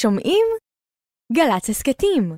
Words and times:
שומעים? 0.00 0.46
גל"צ 1.32 1.68
הסכתים. 1.70 2.36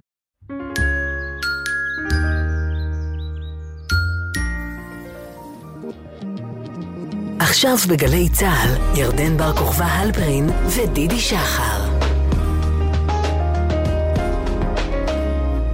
עכשיו 7.40 7.76
בגלי 7.88 8.28
צה"ל, 8.32 9.00
ירדן 9.00 9.36
בר 9.36 9.56
כוכבא 9.56 9.84
הלפרין 9.84 10.46
ודידי 10.76 11.18
שחר. 11.18 11.90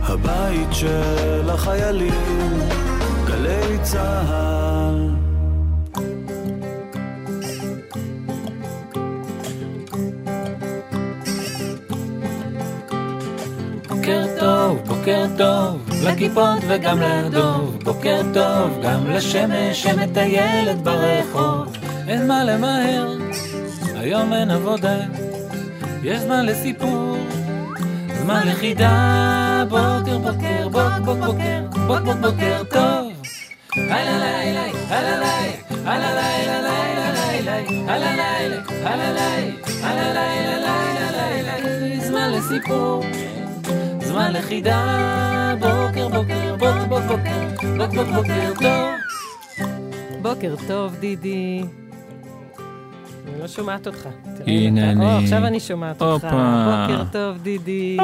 הבית 0.02 0.68
של 0.72 1.50
החיילים, 1.50 2.60
גלי 3.26 3.78
צה"ל. 3.82 4.85
בוקר 14.06 14.26
טוב, 14.40 14.78
בוקר 14.86 15.26
טוב, 15.38 15.88
לכיפות 16.02 16.58
וגם 16.68 17.00
לדוב, 17.00 17.78
בוקר 17.84 18.20
טוב, 18.34 18.80
גם 18.82 19.10
לשמש 19.10 19.82
שמטיילת 19.82 20.82
ברחוב. 20.82 21.76
אין 22.08 22.26
מה 22.28 22.44
למהר, 22.44 23.16
היום 23.94 24.32
אין 24.32 24.50
עבודה, 24.50 24.96
יש 26.02 26.20
זמן 26.20 26.46
לסיפור, 26.46 27.16
זמן 28.22 28.46
לחידה, 28.46 29.64
בוקר 29.68 30.18
בוקר, 30.18 30.68
בוק 30.68 31.04
בוק 31.04 31.18
בוקר, 31.18 31.60
בוק 31.86 32.00
בוק 32.00 32.16
בוקר 32.20 32.62
טוב. 32.70 33.12
הלא 33.76 34.18
לילה, 34.18 34.64
הלא 34.88 35.08
לילה, 35.08 35.52
הלא 35.84 36.20
לילה, 36.20 36.60
לילה 36.62 37.12
לילה, 37.12 37.56
הלא 37.94 38.06
לילה, 38.06 38.62
הלא 38.84 39.12
לילה, 39.12 39.52
הלא 39.82 40.12
לילה, 40.12 40.58
לילה 41.10 41.58
לילה, 41.58 42.00
זמן 42.00 42.30
לסיפור. 42.32 43.04
זמן 44.06 44.32
לחידה, 44.32 44.78
בוקר 45.60 46.08
בוקר, 46.08 46.56
בוק 46.58 46.76
בוק 46.88 47.02
בוקר, 47.08 47.48
בוק 47.76 47.94
בוק 47.94 48.08
בוקר 48.14 48.52
טוב. 48.60 49.66
בוקר 50.22 50.54
טוב, 50.68 50.94
דידי. 51.00 51.62
אני 53.28 53.40
לא 53.40 53.48
שומעת 53.48 53.86
אותך. 53.86 54.08
הנה 54.46 54.92
אתה- 54.92 55.00
או, 55.00 55.06
אני. 55.16 55.24
עכשיו 55.24 55.46
אני 55.46 55.60
שומעת 55.60 56.02
אותך. 56.02 56.24
הופה. 56.24 56.86
בוקר 56.88 57.02
טוב, 57.12 57.42
דידי. 57.42 57.96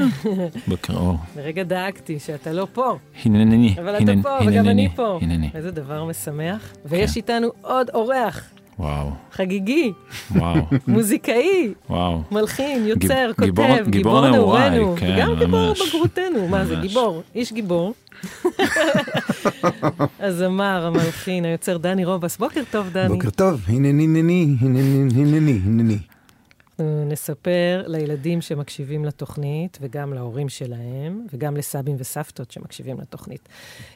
בוקר 0.68 0.92
אור. 0.96 1.16
לרגע 1.36 1.62
דאגתי 1.62 2.18
שאתה 2.18 2.52
לא 2.52 2.66
פה, 2.72 2.96
הנני, 3.24 3.74
אבל 3.80 3.96
אתה 3.96 4.12
פה, 4.22 4.38
וגם 4.46 4.68
אני 4.68 4.88
פה. 4.96 5.18
הנני. 5.22 5.50
איזה 5.54 5.70
דבר 5.70 6.04
משמח. 6.04 6.72
ויש 6.84 7.16
איתנו 7.16 7.48
עוד 7.62 7.90
אורח, 7.94 8.40
וואו, 8.78 9.10
חגיגי, 9.32 9.92
וואו, 10.30 10.56
מוזיקאי, 10.88 11.72
וואו. 11.90 12.22
מלחין, 12.30 12.86
יוצר, 12.86 13.04
גיב- 13.38 13.44
גיבור- 13.44 13.66
כותב, 13.66 13.90
גיבור 13.90 13.90
גיבור 13.90 14.28
נעורינו, 14.30 14.94
כן, 14.98 15.14
וגם 15.14 15.34
גיבור 15.38 15.68
ממש. 15.68 15.88
בגרותנו. 15.94 16.48
מה 16.48 16.64
זה, 16.64 16.76
ממש. 16.76 16.86
גיבור, 16.86 17.22
איש 17.34 17.52
גיבור. 17.52 17.94
הזמר, 20.20 20.86
המלחין, 20.86 21.44
היוצר 21.44 21.76
דני 21.76 22.04
רובס. 22.04 22.36
בוקר 22.36 22.62
טוב, 22.70 22.88
דני. 22.92 23.08
בוקר 23.08 23.30
טוב, 23.30 23.60
הנני, 23.68 24.04
הנני, 24.04 24.56
הנני, 24.60 25.22
הנני, 25.22 25.58
הנני. 25.64 25.98
אנחנו 26.78 27.04
נספר 27.04 27.82
לילדים 27.86 28.40
שמקשיבים 28.40 29.04
לתוכנית, 29.04 29.78
וגם 29.80 30.12
להורים 30.12 30.48
שלהם, 30.48 31.26
וגם 31.32 31.56
לסבים 31.56 31.96
וסבתות 31.98 32.50
שמקשיבים 32.50 33.00
לתוכנית, 33.00 33.48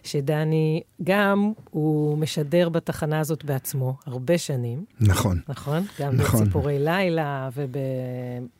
שדני 0.02 0.80
גם 1.04 1.52
הוא 1.70 2.18
משדר 2.18 2.68
בתחנה 2.68 3.20
הזאת 3.20 3.44
בעצמו 3.44 3.96
הרבה 4.06 4.38
שנים, 4.38 4.84
נכון, 5.00 5.40
נכון? 5.48 5.82
גם 6.00 6.16
נכון. 6.16 6.40
בציפורי 6.40 6.78
לילה 6.78 7.48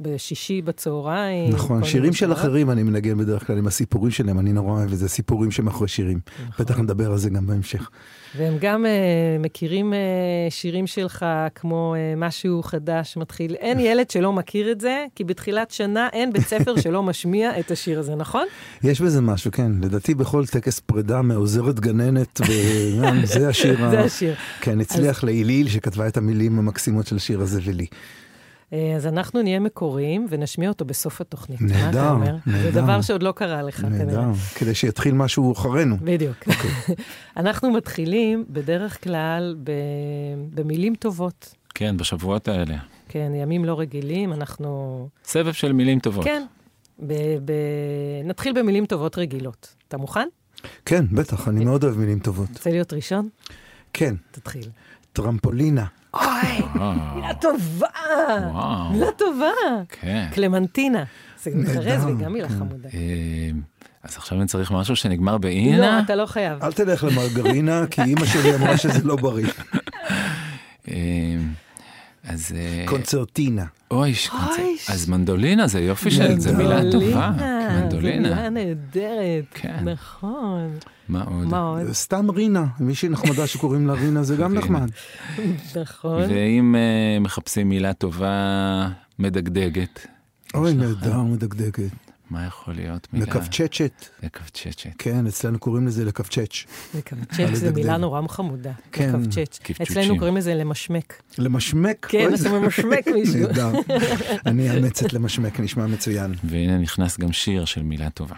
ובשישי 0.00 0.62
בצהריים. 0.62 1.52
נכון. 1.52 1.84
שירים 1.84 2.12
של. 2.12 2.32
אחרים 2.32 2.70
אני 2.70 2.82
מנגן 2.82 3.18
בדרך 3.18 3.46
כלל 3.46 3.58
עם 3.58 3.66
הסיפורים 3.66 4.10
שלהם, 4.10 4.38
אני 4.38 4.52
נורא 4.52 4.70
אוהב 4.72 4.92
את 4.92 4.98
זה, 4.98 5.08
סיפורים 5.08 5.50
שמאחורי 5.50 5.88
שירים. 5.88 6.20
נכון. 6.48 6.64
בטח 6.64 6.78
נדבר 6.78 7.10
על 7.10 7.18
זה 7.18 7.30
גם 7.30 7.46
בהמשך. 7.46 7.90
והם 8.36 8.56
גם 8.60 8.84
uh, 8.84 9.42
מכירים 9.42 9.92
uh, 9.92 9.96
שירים 10.50 10.86
שלך 10.86 11.26
כמו 11.54 11.94
uh, 11.94 12.18
משהו 12.18 12.62
חדש 12.62 13.16
מתחיל. 13.16 13.54
אין 13.54 13.80
ילד 13.80 14.09
שלא 14.10 14.32
מכיר 14.32 14.70
את 14.72 14.80
זה, 14.80 15.06
כי 15.14 15.24
בתחילת 15.24 15.70
שנה 15.70 16.08
אין 16.12 16.32
בית 16.32 16.46
ספר 16.46 16.80
שלא 16.80 17.02
משמיע 17.02 17.58
את 17.60 17.70
השיר 17.70 17.98
הזה, 17.98 18.14
נכון? 18.14 18.46
יש 18.84 19.00
בזה 19.00 19.20
משהו, 19.20 19.52
כן. 19.52 19.72
לדעתי 19.82 20.14
בכל 20.14 20.46
טקס 20.46 20.80
פרידה 20.80 21.22
מעוזרת 21.22 21.80
גננת, 21.80 22.40
וגם 22.40 23.20
זה 23.24 23.48
השיר. 23.48 23.78
ה- 23.84 23.90
זה 23.90 24.00
השיר. 24.00 24.34
כן, 24.60 24.80
הצליח 24.80 25.24
להיליל 25.24 25.68
שכתבה 25.68 26.06
את 26.08 26.16
המילים 26.16 26.58
המקסימות 26.58 27.06
של 27.06 27.16
השיר 27.16 27.40
הזה 27.40 27.60
ולי. 27.64 27.86
אה, 28.72 28.92
אז 28.96 29.06
אנחנו 29.06 29.42
נהיה 29.42 29.60
מקוריים 29.60 30.26
ונשמיע 30.30 30.68
אותו 30.68 30.84
בסוף 30.84 31.20
התוכנית. 31.20 31.60
נהדר, 31.60 32.10
אומר? 32.10 32.36
זה 32.46 32.52
נהדר. 32.52 32.82
דבר 32.82 33.00
שעוד 33.02 33.22
לא 33.22 33.32
קרה 33.32 33.62
לך, 33.62 33.84
נהדר, 33.84 34.04
כנראה. 34.04 34.24
כדי 34.54 34.74
שיתחיל 34.74 35.14
משהו 35.14 35.52
אחרינו. 35.52 35.96
בדיוק. 36.04 36.36
אנחנו 37.36 37.70
מתחילים 37.70 38.44
בדרך 38.48 39.04
כלל 39.04 39.56
ב... 39.64 39.70
במילים 40.54 40.94
טובות. 40.94 41.54
כן, 41.74 41.96
בשבועות 41.96 42.48
האלה. 42.48 42.74
כן, 43.12 43.32
ימים 43.34 43.64
לא 43.64 43.80
רגילים, 43.80 44.32
אנחנו... 44.32 45.08
סבב 45.24 45.52
של 45.52 45.72
מילים 45.72 46.00
טובות. 46.00 46.24
כן. 46.24 46.42
ב... 47.06 47.12
ב... 47.44 47.52
נתחיל 48.24 48.52
במילים 48.52 48.86
טובות 48.86 49.18
רגילות. 49.18 49.74
אתה 49.88 49.96
מוכן? 49.96 50.28
כן, 50.84 51.04
בטח, 51.12 51.48
אני 51.48 51.64
מאוד 51.64 51.84
אוהב 51.84 51.98
מילים 51.98 52.18
טובות. 52.18 52.48
רוצה 52.48 52.70
להיות 52.70 52.92
ראשון? 52.92 53.28
כן, 53.92 54.14
תתחיל. 54.30 54.68
טרמפולינה. 55.12 55.84
אוי, 56.14 56.24
מילה 57.14 57.34
טובה! 57.40 57.86
מילה 58.92 59.12
טובה! 59.16 59.46
כן. 59.88 60.28
קלמנטינה. 60.32 61.04
זה 61.42 61.50
מתחרז 61.54 61.86
נהדר, 61.86 62.16
וגם 62.18 62.32
מילה 62.32 62.48
כן. 62.48 62.54
חמודה. 62.58 62.88
אה, 62.94 63.50
אז 64.02 64.16
עכשיו 64.16 64.38
אני 64.38 64.46
צריך 64.46 64.72
משהו 64.72 64.96
שנגמר 64.96 65.32
לא, 65.32 65.38
באינה? 65.38 66.00
אתה 66.00 66.14
לא 66.14 66.26
חייב. 66.26 66.62
אל 66.64 66.72
תלך 66.72 67.04
למרגרינה, 67.04 67.86
כי 67.90 68.02
אימא 68.02 68.26
שלי 68.26 68.54
אמרה 68.54 68.76
שזה 68.76 69.04
לא 69.04 69.16
בריא. 69.16 69.46
אז... 72.24 72.52
אה, 72.56 72.84
קונצרטינה. 72.86 73.64
אוי, 73.90 74.14
שקונצרט. 74.14 74.58
אוי, 74.58 74.76
אז 74.88 75.08
מנדולינה 75.08 75.66
זה 75.66 75.80
יופי 75.80 76.10
של... 76.10 76.40
זה 76.40 76.52
מילה 76.52 76.80
טובה. 76.92 77.32
זה 77.38 77.80
מנדולינה. 77.80 78.28
מילה 78.28 78.50
נהדרת. 78.50 79.44
כן. 79.50 79.88
נכון. 79.88 80.78
מה 81.08 81.22
עוד? 81.22 81.46
מה 81.46 81.60
עוד? 81.60 81.92
סתם 81.92 82.30
רינה, 82.30 82.66
מישהי 82.80 83.08
נחמדה 83.08 83.46
שקוראים 83.46 83.86
לה 83.86 83.92
רינה 83.92 84.22
זה 84.22 84.36
גם. 84.36 84.54
נחמד. 84.58 84.90
נכון. 85.80 86.22
ואם 86.22 86.74
אה, 86.78 87.20
מחפשים 87.20 87.68
מילה 87.68 87.92
טובה 87.92 88.88
מדגדגת, 89.18 90.06
אוי? 90.54 90.74
נהדר, 90.74 91.20
מדגדגת. 91.20 92.09
מה 92.30 92.46
יכול 92.46 92.74
להיות 92.74 93.06
מילה? 93.12 93.26
מקפצ'צ'ת, 93.26 94.08
מקפצ'צ'ת. 94.22 94.86
כן, 94.98 95.26
אצלנו 95.26 95.58
קוראים 95.58 95.86
לזה. 95.86 96.04
מקבצ'ץ' 96.04 97.36
זה 97.36 97.42
לדגדג. 97.66 97.74
מילה 97.74 97.96
נורא 97.96 98.20
חמודה. 98.28 98.72
כן. 98.92 99.12
קפצ'וצ'ים. 99.22 99.76
אצלנו 99.82 100.18
קוראים 100.18 100.36
לזה 100.36 100.54
למשמק. 100.54 101.22
למשמק. 101.38 102.06
כן, 102.10 102.18
אוי, 102.18 102.28
אתה 102.28 102.36
זה- 102.36 102.48
ממשמק 102.58 103.06
מישהו. 103.14 103.34
נהדר. 103.40 103.72
אני 104.46 104.70
אאמץ 104.70 105.02
את 105.02 105.12
למשמק, 105.12 105.60
נשמע 105.60 105.86
מצוין. 105.86 106.34
והנה 106.44 106.78
נכנס 106.78 107.18
גם 107.18 107.32
שיר 107.32 107.64
של 107.64 107.82
מילה 107.82 108.10
טובה. 108.10 108.36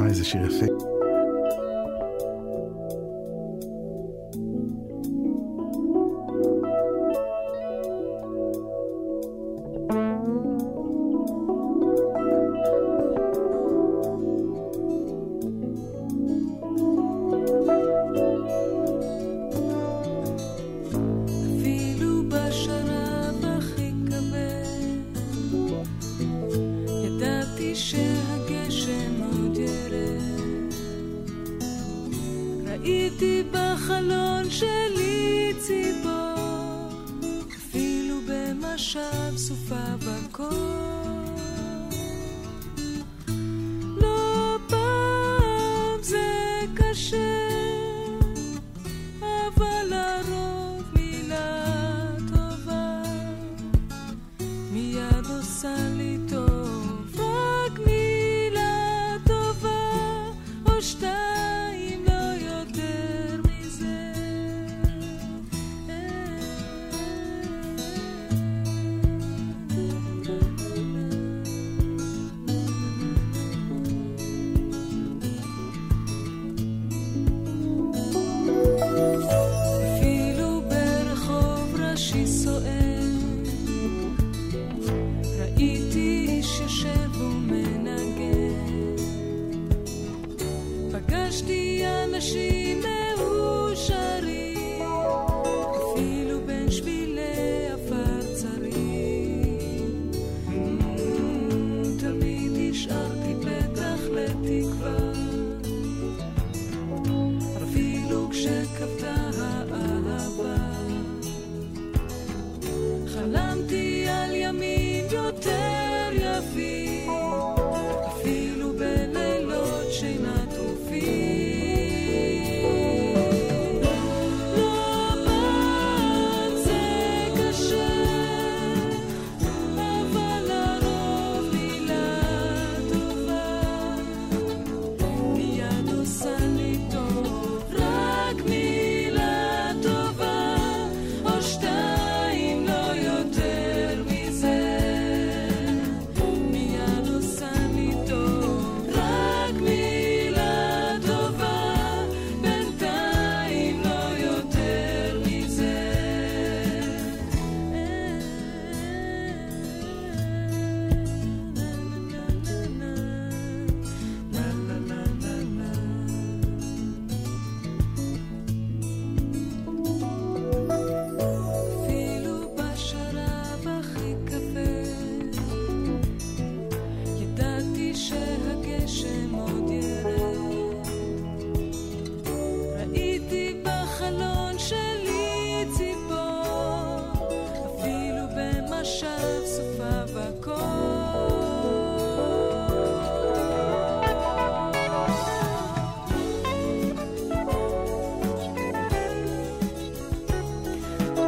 אה, 0.00 0.06
איזה 0.06 0.24
שיר 0.24 0.46
יפה. 0.46 0.91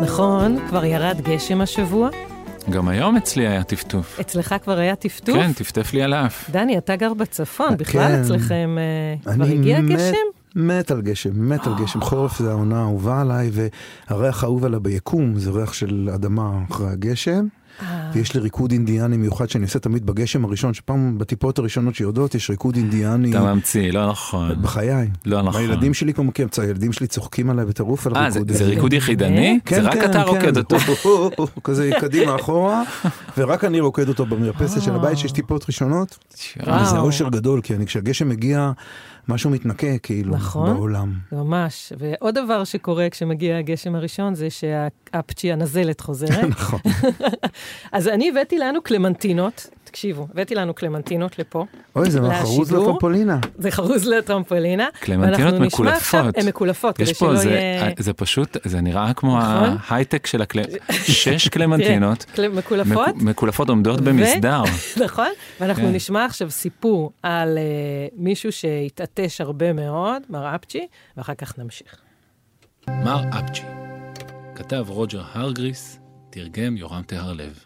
נכון, 0.04 0.58
כבר 0.68 0.84
ירד 0.84 1.20
גשם 1.24 1.60
השבוע. 1.60 2.08
גם 2.70 2.88
היום 2.88 3.16
אצלי 3.16 3.46
היה 3.48 3.62
טפטוף. 3.64 4.20
אצלך 4.20 4.54
כבר 4.62 4.78
היה 4.78 4.96
טפטוף? 4.96 5.36
כן, 5.36 5.52
טפטף 5.52 5.92
לי 5.92 6.02
על 6.02 6.12
האף. 6.12 6.50
דני, 6.50 6.78
אתה 6.78 6.96
גר 6.96 7.14
בצפון, 7.14 7.76
בכלל 7.76 8.08
כן. 8.08 8.20
אצלכם 8.22 8.76
אה, 8.78 9.32
כבר 9.34 9.44
אני 9.44 9.54
הגיע 9.54 9.80
מת- 9.80 9.90
גשם? 9.92 10.14
מת 10.56 10.90
על 10.90 11.00
גשם, 11.02 11.48
מת 11.48 11.66
על 11.66 11.72
גשם. 11.82 12.00
חורף 12.00 12.38
זה 12.38 12.50
העונה 12.50 12.78
האהובה 12.78 13.20
עליי, 13.20 13.50
והריח 14.10 14.44
האהוב 14.44 14.64
עליי 14.64 14.80
ביקום 14.80 15.38
זה 15.38 15.50
ריח 15.50 15.72
של 15.72 16.10
אדמה 16.14 16.50
אחרי 16.70 16.88
הגשם. 16.90 17.46
אה, 18.14 18.20
ויש 18.20 18.34
לי 18.34 18.40
ריקוד 18.40 18.72
אינדיאני 18.72 19.16
מיוחד 19.16 19.48
שאני 19.50 19.64
עושה 19.64 19.78
תמיד 19.78 20.06
בגשם 20.06 20.44
הראשון, 20.44 20.74
שפעם 20.74 21.18
בטיפות 21.18 21.58
הראשונות 21.58 21.94
שיורדות 21.94 22.34
יש 22.34 22.50
ריקוד 22.50 22.76
אינדיאני. 22.76 23.30
אתה 23.30 23.54
ממציא, 23.54 23.92
לא 23.92 24.08
נכון. 24.10 24.62
בחיי. 24.62 25.08
לא 25.26 25.42
נכון. 25.42 25.60
הילדים 25.60 25.94
שלי 25.94 26.14
כמו 26.14 26.24
מכיר, 26.24 26.48
הילדים 26.62 26.92
שלי 26.92 27.06
צוחקים 27.06 27.50
עליי 27.50 27.64
בטירוף 27.64 28.06
על 28.06 28.16
אה, 28.16 28.30
זה- 28.30 28.38
הריקוד 28.38 28.56
זה 28.56 28.64
הזה. 28.64 28.72
ריקוד 28.74 28.92
יחידני? 28.92 29.58
כן, 29.64 29.82
זה 29.82 29.88
רק 29.88 29.94
כן, 29.94 30.04
אתה 30.04 30.12
כן. 30.12 30.28
רוקד 30.28 30.56
אותו. 30.56 30.76
כזה 31.64 31.90
קדימה 32.00 32.36
אחורה, 32.36 32.82
ורק 33.38 33.64
אני 33.64 33.80
רוקד 33.80 34.08
אותו 34.08 34.26
במרפסת 34.26 34.82
של 34.82 34.94
הבית 34.94 35.18
שיש 35.18 35.32
טיפות 35.32 35.64
ראשונות. 35.68 36.18
וואו. 36.66 36.84
זה 36.86 36.98
אושר 36.98 37.28
גדול, 37.28 37.60
כי 37.60 37.74
אני, 37.74 37.86
כשהגשם 37.86 38.28
מגיע, 38.28 38.72
משהו 39.28 39.50
מתנקה 39.50 39.98
כאילו 40.02 40.34
נכון. 40.34 40.74
בעולם. 40.74 41.14
ממש. 41.32 41.92
ועוד 41.98 42.34
דבר 42.34 42.64
שקורה 42.64 43.10
כשמגיע 43.10 43.58
הגשם 43.58 43.94
הראשון 43.94 44.34
זה 44.34 44.48
שהאפצ'י 44.50 45.52
הנזלת 45.52 46.00
חוזרת. 46.00 46.44
נכון. 46.58 46.80
אז 47.92 48.08
אני 48.08 48.28
הבאתי 48.28 48.58
לנו 48.58 48.82
קלמנטינות, 48.82 49.66
תקשיבו, 49.94 50.26
הבאתי 50.30 50.54
לנו 50.54 50.74
קלמנטינות 50.74 51.38
לפה. 51.38 51.66
אוי, 51.96 52.10
זה 52.10 52.20
חרוז. 52.42 52.72
לטרמפולינה. 52.72 53.38
זה 53.58 53.70
חרוז 53.70 54.06
לטרמפולינה. 54.06 54.88
קלמנטינות 55.00 55.54
מקולפות. 55.54 56.38
הן 56.38 56.48
מקולפות, 56.48 56.96
כדי 56.96 57.14
שלא 57.14 57.36
זה, 57.36 57.50
יהיה... 57.50 57.90
זה 57.98 58.12
פשוט, 58.12 58.56
זה 58.64 58.80
נראה 58.80 59.14
כמו 59.14 59.38
נכון? 59.38 59.76
ההייטק 59.88 60.26
של 60.26 60.42
הקל... 60.42 60.60
שש 61.22 61.48
קלמנטינות. 61.48 62.24
קל- 62.24 62.48
מקולפות, 62.48 63.08
מק- 63.16 63.22
מקולפות 63.22 63.68
עומדות 63.68 64.00
במסדר. 64.00 64.62
נכון? 65.04 65.30
ואנחנו 65.60 65.82
כן. 65.84 65.92
נשמע 65.92 66.24
עכשיו 66.24 66.50
סיפור 66.50 67.12
על 67.22 67.58
uh, 67.58 68.14
מישהו 68.16 68.52
שהתעטש 68.52 69.40
הרבה 69.40 69.72
מאוד, 69.72 70.22
מר 70.30 70.54
אפצ'י, 70.54 70.86
ואחר 71.16 71.34
כך 71.34 71.58
נמשיך. 71.58 71.96
מר 72.88 73.22
אפצ'י. 73.38 73.62
כתב 74.54 74.84
רוג'ר 74.88 75.22
הרגריס, 75.32 75.98
תרגם 76.30 76.76
יורם 76.76 77.02
טהרלב. 77.02 77.64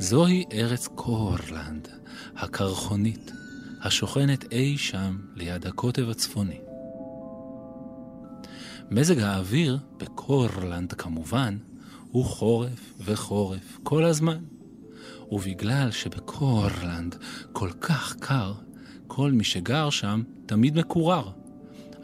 זוהי 0.00 0.44
ארץ 0.52 0.88
קורלנד, 0.88 1.88
הקרחונית, 2.36 3.32
השוכנת 3.82 4.52
אי 4.52 4.78
שם 4.78 5.18
ליד 5.34 5.66
הקוטב 5.66 6.10
הצפוני. 6.10 6.60
מזג 8.90 9.18
האוויר, 9.18 9.78
בקורלנד 9.96 10.92
כמובן, 10.92 11.58
הוא 12.10 12.24
חורף 12.24 12.94
וחורף 13.04 13.78
כל 13.82 14.04
הזמן. 14.04 14.38
ובגלל 15.30 15.90
שבקורלנד 15.90 17.16
כל 17.52 17.70
כך 17.80 18.16
קר, 18.20 18.52
כל 19.06 19.32
מי 19.32 19.44
שגר 19.44 19.90
שם 19.90 20.22
תמיד 20.46 20.78
מקורר. 20.78 21.30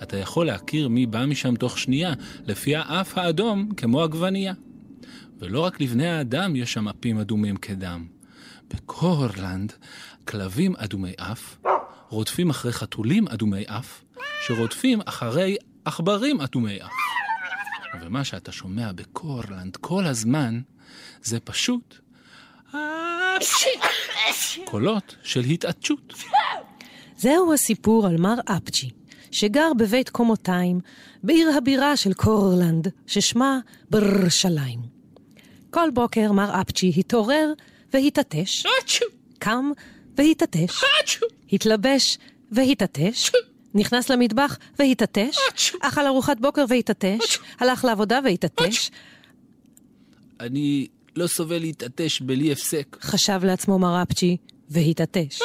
אתה 0.03 0.17
יכול 0.17 0.47
להכיר 0.47 0.89
מי 0.89 1.07
בא 1.07 1.27
משם 1.27 1.57
תוך 1.57 1.79
שנייה, 1.79 2.15
לפי 2.47 2.77
האף 2.77 3.19
האדום 3.19 3.71
כמו 3.77 4.03
עגבנייה. 4.03 4.53
ולא 5.39 5.61
רק 5.61 5.81
לבני 5.81 6.09
האדם 6.09 6.57
יש 6.57 6.73
שם 6.73 6.89
אפים 6.89 7.19
אדומים 7.19 7.57
כדם. 7.57 8.07
בקורלנד, 8.75 9.73
כלבים 10.25 10.77
אדומי 10.77 11.13
אף 11.17 11.57
רודפים 12.09 12.51
אחרי 12.51 12.73
חתולים 12.73 13.29
אדומי 13.29 13.65
אף, 13.67 14.05
שרודפים 14.47 15.01
אחרי 15.05 15.57
עכברים 15.85 16.41
אדומי 16.41 16.77
אף. 16.83 16.91
ומה 18.03 18.25
שאתה 18.25 18.53
שומע 18.53 18.93
בקורלנד 18.93 19.77
כל 19.77 20.07
הזמן, 20.07 20.61
זה 21.23 21.41
פשוט 21.41 21.99
קולות 24.65 25.17
של 25.23 25.41
התעטשות. 25.41 26.15
זהו 27.17 27.55
הסיפור 27.55 28.07
על 28.07 28.17
מר 28.17 28.35
אפצ'י, 28.45 28.91
שגר 29.31 29.69
בבית 29.79 30.11
קומותיים, 30.11 30.81
בעיר 31.23 31.51
הבירה 31.57 31.97
של 31.97 32.13
קורלנד, 32.13 32.89
ששמה 33.07 33.59
ברשליים. 33.91 34.96
כל 35.77 35.91
בוקר 35.91 36.33
מר 36.33 36.61
אפצ'י 36.61 36.93
התעורר 36.97 37.53
והתעטש, 37.93 38.67
קם 39.39 39.71
והתעטש, 40.17 40.85
התלבש 41.53 42.19
והתעטש, 42.53 43.31
נכנס 43.75 44.11
למטבח 44.11 44.59
והתעטש, 44.79 45.37
אכל 45.81 46.07
ארוחת 46.07 46.41
בוקר 46.41 46.65
והתעטש, 46.69 47.39
הלך 47.61 47.85
לעבודה 47.85 48.21
והתעטש, 48.25 48.91
אני 50.41 50.87
לא 51.17 51.27
סובל 51.27 51.59
להתעטש 51.59 52.21
בלי 52.21 52.53
הפסק. 52.53 52.97
חשב 53.01 53.41
לעצמו 53.45 53.79
מר 53.79 54.03
אפצ'י 54.03 54.37
והתעטש. 54.71 55.41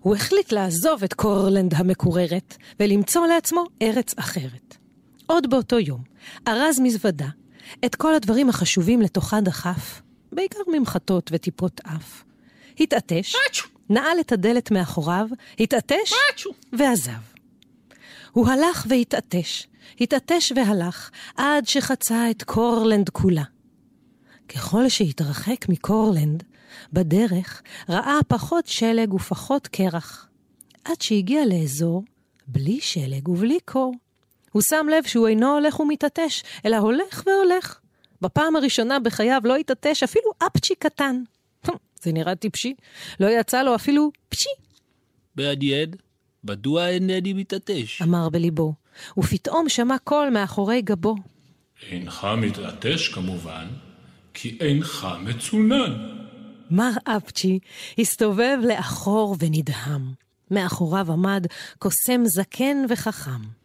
הוא 0.00 0.14
החליט 0.14 0.52
לעזוב 0.52 1.04
את 1.04 1.14
קורלנד 1.14 1.74
המקוררת 1.74 2.56
ולמצוא 2.80 3.26
לעצמו 3.26 3.64
ארץ 3.82 4.18
אחרת. 4.18 4.76
עוד 5.26 5.50
באותו 5.50 5.78
יום 5.78 6.02
ארז 6.48 6.80
מזוודה 6.80 7.28
את 7.84 7.94
כל 7.94 8.14
הדברים 8.14 8.48
החשובים 8.48 9.02
לתוכה 9.02 9.40
דחף, 9.40 10.02
בעיקר 10.32 10.58
ממחטות 10.72 11.30
וטיפות 11.32 11.80
אף. 11.80 12.22
התעטש, 12.80 13.34
נעל 13.90 14.20
את 14.20 14.32
הדלת 14.32 14.70
מאחוריו, 14.70 15.26
התעטש 15.58 16.12
ועזב. 16.72 17.12
הוא 18.32 18.48
הלך 18.48 18.86
והתעטש, 18.88 19.66
התעטש 20.00 20.52
והלך, 20.56 21.10
עד 21.36 21.66
שחצה 21.66 22.30
את 22.30 22.42
קורלנד 22.42 23.08
כולה. 23.08 23.42
ככל 24.48 24.88
שהתרחק 24.88 25.68
מקורלנד, 25.68 26.42
בדרך 26.92 27.62
ראה 27.88 28.18
פחות 28.28 28.66
שלג 28.66 29.14
ופחות 29.14 29.66
קרח, 29.66 30.28
עד 30.84 31.00
שהגיע 31.00 31.46
לאזור 31.46 32.04
בלי 32.46 32.80
שלג 32.80 33.28
ובלי 33.28 33.58
קור. 33.64 33.94
הוא 34.54 34.62
שם 34.62 34.86
לב 34.90 35.04
שהוא 35.06 35.28
אינו 35.28 35.52
הולך 35.52 35.80
ומתעטש, 35.80 36.42
אלא 36.66 36.76
הולך 36.76 37.22
והולך. 37.26 37.78
בפעם 38.20 38.56
הראשונה 38.56 39.00
בחייו 39.00 39.40
לא 39.44 39.56
התעטש 39.56 40.02
אפילו 40.02 40.30
אפצ'י 40.46 40.74
קטן. 40.74 41.22
זה 42.02 42.12
נראה 42.12 42.34
טיפשי. 42.34 42.74
לא 43.20 43.26
יצא 43.40 43.62
לו 43.62 43.74
אפילו 43.74 44.10
פשי, 44.28 44.48
מעניין, 45.36 45.90
מדוע 46.44 46.88
אינני 46.88 47.32
מתעטש? 47.32 48.02
אמר 48.02 48.28
בליבו, 48.28 48.74
ופתאום 49.18 49.68
שמע 49.68 49.98
קול 49.98 50.30
מאחורי 50.30 50.82
גבו. 50.82 51.14
אינך 51.90 52.26
מתעטש 52.36 53.08
כמובן, 53.08 53.66
כי 54.34 54.58
אינך 54.60 55.06
מצונן. 55.20 55.92
מר 56.70 56.90
אפצ'י 57.04 57.58
הסתובב 57.98 58.58
לאחור 58.68 59.36
ונדהם. 59.40 60.12
מאחוריו 60.50 61.12
עמד 61.12 61.46
קוסם 61.78 62.24
זקן 62.24 62.76
וחכם. 62.88 63.63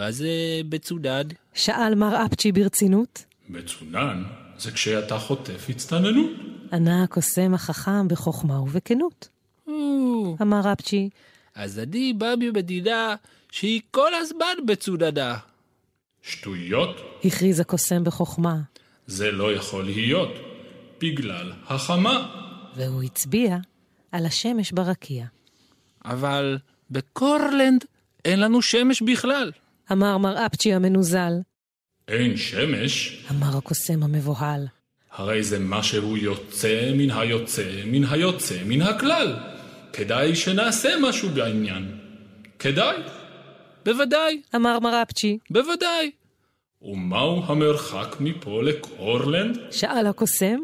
מה 0.00 0.10
זה 0.10 0.60
בצונן? 0.68 1.28
שאל 1.54 1.94
מר 1.94 2.26
אפצ'י 2.26 2.52
ברצינות. 2.52 3.24
מצונן 3.48 4.22
זה 4.58 4.70
כשאתה 4.70 5.18
חוטף 5.18 5.66
הצטננות. 5.68 6.30
ענה 6.72 7.02
הקוסם 7.02 7.54
החכם 7.54 8.08
בחוכמה 8.08 8.60
ובכנות. 8.60 9.28
אמר 10.42 10.72
אפצ'י, 10.72 11.08
אז 11.54 11.78
אני 11.78 12.12
בא 12.12 12.34
ממדינה 12.38 13.14
שהיא 13.50 13.80
כל 13.90 14.14
הזמן 14.14 14.66
בצוננה. 14.66 15.36
שטויות, 16.22 16.96
הכריז 17.24 17.60
הקוסם 17.60 18.04
בחוכמה, 18.04 18.56
זה 19.06 19.30
לא 19.30 19.52
יכול 19.54 19.84
להיות, 19.84 20.30
בגלל 21.00 21.52
החמה. 21.66 22.46
והוא 22.76 23.02
הצביע 23.02 23.56
על 24.12 24.26
השמש 24.26 24.72
ברקיע. 24.72 25.26
אבל 26.04 26.58
בקורלנד 26.90 27.84
אין 28.24 28.40
לנו 28.40 28.62
שמש 28.62 29.02
בכלל. 29.02 29.52
אמר 29.92 30.18
מר 30.18 30.46
אפצ'י 30.46 30.74
המנוזל. 30.74 31.32
אין 32.08 32.36
שמש, 32.36 33.24
אמר 33.30 33.56
הקוסם 33.58 34.02
המבוהל. 34.02 34.66
הרי 35.12 35.42
זה 35.42 35.58
משהו 35.58 36.16
יוצא 36.16 36.92
מן 36.94 37.10
היוצא 37.10 37.82
מן 37.86 38.04
היוצא 38.04 38.58
מן 38.66 38.82
הכלל. 38.82 39.36
כדאי 39.92 40.36
שנעשה 40.36 40.88
משהו 41.02 41.28
בעניין. 41.28 41.98
כדאי. 42.58 42.96
בוודאי, 43.84 44.42
אמר 44.56 44.78
מר 44.78 45.02
אפצ'י. 45.02 45.38
בוודאי. 45.50 46.10
ומהו 46.82 47.42
המרחק 47.46 48.16
מפה 48.20 48.62
לקורלנד? 48.62 49.58
שאל 49.70 50.06
הקוסם. 50.06 50.58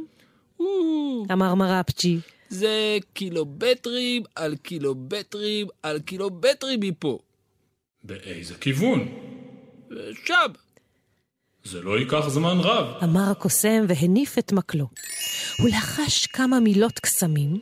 אמר 1.33 1.55
מר 1.55 1.81
אפצ'י. 1.81 2.19
זה 2.49 2.99
קילומטרים 3.13 4.23
על 4.35 4.57
קילומטרים 4.57 5.67
על 5.83 5.99
קילומטרים 5.99 6.81
מפה. 6.81 7.19
באיזה 8.07 8.55
כיוון? 8.55 9.09
שם. 10.25 10.53
זה 11.65 11.81
לא 11.81 11.99
ייקח 11.99 12.29
זמן 12.29 12.59
רב. 12.61 12.87
אמר 13.05 13.31
הקוסם 13.31 13.85
והניף 13.89 14.39
את 14.39 14.53
מקלו. 14.53 14.87
הוא 15.59 15.69
לחש 15.69 16.27
כמה 16.27 16.61
מילות 16.61 16.99
קסמים, 16.99 17.59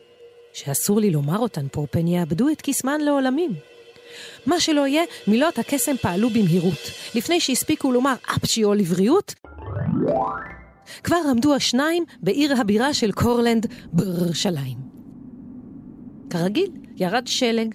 שאסור 0.52 1.00
לי 1.00 1.10
לומר 1.10 1.38
אותן 1.38 1.66
פה, 1.72 1.86
פן 1.90 2.06
יאבדו 2.06 2.48
את 2.48 2.62
קסמן 2.62 3.00
לעולמים. 3.00 3.52
מה 4.46 4.60
שלא 4.60 4.86
יהיה, 4.86 5.02
מילות 5.26 5.58
הקסם 5.58 5.96
פעלו 5.96 6.30
במהירות. 6.30 6.90
לפני 7.14 7.40
שהספיקו 7.40 7.92
לומר 7.92 8.14
אפצ'י 8.36 8.64
או 8.64 8.74
לבריאות, 8.74 9.34
כבר 11.04 11.20
עמדו 11.30 11.54
השניים 11.54 12.04
בעיר 12.22 12.60
הבירה 12.60 12.94
של 12.94 13.12
קורלנד, 13.12 13.66
בירושלים. 13.92 14.78
כרגיל, 16.30 16.70
ירד 16.96 17.26
שלג, 17.26 17.74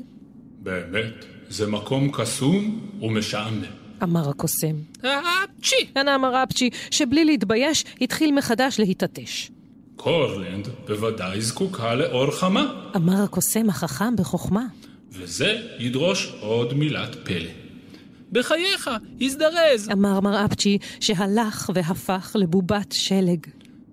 באמת, 0.60 1.26
זה 1.50 1.68
מקום 1.68 2.12
קסום 2.12 2.80
ומשעמם. 3.02 3.64
אמר 4.04 4.30
הקוסם. 4.30 4.76
אפצ'י! 5.02 5.88
ענה 5.98 6.18
מר 6.18 6.44
אפצ'י, 6.44 6.70
שבלי 6.92 7.26
להתבייש, 7.26 7.86
התחיל 8.02 8.32
מחדש 8.32 8.80
להתעטש. 8.80 9.50
קורלנד 9.96 10.68
בוודאי 10.88 11.42
זקוקה 11.42 11.96
לאור 11.96 12.32
חמה, 12.32 12.92
אמר 12.96 13.24
הקוסם 13.24 13.70
החכם 13.70 14.16
בחוכמה. 14.16 14.66
וזה 15.12 15.62
ידרוש 15.80 16.34
עוד 16.40 16.74
מילת 16.74 17.16
פלא. 17.24 17.50
בחייך, 18.32 18.90
הזדרז. 19.22 19.90
אמר 19.92 20.20
מר 20.20 20.46
אפצ'י, 20.46 20.78
שהלך 21.00 21.72
והפך 21.76 22.36
לבובת 22.40 22.92
שלג. 22.92 23.46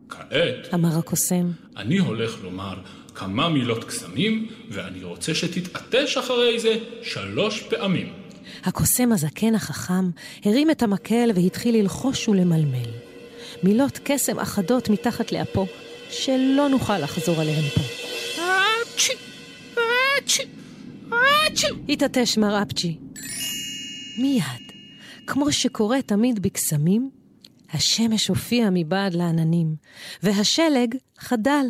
כעת 0.09 0.75
אמר 0.75 0.99
הקוסם. 0.99 1.51
אני 1.77 1.99
הולך 1.99 2.43
לומר 2.43 2.75
כמה 3.17 3.49
מילות 3.49 3.85
קסמים, 3.85 4.49
ואני 4.71 5.05
רוצה 5.05 5.35
שתתעטש 5.35 6.17
אחרי 6.17 6.61
זה 6.61 6.77
שלוש 7.03 7.63
פעמים. 7.63 8.13
הקוסם 8.65 9.13
הזקן 9.13 9.55
החכם 9.55 10.11
הרים 10.45 10.71
את 10.71 10.83
המקל 10.83 11.31
והתחיל 11.35 11.77
ללחוש 11.77 12.29
ולמלמל. 12.29 12.91
מילות 13.63 14.01
קסם 14.05 14.39
אחדות 14.39 14.89
מתחת 14.89 15.33
לאפו, 15.33 15.67
שלא 16.11 16.69
נוכל 16.69 16.99
לחזור 16.99 17.41
עליהן 17.41 17.69
פה. 17.69 17.81
אפצ'י! 18.83 19.13
אפצ'י! 20.19 20.43
אפצ'י! 21.09 21.67
התעטש 21.89 22.39
מר 22.39 22.63
אפצ'י. 22.63 22.99
מיד, 24.19 24.73
כמו 25.27 25.53
שקורה 25.53 26.03
תמיד 26.03 26.43
בקסמים, 26.43 27.11
השמש 27.73 28.29
הופיעה 28.29 28.69
מבעד 28.73 29.15
לעננים, 29.15 29.75
והשלג 30.23 30.95
חדל. 31.19 31.67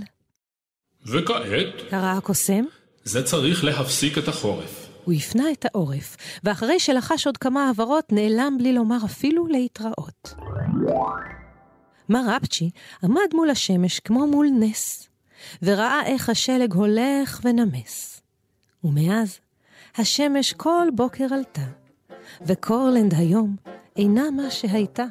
וכעת, 1.06 1.90
קרא 1.90 2.14
הקוסם, 2.16 2.64
זה 3.04 3.22
צריך 3.22 3.64
להפסיק 3.64 4.18
את 4.18 4.28
החורף. 4.28 4.88
הוא 5.04 5.14
הפנה 5.14 5.52
את 5.52 5.64
העורף, 5.64 6.16
ואחרי 6.44 6.80
שלחש 6.80 7.26
עוד 7.26 7.36
כמה 7.36 7.70
הבהרות, 7.70 8.12
נעלם 8.12 8.56
בלי 8.58 8.72
לומר 8.72 8.96
אפילו 9.04 9.46
להתראות. 9.46 10.34
מר 12.08 12.36
אפצ'י 12.36 12.70
עמד 13.02 13.34
מול 13.34 13.50
השמש 13.50 14.00
כמו 14.00 14.26
מול 14.26 14.48
נס, 14.60 15.08
וראה 15.62 16.06
איך 16.06 16.28
השלג 16.28 16.72
הולך 16.74 17.40
ונמס. 17.44 18.22
ומאז, 18.84 19.38
השמש 19.96 20.52
כל 20.52 20.88
בוקר 20.94 21.26
עלתה, 21.34 21.66
וקורלנד 22.46 23.14
היום 23.14 23.56
אינה 23.96 24.30
מה 24.30 24.50
שהייתה. 24.50 25.04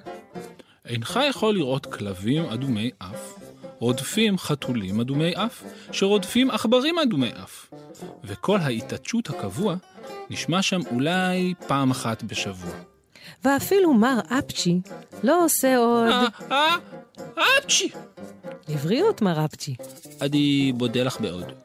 אינך 0.86 1.20
יכול 1.30 1.54
לראות 1.54 1.86
כלבים 1.86 2.44
אדומי 2.44 2.92
אף, 3.00 3.45
רודפים 3.80 4.38
חתולים 4.38 5.00
אדומי 5.00 5.34
אף, 5.36 5.64
שרודפים 5.92 6.52
עכברים 6.52 7.00
אדומי 7.00 7.30
אף. 7.44 7.74
וכל 8.24 8.60
ההתעטשות 8.60 9.30
הקבוע 9.30 9.76
נשמע 10.30 10.62
שם 10.62 10.80
אולי 10.92 11.54
פעם 11.68 11.92
אחת 11.92 12.24
בשבוע. 12.24 12.74
ואפילו 13.44 13.94
מר 13.94 14.20
אפצ'י 14.40 14.80
לא 15.24 15.46
עושה 15.46 15.78
עוד... 15.78 16.12
אה, 16.12 16.28
אה, 16.52 16.76
אפצ'י! 17.60 17.90
לבריאות, 18.70 19.22
מר 19.22 19.46
אפצ'י. 19.46 19.76
אני 20.22 20.72
מודה 20.72 21.04
לך 21.04 21.22
מאוד. 21.22 21.65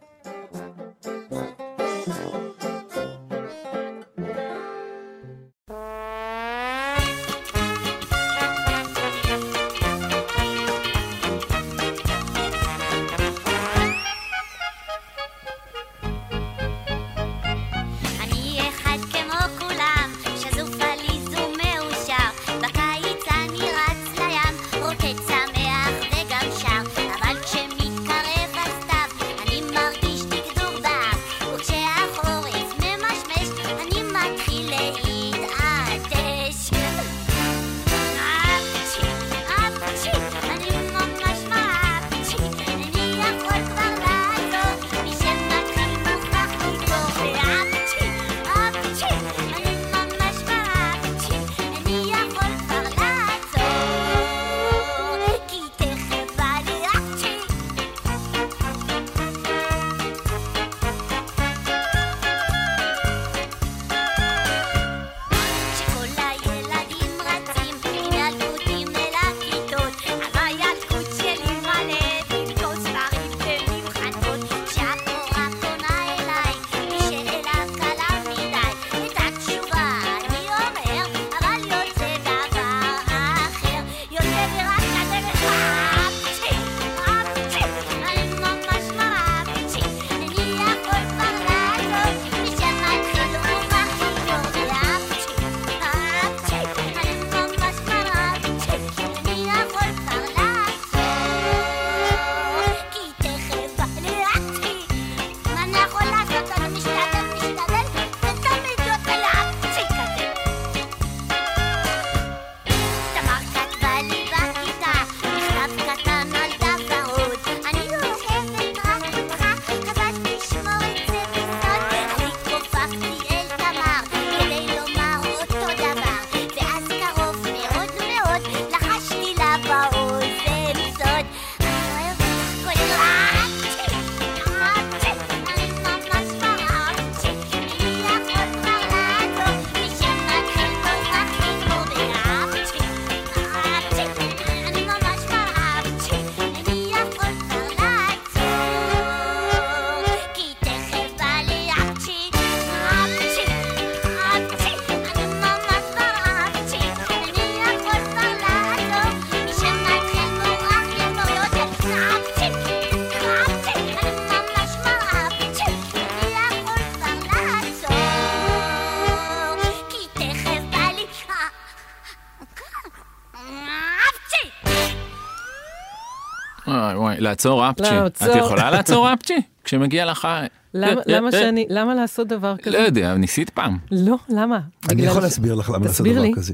לעצור 177.30 177.70
אפצ'י. 177.70 177.82
לעצור. 177.94 178.28
את 178.30 178.36
יכולה 178.36 178.70
לעצור 178.70 179.12
אפצ'י? 179.12 179.40
כשמגיע 179.64 180.04
לך... 180.06 180.28
למה- 180.74 180.88
אה, 181.00 181.02
למה 181.06 181.26
אה, 181.26 181.32
שאני, 181.32 181.66
למה 181.68 181.94
לעשות 181.94 182.28
דבר 182.28 182.52
לא 182.52 182.62
כזה? 182.62 182.78
יודע, 182.78 183.14
ניסית 183.14 183.50
פעם. 183.50 183.78
לא, 183.90 184.16
למה? 184.28 184.60
אני 184.90 185.02
יכול 185.02 185.22
להסביר 185.22 185.54
לך 185.54 185.70
למה 185.70 185.86
לעשות 185.86 186.06
דבר. 186.06 186.24
כזה. 186.34 186.52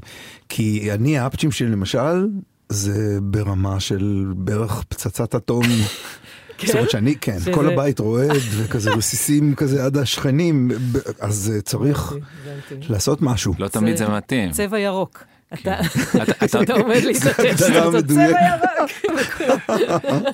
כי 0.48 0.92
אני, 0.92 1.18
האפצ'ים 1.18 1.50
שלי 1.52 1.68
למשל, 1.68 2.26
זה 2.68 3.18
ברמה 3.22 3.80
של 3.80 4.24
בערך 4.36 4.84
פצצת 4.88 5.34
אטום. 5.34 5.62
כן? 6.58 6.66
זאת 6.66 6.76
אומרת 6.76 6.90
שאני, 6.90 7.14
כן, 7.20 7.38
שזה- 7.40 7.52
כל 7.52 7.66
הבית 7.72 7.98
רועד 7.98 8.30
וכזה 8.56 8.90
רסיסים 8.90 9.54
כזה 9.54 9.84
עד 9.84 9.96
השכנים, 9.96 10.70
אז 11.20 11.52
אה, 11.56 11.60
צריך. 11.60 12.14
לעשות 12.88 13.22
משהו. 13.22 13.54
לא 13.58 13.68
תמיד 13.68 13.96
זה 13.96 14.08
מתאים. 14.08 14.50
צבע 14.50 14.78
ירוק. 14.78 15.24
אתה, 15.54 15.74
אתה- 16.44 16.72
עומד 16.72 17.00
זה 17.54 17.80
מדויקת. 17.88 18.06
צבע 18.08 18.20
ירוק. 18.20 18.90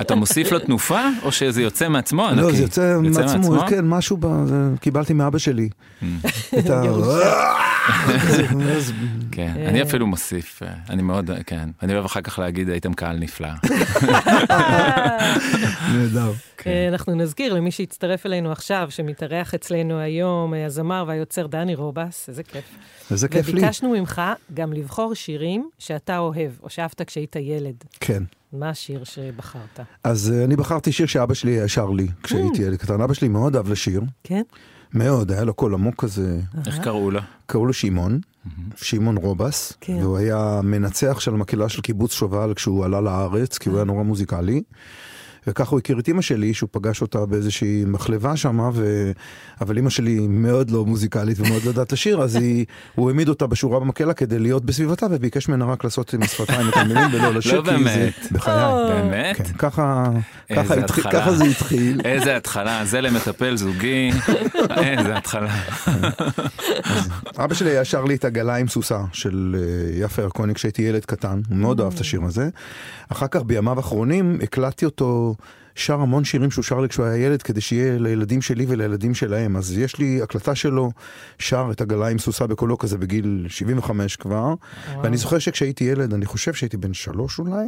אתה 0.00 0.14
מוסיף 0.14 0.52
לו 0.52 0.58
תנופה, 0.58 1.00
או 1.22 1.32
שזה 1.32 1.62
יוצא 1.62 1.88
מעצמו? 1.88 2.22
לא, 2.22 2.28
הנקי? 2.28 2.56
זה 2.56 2.62
יוצא 2.62 2.98
מעצמו, 3.02 3.58
כן, 3.68 3.84
משהו, 3.84 4.18
קיבלתי 4.80 5.12
מאבא 5.12 5.38
שלי. 5.38 5.68
Mm. 6.02 6.04
את 6.58 6.70
ה... 6.70 6.82
כן, 9.32 9.54
אה. 9.56 9.68
אני 9.68 9.82
אפילו 9.82 10.06
מוסיף, 10.06 10.62
אה, 10.62 10.68
אני 10.90 11.02
מאוד, 11.02 11.30
כן, 11.46 11.68
אני 11.82 11.92
אוהב 11.94 12.04
אחר 12.04 12.20
כך 12.20 12.38
להגיד 12.38 12.68
הייתם 12.68 12.94
קהל 12.94 13.18
נפלא. 13.18 13.48
נהדר. 15.94 16.32
אה, 16.66 16.88
אנחנו 16.88 17.14
נזכיר 17.14 17.54
למי 17.54 17.70
שהצטרף 17.70 18.26
אלינו 18.26 18.52
עכשיו, 18.52 18.86
שמתארח 18.90 19.54
אצלנו 19.54 19.98
היום, 19.98 20.54
אה, 20.54 20.66
הזמר 20.66 21.04
והיוצר 21.06 21.46
דני 21.46 21.74
רובס, 21.74 22.28
איזה 22.28 22.42
כיף. 22.42 22.64
איזה 23.10 23.28
כיף 23.28 23.48
לי. 23.48 23.52
וביקשנו 23.52 23.90
ממך 23.90 24.22
גם 24.54 24.72
לבחור 24.72 25.01
שירים 25.14 25.68
שאתה 25.78 26.18
אוהב, 26.18 26.52
או 26.62 26.70
שאהבת 26.70 27.02
כשהיית 27.02 27.36
ילד. 27.36 27.84
כן. 28.00 28.22
מה 28.52 28.68
השיר 28.68 29.04
שבחרת? 29.04 29.80
אז 30.04 30.32
אה, 30.32 30.44
אני 30.44 30.56
בחרתי 30.56 30.92
שיר 30.92 31.06
שאבא 31.06 31.34
שלי 31.34 31.68
שר 31.68 31.90
לי 31.90 32.06
כשהייתי 32.22 32.62
ילד 32.62 32.76
קטן. 32.76 33.00
אבא 33.00 33.14
שלי 33.14 33.28
מאוד 33.28 33.56
אהב 33.56 33.68
לשיר, 33.68 34.02
כן? 34.24 34.42
מאוד, 34.94 35.32
היה 35.32 35.44
לו 35.44 35.54
קול 35.54 35.74
עמוק 35.74 36.04
כזה. 36.04 36.40
איך 36.66 36.78
קראו 36.78 37.10
לו? 37.10 37.20
קראו 37.46 37.66
לו 37.66 37.72
שמעון, 37.72 38.20
שמעון 38.76 39.16
רובס, 39.16 39.72
כן. 39.80 39.96
והוא 39.96 40.16
היה 40.16 40.60
מנצח 40.64 41.20
של 41.20 41.34
המקהלה 41.34 41.68
של 41.68 41.82
קיבוץ 41.82 42.12
שובל 42.12 42.54
כשהוא 42.54 42.84
עלה 42.84 43.00
לארץ, 43.00 43.58
כי 43.58 43.68
הוא 43.68 43.76
היה 43.76 43.84
נורא 43.84 44.02
מוזיקלי. 44.02 44.62
וככה 45.46 45.70
הוא 45.70 45.78
הכיר 45.78 45.98
את 45.98 46.08
אימא 46.08 46.22
שלי, 46.22 46.54
שהוא 46.54 46.68
פגש 46.72 47.02
אותה 47.02 47.26
באיזושהי 47.26 47.84
מחלבה 47.86 48.36
שמה, 48.36 48.70
ו... 48.74 49.12
אבל 49.60 49.76
אימא 49.76 49.90
שלי 49.90 50.26
מאוד 50.28 50.70
לא 50.70 50.84
מוזיקלית 50.86 51.40
ומאוד 51.40 51.62
לא 51.64 51.68
יודעת 51.68 51.92
לשיר, 51.92 52.22
אז 52.22 52.36
היא... 52.36 52.64
הוא 52.94 53.08
העמיד 53.08 53.28
אותה 53.28 53.46
בשורה 53.46 53.80
במקהלה 53.80 54.14
כדי 54.14 54.38
להיות 54.38 54.64
בסביבתה, 54.64 55.06
וביקש 55.10 55.48
ממנה 55.48 55.64
רק 55.64 55.84
לעשות 55.84 56.14
עם 56.14 56.22
השפתיים 56.22 56.68
את 56.68 56.76
המילים 56.76 57.08
ולא 57.12 57.34
לשיר, 57.34 57.60
לא 57.60 57.76
כי 57.76 57.84
זה... 57.84 57.90
באמת. 57.90 58.32
בחיי. 58.32 58.54
באמת? 58.88 59.36
כן, 59.36 59.44
ככה, 59.44 60.04
ככה, 60.52 60.74
התחיל, 60.74 60.84
התחלה. 60.84 61.12
ככה 61.12 61.32
זה 61.32 61.44
התחיל. 61.44 62.00
איזה 62.04 62.36
התחלה, 62.36 62.84
זה 62.84 63.00
למטפל 63.00 63.56
זוגי, 63.56 64.10
איזה 64.76 65.16
התחלה. 65.16 65.54
אבא 67.38 67.54
שלי 67.54 67.70
היה 67.70 67.84
שר 67.84 68.04
לי 68.04 68.14
את 68.14 68.24
עגלה 68.24 68.56
עם 68.56 68.68
סוסה 68.68 69.00
של 69.12 69.56
אה, 69.58 70.04
יפה 70.04 70.22
ירקוני 70.22 70.54
כשהייתי 70.54 70.82
ילד 70.82 71.04
קטן, 71.04 71.40
הוא 71.48 71.56
מאוד 71.56 71.80
אהב 71.80 71.92
את 71.94 72.00
השיר 72.00 72.22
הזה. 72.24 72.48
אחר 73.08 73.26
כך 73.26 73.42
בימיו 73.42 73.76
האחרונים 73.76 74.38
הקלטתי 74.42 74.84
אותו 74.84 75.34
שר 75.74 76.00
המון 76.00 76.24
שירים 76.24 76.50
שהוא 76.50 76.62
שר 76.62 76.80
לי 76.80 76.88
כשהוא 76.88 77.06
היה 77.06 77.26
ילד 77.26 77.42
כדי 77.42 77.60
שיהיה 77.60 77.98
לילדים 77.98 78.42
שלי 78.42 78.66
ולילדים 78.68 79.14
שלהם. 79.14 79.56
אז 79.56 79.78
יש 79.78 79.98
לי 79.98 80.22
הקלטה 80.22 80.54
שלו 80.54 80.90
שר 81.38 81.68
את 81.72 81.80
עגלה 81.80 82.08
עם 82.08 82.18
סוסה 82.18 82.46
בקולו 82.46 82.78
כזה 82.78 82.98
בגיל 82.98 83.46
75 83.48 84.16
כבר. 84.16 84.54
ואני 85.02 85.16
זוכר 85.16 85.38
שכשהייתי 85.38 85.84
ילד, 85.84 86.14
אני 86.14 86.26
חושב 86.26 86.54
שהייתי 86.54 86.76
בן 86.76 86.94
שלוש 86.94 87.38
אולי, 87.38 87.66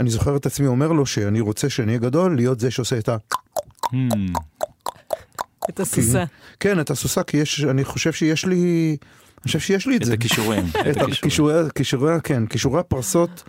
אני 0.00 0.10
זוכר 0.10 0.36
את 0.36 0.46
עצמי 0.46 0.66
אומר 0.66 0.92
לו 0.92 1.06
שאני 1.06 1.40
רוצה 1.40 1.70
שאני 1.70 1.88
אהיה 1.88 1.98
גדול, 1.98 2.36
להיות 2.36 2.60
זה 2.60 2.70
שעושה 2.70 2.98
את 2.98 3.08
ה... 3.08 3.16
Hmm, 3.84 3.94
את 5.68 5.80
הסוסה. 5.80 6.24
כן, 6.60 6.80
את 6.80 6.90
הסוסה, 6.90 7.22
כי 7.22 7.36
יש, 7.36 7.64
אני 7.64 7.84
חושב 7.84 8.12
שיש 8.12 8.46
לי, 8.46 8.96
אני 9.38 9.42
חושב 9.42 9.58
שיש 9.58 9.86
לי 9.86 9.96
את 9.96 10.00
את 10.02 10.06
זה. 10.06 10.14
הכישורים. 10.14 10.64
את 10.70 10.76
את 10.76 10.80
הכישורים. 10.86 11.12
הכישורי, 11.12 11.54
כישורי, 11.74 12.12
כן, 12.24 12.46
כישורי 12.46 12.80
הפרסות, 12.80 13.42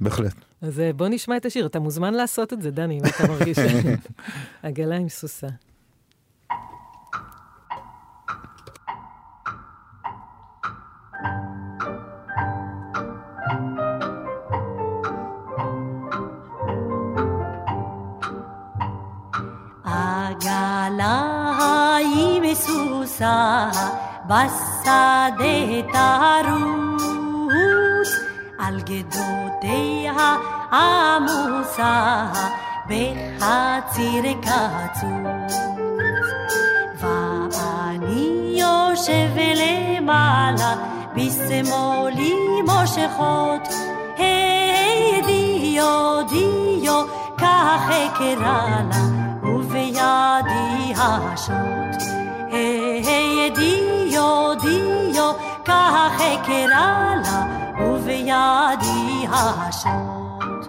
בהחלט. 0.00 0.34
אז 0.62 0.80
אה, 0.80 0.92
בוא 0.92 1.08
נשמע 1.08 1.36
את 1.36 1.46
השיר. 1.46 1.66
אתה 1.66 1.80
מוזמן 1.80 2.14
לעשות 2.14 2.52
את 2.52 2.62
זה, 2.62 2.70
דני, 2.70 2.98
אם 2.98 3.04
אתה 3.04 3.28
מרגיש. 3.28 3.58
עגלה 4.62 4.96
עם 4.96 5.08
סוסה. 5.08 5.46
עגלה 19.84 21.96
היא 21.96 22.40
מסוסה 22.40 23.68
בשדה 24.82 25.28
תרוץ 26.42 28.10
על 28.58 28.80
גדותיה 28.80 30.36
עמוסה 30.72 32.26
בחציר 32.86 34.24
קצוץ 34.40 35.54
ואני 37.00 38.54
יושב 38.58 39.32
למעלה 39.36 40.74
בשמאלי 41.16 42.34
מושכות 42.66 43.68
היי 44.18 45.22
דיו 45.26 46.22
דיו 46.28 47.04
כך 47.38 47.90
אקרא 47.90 48.82
לה 48.90 49.02
ובידי 49.42 50.94
השוט 50.96 52.02
היי 52.52 53.50
דיו 53.50 53.91
כך 55.82 56.20
אקרא 56.20 57.14
לה 57.24 57.46
ובידי 57.80 59.26
השוט 59.30 60.68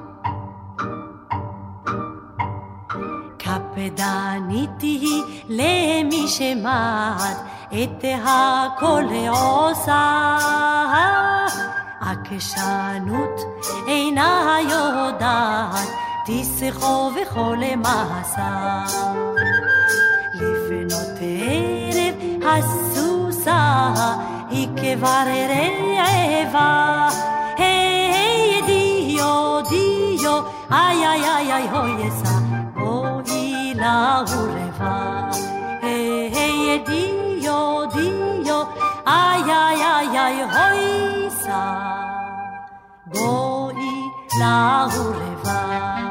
קפדנית 3.37 4.81
היא 4.81 5.23
למי 5.49 6.27
שמעת 6.27 7.37
את 7.73 8.05
הכל 8.25 9.03
עושה. 9.29 10.37
עקשנות 12.01 13.41
אינה 13.87 14.57
יודעת, 14.69 15.89
תסחו 16.25 17.11
וכל 17.15 17.57
מסע. 17.77 18.83
לפנות 20.33 21.17
ערב 21.19 22.15
הסוסה, 22.43 23.93
ikke 24.53 25.01
var 25.01 25.25
reeva. 25.25 26.69
Hei, 27.57 28.11
hei, 28.15 28.61
dio, 28.67 29.61
dio, 29.69 30.35
ai, 30.69 31.03
ai, 31.11 31.23
ai, 31.35 31.51
ai, 31.57 31.67
hoiesa, 31.73 32.33
oila 32.77 33.81
laureva, 33.81 35.31
Hei, 35.81 36.29
hei, 36.35 36.83
dio, 36.87 37.89
dio, 37.95 38.59
ai, 39.05 39.41
ai, 39.61 39.81
ay, 39.93 40.17
ai, 40.25 40.37
hoiesa, 40.55 41.61
oila 43.15 44.55
ureva. 45.03 46.02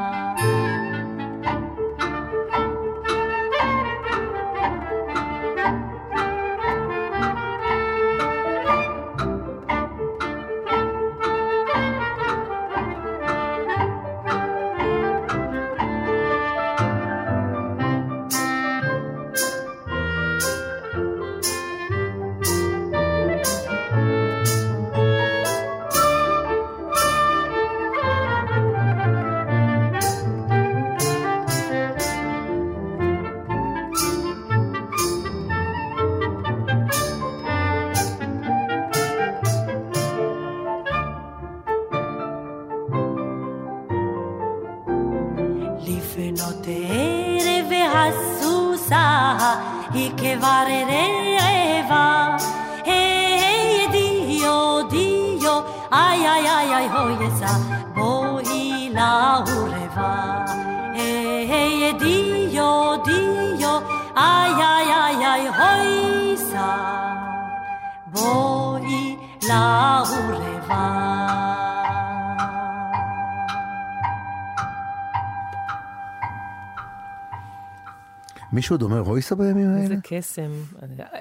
מישהו 78.53 78.73
עוד 78.73 78.81
אומר 78.81 78.99
רויסה 78.99 79.35
בימים 79.35 79.69
האלה? 79.69 79.81
איזה 79.81 79.95
קסם. 80.03 80.51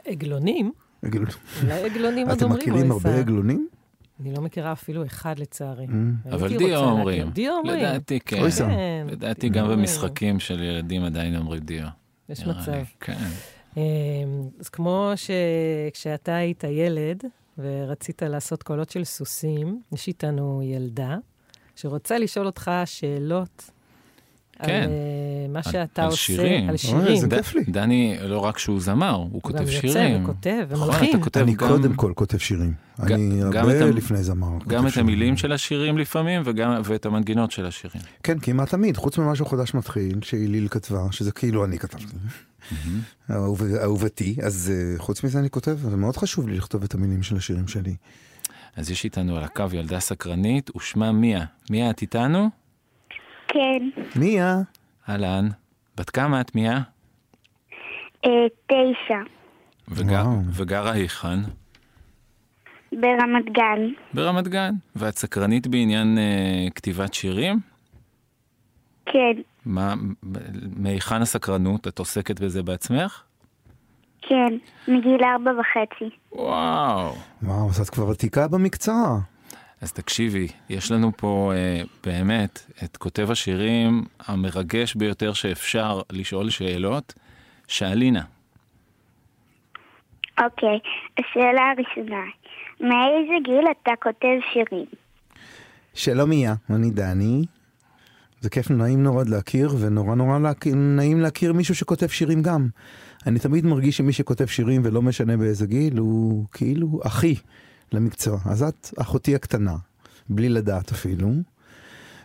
עגלונים? 0.06 0.72
עגל- 1.04 1.24
אולי 1.62 1.84
עגלונים 1.84 2.28
עוד 2.28 2.36
אתם 2.36 2.44
אומרים 2.44 2.60
מכירים 2.60 2.92
רויסה. 2.92 3.08
הרבה 3.08 3.20
עגלונים? 3.20 3.68
אני 4.20 4.34
לא 4.34 4.42
מכירה 4.42 4.72
אפילו 4.72 5.06
אחד 5.06 5.38
לצערי. 5.38 5.86
Mm. 5.86 6.34
אבל 6.34 6.58
דיו 6.58 6.78
אומרים. 6.78 7.30
דיו 7.30 7.52
אומרים. 7.58 7.78
לדעתי 7.78 8.20
כן. 8.20 8.50
כן. 8.50 9.06
לדעתי 9.10 9.48
גם 9.48 9.68
במשחקים 9.68 10.40
של 10.40 10.62
ילדים 10.62 11.04
עדיין 11.04 11.36
אומרים 11.36 11.60
דיו. 11.60 11.86
יש 12.28 12.46
מצב. 12.46 12.72
כן. 13.00 13.16
אמ, 13.76 13.82
אז 14.60 14.68
כמו 14.68 15.12
שכשאתה 15.16 16.34
היית 16.36 16.64
ילד 16.64 17.22
ורצית 17.58 18.22
לעשות 18.22 18.62
קולות 18.62 18.90
של 18.90 19.04
סוסים, 19.04 19.80
יש 19.92 20.08
איתנו 20.08 20.60
ילדה 20.64 21.16
שרוצה 21.76 22.18
לשאול 22.18 22.46
אותך 22.46 22.70
שאלות 22.84 23.70
כן. 24.66 24.82
על 24.82 24.90
אה, 24.90 25.52
מה 25.52 25.62
שאתה 25.62 26.02
על 26.02 26.08
עושה, 26.10 26.16
שירים. 26.22 26.64
על 26.64 26.68
אוי, 26.70 26.78
שירים. 26.78 27.06
איזה 27.06 27.26
ד- 27.26 27.34
כיף 27.34 27.54
לי. 27.54 27.64
דני, 27.64 28.16
לא 28.22 28.38
רק 28.38 28.58
שהוא 28.58 28.80
זמר, 28.80 29.10
הוא 29.14 29.42
כותב 29.42 29.58
גם 29.58 29.62
יוצר 29.64 29.80
שירים. 29.80 30.24
וכותב 30.24 30.64
נכון, 30.70 30.82
ומלחין. 30.88 31.22
כותב 31.22 31.40
אני 31.40 31.54
גם- 31.54 31.68
קודם 31.68 31.94
כל 31.94 32.12
כותב 32.16 32.38
שירים. 32.38 32.72
ג- 33.04 33.12
אני 33.12 33.40
גם 33.40 33.48
את 33.50 33.54
הרבה 33.56 33.84
המ- 33.84 33.96
לפני 33.96 34.22
זמר. 34.22 34.46
גם 34.48 34.58
כותב 34.58 34.86
את 34.86 34.92
שירים. 34.92 35.06
המילים 35.08 35.36
של 35.36 35.52
השירים 35.52 35.98
לפעמים, 35.98 36.42
וגם, 36.44 36.80
ואת 36.84 37.06
המנגינות 37.06 37.50
של 37.50 37.66
השירים. 37.66 38.02
כן, 38.22 38.38
כמעט 38.38 38.68
תמיד, 38.68 38.96
חוץ 38.96 39.18
ממשהו 39.18 39.46
חדש 39.46 39.74
מתחיל, 39.74 40.18
שהיליל 40.22 40.68
כתבה, 40.68 41.00
שזה 41.10 41.32
כאילו 41.32 41.64
אני 41.64 41.78
כתבתי. 41.78 42.06
אהוב- 43.30 43.62
אהובתי, 43.82 44.36
אז 44.42 44.72
אה, 44.74 44.98
חוץ 44.98 45.24
מזה 45.24 45.38
אני 45.38 45.50
כותב, 45.50 45.76
זה 45.90 45.96
מאוד 45.96 46.16
חשוב 46.16 46.48
לי 46.48 46.56
לכתוב 46.56 46.82
את 46.82 46.94
המילים 46.94 47.22
של 47.22 47.36
השירים 47.36 47.68
שלי. 47.68 47.94
אז 48.76 48.90
יש 48.90 49.04
איתנו 49.04 49.36
על 49.36 49.44
הקו 49.44 49.64
ילדה 49.72 50.00
סקרנית, 50.00 50.76
ושמה 50.76 51.12
מיה. 51.12 51.44
מיה, 51.70 51.90
את 51.90 52.02
איתנו? 52.02 52.48
כן, 53.52 54.02
מיה, 54.16 54.56
אהלן. 55.08 55.48
בת 55.96 56.10
כמה 56.10 56.40
את, 56.40 56.54
מיה? 56.54 56.80
אה, 58.24 58.30
תשע, 58.66 59.18
וגר. 59.88 60.24
וגרה 60.52 60.92
היכן? 60.92 61.38
ברמת 62.92 63.44
גן. 63.44 63.88
ברמת 64.14 64.48
גן. 64.48 64.74
ואת 64.96 65.16
סקרנית 65.16 65.66
בעניין 65.66 66.18
אה, 66.18 66.66
כתיבת 66.74 67.14
שירים? 67.14 67.60
כן, 69.06 69.32
מה, 69.66 69.94
מהיכן 70.76 71.22
הסקרנות? 71.22 71.88
את 71.88 71.98
עוסקת 71.98 72.40
בזה 72.40 72.62
בעצמך? 72.62 73.22
כן, 74.22 74.56
מגיל 74.88 75.20
ארבע 75.24 75.50
וחצי. 75.60 76.16
וואו. 76.32 77.14
וואו, 77.42 77.68
אז 77.68 77.80
את 77.80 77.90
כבר 77.90 78.08
ותיקה 78.08 78.48
במקצוע. 78.48 79.20
אז 79.82 79.92
תקשיבי, 79.92 80.48
יש 80.68 80.92
לנו 80.92 81.12
פה 81.16 81.52
אה, 81.54 81.82
באמת 82.06 82.70
את 82.84 82.96
כותב 82.96 83.30
השירים 83.30 84.04
המרגש 84.26 84.94
ביותר 84.94 85.32
שאפשר 85.32 86.00
לשאול 86.12 86.50
שאלות, 86.50 87.14
שאלינה. 87.68 88.22
אוקיי, 90.44 90.78
השאלה 91.18 91.62
הראשונה, 91.70 92.24
מאיזה 92.80 93.34
גיל 93.44 93.64
אתה 93.70 93.90
כותב 94.02 94.38
שירים? 94.52 94.86
שלום 95.94 96.30
מיה, 96.30 96.54
אני 96.70 96.90
דני. 96.90 97.44
זה 98.40 98.50
כיף 98.50 98.70
נעים 98.70 99.02
נורא 99.02 99.24
להכיר, 99.26 99.68
ונורא 99.80 100.14
נורא 100.14 100.38
להכיר, 100.38 100.74
נעים 100.74 101.20
להכיר 101.20 101.52
מישהו 101.52 101.74
שכותב 101.74 102.06
שירים 102.06 102.42
גם. 102.42 102.68
אני 103.26 103.38
תמיד 103.38 103.66
מרגיש 103.66 103.96
שמי 103.96 104.12
שכותב 104.12 104.46
שירים, 104.46 104.82
ולא 104.84 105.02
משנה 105.02 105.36
באיזה 105.36 105.66
גיל, 105.66 105.98
הוא 105.98 106.44
כאילו 106.52 107.00
אחי 107.06 107.34
למקצוע. 107.94 108.38
אז 108.44 108.62
את 108.62 108.90
אחותי 108.96 109.34
הקטנה, 109.34 109.76
בלי 110.28 110.48
לדעת 110.48 110.92
אפילו. 110.92 111.32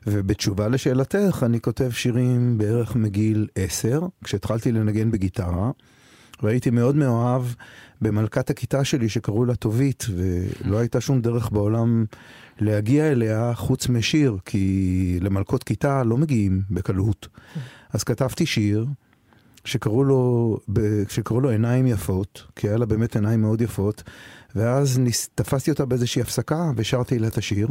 ובתשובה 0.08 0.68
לשאלתך, 0.68 1.44
אני 1.46 1.62
כותב 1.62 1.92
שירים 1.92 2.58
בערך 2.58 2.96
מגיל 2.96 3.48
עשר, 3.56 4.02
כשהתחלתי 4.24 4.72
לנגן 4.72 5.12
בגיטרה, 5.12 5.72
והייתי 6.44 6.70
מאוד 6.70 6.96
מאוהב 6.96 7.44
במלכת 8.02 8.50
הכיתה 8.50 8.84
שלי 8.84 9.10
שקראו 9.10 9.46
לה 9.46 9.56
טובית, 9.56 10.06
ולא 10.16 10.78
הייתה 10.78 11.02
שום 11.02 11.22
דרך 11.22 11.52
בעולם 11.52 12.06
להגיע 12.60 13.12
אליה 13.12 13.54
חוץ 13.56 13.90
משיר, 13.90 14.38
כי 14.46 15.20
למלכות 15.22 15.64
כיתה 15.64 16.04
לא 16.04 16.18
מגיעים 16.18 16.62
בקלות. 16.72 17.28
אז 17.94 18.04
כתבתי 18.04 18.46
שיר 18.46 18.86
שקראו 19.68 20.04
לו, 20.04 20.58
שקראו 21.10 21.42
לו 21.42 21.50
עיניים 21.50 21.88
יפות, 21.88 22.44
כי 22.56 22.68
היה 22.68 22.78
לה 22.78 22.86
באמת 22.86 23.16
עיניים 23.16 23.42
מאוד 23.42 23.62
יפות, 23.62 24.04
ואז 24.56 25.00
ניס, 25.00 25.30
תפסתי 25.36 25.72
אותה 25.72 25.86
באיזושהי 25.86 26.22
הפסקה 26.22 26.72
ושרתי 26.76 27.20
לה 27.20 27.28
את 27.28 27.38
השיר, 27.38 27.68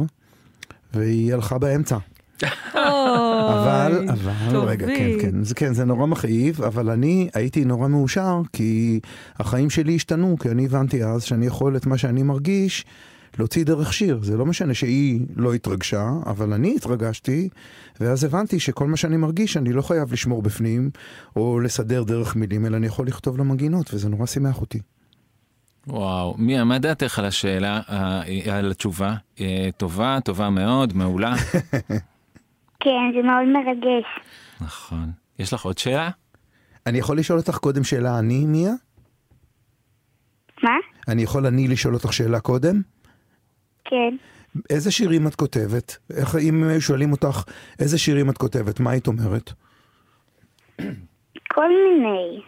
והיא 0.93 1.33
הלכה 1.33 1.57
באמצע. 1.57 1.97
אבל, 2.73 4.07
אבל, 4.09 4.57
רגע, 4.57 4.87
כן, 4.87 5.09
כן, 5.21 5.43
זה, 5.43 5.55
כן, 5.55 5.73
זה 5.73 5.85
נורא 5.85 6.05
מכאיב, 6.05 6.61
אבל 6.61 6.89
אני 6.89 7.29
הייתי 7.33 7.65
נורא 7.65 7.87
מאושר, 7.87 8.41
כי 8.53 8.99
החיים 9.39 9.69
שלי 9.69 9.95
השתנו, 9.95 10.37
כי 10.39 10.49
אני 10.49 10.65
הבנתי 10.65 11.03
אז 11.03 11.23
שאני 11.23 11.45
יכול 11.45 11.77
את 11.77 11.85
מה 11.85 11.97
שאני 11.97 12.23
מרגיש 12.23 12.85
להוציא 13.39 13.65
דרך 13.65 13.93
שיר. 13.93 14.19
זה 14.21 14.37
לא 14.37 14.45
משנה 14.45 14.73
שהיא 14.73 15.25
לא 15.35 15.53
התרגשה, 15.53 16.09
אבל 16.25 16.53
אני 16.53 16.75
התרגשתי, 16.75 17.49
ואז 17.99 18.23
הבנתי 18.23 18.59
שכל 18.59 18.87
מה 18.87 18.97
שאני 18.97 19.17
מרגיש, 19.17 19.57
אני 19.57 19.73
לא 19.73 19.81
חייב 19.81 20.13
לשמור 20.13 20.41
בפנים, 20.41 20.89
או 21.35 21.59
לסדר 21.59 22.03
דרך 22.03 22.35
מילים, 22.35 22.65
אלא 22.65 22.77
אני 22.77 22.87
יכול 22.87 23.07
לכתוב 23.07 23.37
למנגינות, 23.37 23.93
וזה 23.93 24.09
נורא 24.09 24.25
שימח 24.25 24.61
אותי. 24.61 24.79
וואו, 25.87 26.35
מיה, 26.37 26.63
מה 26.63 26.79
דעתך 26.79 27.19
על 27.19 27.25
השאלה, 27.25 27.81
אה, 27.89 28.57
על 28.57 28.71
התשובה? 28.71 29.15
אה, 29.39 29.69
טובה, 29.77 30.17
טובה 30.23 30.49
מאוד, 30.49 30.93
מעולה. 30.93 31.35
כן, 32.83 33.11
זה 33.15 33.21
מאוד 33.23 33.47
מרגש. 33.53 34.05
נכון. 34.61 35.11
יש 35.39 35.53
לך 35.53 35.65
עוד 35.65 35.77
שאלה? 35.77 36.09
אני 36.85 36.97
יכול 36.97 37.17
לשאול 37.17 37.39
אותך 37.39 37.57
קודם 37.57 37.83
שאלה 37.83 38.19
אני, 38.19 38.45
מיה? 38.45 38.71
מה? 40.63 40.71
אני 41.07 41.23
יכול 41.23 41.45
אני 41.45 41.67
לשאול 41.67 41.93
אותך 41.93 42.13
שאלה 42.13 42.39
קודם? 42.39 42.81
כן. 43.89 44.15
איזה 44.69 44.91
שירים 44.91 45.27
את 45.27 45.35
כותבת? 45.35 45.97
איך, 46.17 46.35
אם 46.35 46.79
שואלים 46.79 47.11
אותך 47.11 47.43
איזה 47.79 47.97
שירים 47.97 48.29
את 48.29 48.37
כותבת, 48.37 48.79
מה 48.79 48.91
היית 48.91 49.07
אומרת? 49.07 49.53
כל 51.53 51.69
מיני. 51.69 52.41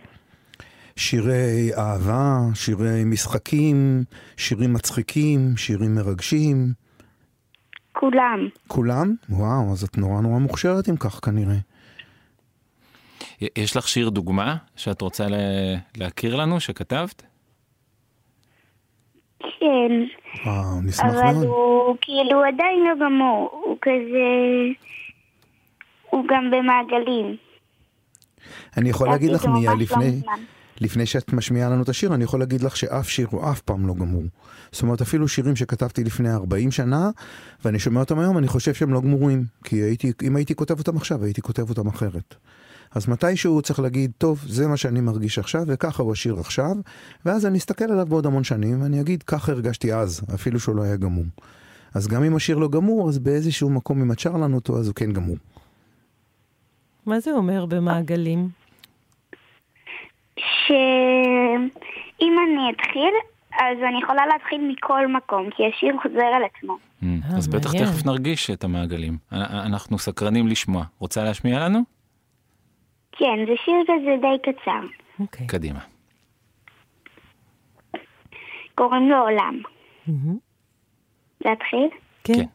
שירי 0.95 1.71
אהבה, 1.77 2.37
שירי 2.53 3.03
משחקים, 3.05 4.03
שירים 4.37 4.73
מצחיקים, 4.73 5.57
שירים 5.57 5.95
מרגשים, 5.95 6.73
כולם. 7.99 8.49
כולם? 8.67 9.15
וואו, 9.29 9.71
אז 9.71 9.83
את 9.83 9.97
נורא 9.97 10.21
נורא 10.21 10.39
מוכשרת 10.39 10.89
אם 10.89 10.97
כך 10.97 11.19
כנראה. 11.25 11.57
יש 13.41 13.77
לך 13.77 13.87
שיר 13.87 14.09
דוגמה 14.09 14.55
שאת 14.75 15.01
רוצה 15.01 15.27
להכיר 15.97 16.35
לנו, 16.35 16.59
שכתבת? 16.59 17.23
כן. 19.39 19.91
וואו, 20.45 20.81
נשמח 20.81 21.05
אבל 21.05 21.33
מאוד. 21.33 21.45
הוא 21.45 21.95
כאילו 22.01 22.43
עדיין 22.43 22.83
לא 22.83 23.05
גמור. 23.05 23.61
הוא 23.65 23.77
כזה... 23.81 24.27
הוא 26.09 26.25
גם 26.29 26.51
במעגלים. 26.51 27.35
אני 28.77 28.89
יכול 28.89 29.07
להגיד 29.07 29.31
לך 29.31 29.45
מיה, 29.45 29.71
לא 29.71 29.77
לפני. 29.77 30.21
לפני 30.81 31.05
שאת 31.05 31.33
משמיעה 31.33 31.69
לנו 31.69 31.83
את 31.83 31.89
השיר, 31.89 32.13
אני 32.13 32.23
יכול 32.23 32.39
להגיד 32.39 32.61
לך 32.61 32.77
שאף 32.77 33.09
שיר 33.09 33.27
הוא 33.31 33.51
אף 33.51 33.61
פעם 33.61 33.87
לא 33.87 33.93
גמור. 33.93 34.23
זאת 34.71 34.81
אומרת, 34.81 35.01
אפילו 35.01 35.27
שירים 35.27 35.55
שכתבתי 35.55 36.03
לפני 36.03 36.31
40 36.31 36.71
שנה, 36.71 37.09
ואני 37.65 37.79
שומע 37.79 37.99
אותם 37.99 38.19
היום, 38.19 38.37
אני 38.37 38.47
חושב 38.47 38.73
שהם 38.73 38.93
לא 38.93 39.01
גמורים. 39.01 39.43
כי 39.63 39.75
הייתי, 39.75 40.11
אם 40.23 40.35
הייתי 40.35 40.55
כותב 40.55 40.79
אותם 40.79 40.97
עכשיו, 40.97 41.23
הייתי 41.23 41.41
כותב 41.41 41.69
אותם 41.69 41.87
אחרת. 41.87 42.35
אז 42.95 43.09
מתישהו 43.09 43.61
צריך 43.61 43.79
להגיד, 43.79 44.11
טוב, 44.17 44.39
זה 44.47 44.67
מה 44.67 44.77
שאני 44.77 45.01
מרגיש 45.01 45.39
עכשיו, 45.39 45.61
וככה 45.67 46.03
הוא 46.03 46.11
השיר 46.11 46.35
עכשיו, 46.39 46.71
ואז 47.25 47.45
אני 47.45 47.57
אסתכל 47.57 47.85
עליו 47.85 48.05
בעוד 48.05 48.25
המון 48.25 48.43
שנים, 48.43 48.81
ואני 48.81 49.01
אגיד, 49.01 49.23
ככה 49.23 49.51
הרגשתי 49.51 49.93
אז, 49.93 50.21
אפילו 50.35 50.59
שהוא 50.59 50.75
לא 50.75 50.81
היה 50.83 50.95
גמור. 50.95 51.25
אז 51.95 52.07
גם 52.07 52.23
אם 52.23 52.35
השיר 52.35 52.57
לא 52.57 52.67
גמור, 52.69 53.09
אז 53.09 53.19
באיזשהו 53.19 53.69
מקום, 53.69 54.01
אם 54.01 54.11
את 54.11 54.19
שר 54.19 54.31
לנו 54.37 54.55
אותו, 54.55 54.77
אז 54.77 54.87
הוא 54.87 54.95
כן 54.95 55.11
גמור. 55.13 55.35
מה 57.05 57.19
זה 57.19 57.31
אומר 57.31 57.65
במעגלים? 57.65 58.49
שאם 60.67 61.69
אני 62.47 62.71
אתחיל, 62.75 63.13
אז 63.53 63.77
אני 63.89 63.99
יכולה 64.03 64.25
להתחיל 64.33 64.71
מכל 64.71 65.07
מקום, 65.07 65.49
כי 65.57 65.63
השיר 65.75 65.95
חוזר 66.03 66.25
על 66.35 66.41
עצמו. 66.55 66.77
Mm, 67.03 67.05
אז 67.37 67.47
בטח. 67.47 67.71
תכף 67.73 68.05
נרגיש 68.05 68.49
את 68.51 68.63
המעגלים. 68.63 69.17
א- 69.31 69.35
אנחנו 69.65 69.99
סקרנים 69.99 70.47
לשמוע. 70.47 70.83
רוצה 70.99 71.23
להשמיע 71.23 71.59
לנו? 71.59 71.79
כן, 73.19 73.45
זה 73.47 73.53
שיר 73.65 73.75
כזה 73.83 74.15
די 74.21 74.51
קצר. 74.51 74.87
אוקיי. 75.19 75.47
קדימה. 75.47 75.79
קוראים 78.75 79.09
לו 79.09 79.17
עולם. 79.17 79.61
מהמם. 80.07 80.37
להתחיל? 81.45 81.89
כן. 82.23 82.33
כן. 82.33 82.45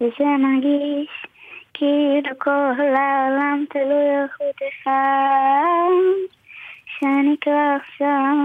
וזה 0.00 0.24
מרגיש 0.24 1.26
כאילו 1.74 2.38
כל 2.38 2.94
העולם 2.96 3.64
תלוי 3.70 4.08
על 4.14 4.26
חוט 4.36 4.62
אחד, 4.68 5.90
שנקרא 6.86 7.76
עכשיו, 7.76 8.36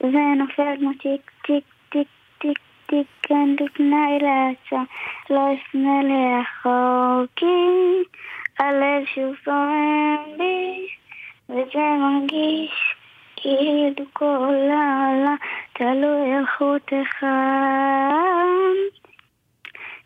ונופל 0.00 0.76
כמו 0.78 0.90
טיק 1.02 1.30
טיק 1.46 1.64
טיק 1.88 2.08
טיק 2.38 2.58
טיק, 2.86 3.06
כן 3.22 3.48
לפני 3.60 4.18
לעצה, 4.20 4.82
לא 5.30 5.54
אפנה 5.54 6.00
לאחור, 6.02 7.24
כי 7.36 7.46
הלב 8.58 9.04
שוב 9.14 9.34
פועם 9.44 10.38
בי, 10.38 10.86
וזה 11.48 11.78
מרגיש 12.00 12.94
כאילו 13.36 14.06
כל 14.12 14.54
העולם 14.70 15.36
תלוי 15.72 16.32
על 16.32 16.44
חוט 16.58 16.92
אחד, 17.02 17.28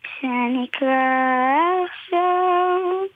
שנקרא 0.02 0.88
עכשיו. 1.84 3.06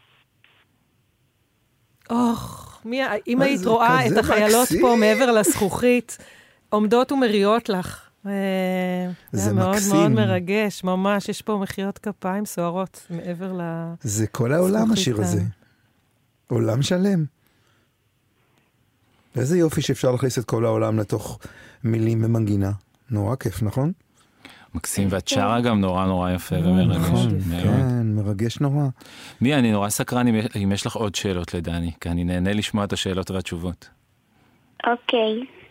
אוח, 2.11 2.81
מי, 2.85 3.03
אם 3.27 3.43
היית 3.43 3.67
רואה 3.67 4.07
את 4.07 4.19
החיילות 4.19 4.69
פה. 4.81 4.97
מעבר 5.01 5.31
לזכוכית, 5.31 6.19
עומדות 6.71 7.13
ומריעות 7.13 7.69
לך. 7.69 8.12
אה, 8.27 9.11
זה 9.33 9.51
היה 9.51 9.53
מאוד 9.53 9.71
מקסים. 9.71 9.97
מאוד 9.97 10.11
מרגש, 10.11 10.85
ממש, 10.85 11.29
יש 11.29 11.43
פה 11.43 11.59
מחיאות 11.63 11.99
כפיים 11.99 12.47
סוערות 12.47 13.07
מעבר 13.11 13.53
ל... 13.53 13.61
זה 14.03 14.27
כל 14.27 14.53
העולם 14.53 14.93
השיר 14.93 15.17
כאן. 15.17 15.25
הזה. 15.25 15.43
עולם 16.47 16.83
שלם. 16.83 17.25
איזה 19.37 19.59
יופי 19.59 19.83
שאפשר 19.83 20.11
להכניס 20.11 20.39
את 20.39 20.45
כל 20.45 20.65
העולם 20.65 20.99
לתוך 20.99 21.39
מילים 21.85 22.25
ומנגינה. 22.25 22.71
נורא 23.11 23.37
כיף, 23.37 23.63
נכון? 23.63 23.93
מקסים, 24.75 25.09
ואת 25.11 25.29
שרה 25.29 25.61
גם 25.61 25.81
נורא 25.81 26.07
נורא 26.07 26.31
יפה 26.31 26.57
ומרגש. 26.57 26.97
נכון, 26.97 27.39
מאוד. 27.47 27.63
כן, 27.63 28.07
מרגש 28.07 28.61
נורא. 28.61 28.85
מי, 29.41 29.55
אני 29.55 29.73
נורא 29.73 29.89
סקרן 29.89 30.27
אם 30.63 30.73
יש 30.73 30.87
לך 30.87 30.97
עוד 30.97 31.15
שאלות 31.15 31.55
לדני, 31.55 31.93
כי 32.01 32.09
אני 32.09 32.25
נהנה 32.25 32.53
לשמוע 32.53 32.85
את 32.85 32.93
השאלות 32.93 33.31
והתשובות. 33.31 33.89
אוקיי. 34.87 35.62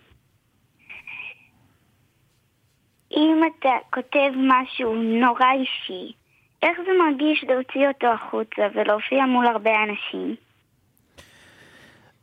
אם 3.15 3.41
אתה 3.47 3.69
כותב 3.93 4.31
משהו 4.37 4.95
נורא 4.95 5.51
אישי, 5.59 6.13
איך 6.63 6.77
זה 6.85 6.91
מרגיש 6.99 7.45
להוציא 7.47 7.87
אותו 7.87 8.07
החוצה 8.07 8.61
ולהופיע 8.75 9.25
מול 9.25 9.45
הרבה 9.45 9.71
אנשים? 9.83 10.35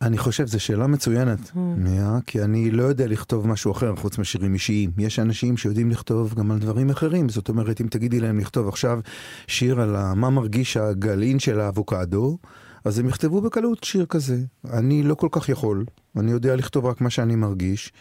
אני 0.03 0.19
חושב 0.19 0.47
זו 0.47 0.61
שאלה 0.61 0.87
מצוינת, 0.87 1.39
מיה, 1.55 2.11
כי 2.27 2.43
אני 2.43 2.71
לא 2.71 2.83
יודע 2.83 3.07
לכתוב 3.07 3.49
משהו 3.49 3.73
אחר 3.73 3.97
חוץ 3.97 4.19
משירים 4.19 4.55
אישיים. 4.55 4.91
יש 4.99 5.19
אנשים 5.19 5.57
שיודעים 5.57 5.91
לכתוב 5.91 6.35
גם 6.35 6.51
על 6.51 6.59
דברים 6.59 6.91
אחרים, 6.91 7.29
זאת 7.29 7.49
אומרת, 7.49 7.81
אם 7.81 7.87
תגידי 7.87 8.21
להם 8.21 8.39
לכתוב 8.39 8.69
עכשיו 8.69 9.01
שיר 9.47 9.81
על 9.81 9.97
מה 10.15 10.31
מרגיש 10.31 10.77
הגלעין 10.77 11.39
של 11.39 11.61
האבוקדו, 11.61 12.39
אז 12.85 12.99
הם 12.99 13.09
יכתבו 13.09 13.41
בקלות 13.41 13.85
שיר 13.85 14.07
כזה. 14.07 14.37
אני 14.79 15.03
לא 15.03 15.15
כל 15.15 15.29
כך 15.33 15.49
יכול, 15.49 15.85
אני 16.17 16.31
יודע 16.31 16.57
לכתוב 16.57 16.87
רק 16.87 17.01
מה 17.01 17.11
שאני 17.11 17.37
מרגיש. 17.37 17.93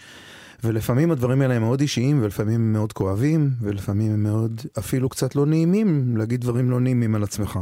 ולפעמים 0.63 1.11
הדברים 1.11 1.41
האלה 1.41 1.53
הם 1.53 1.61
מאוד 1.61 1.81
אישיים, 1.81 2.19
ולפעמים 2.21 2.55
הם 2.55 2.73
מאוד 2.73 2.93
כואבים, 2.93 3.49
ולפעמים 3.61 4.11
הם 4.11 4.23
מאוד 4.23 4.61
אפילו 4.79 5.09
קצת 5.09 5.35
לא 5.35 5.45
נעימים, 5.45 6.17
להגיד 6.17 6.41
דברים 6.41 6.71
לא 6.71 6.79
נעימים 6.79 7.15
על 7.15 7.23
עצמך. 7.23 7.59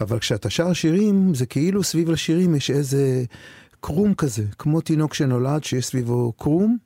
אבל 0.00 0.18
כשאתה 0.18 0.50
שר 0.50 0.72
שירים, 0.72 1.34
זה 1.34 1.46
כאילו 1.46 1.82
סביב 1.82 2.10
לשירים 2.10 2.54
יש 2.54 2.70
איזה 2.70 3.24
קרום 3.80 4.14
כזה, 4.14 4.44
כמו 4.58 4.80
תינוק 4.80 5.14
שנולד 5.14 5.64
שיש 5.64 5.86
סביבו 5.86 6.32
קרום, 6.38 6.76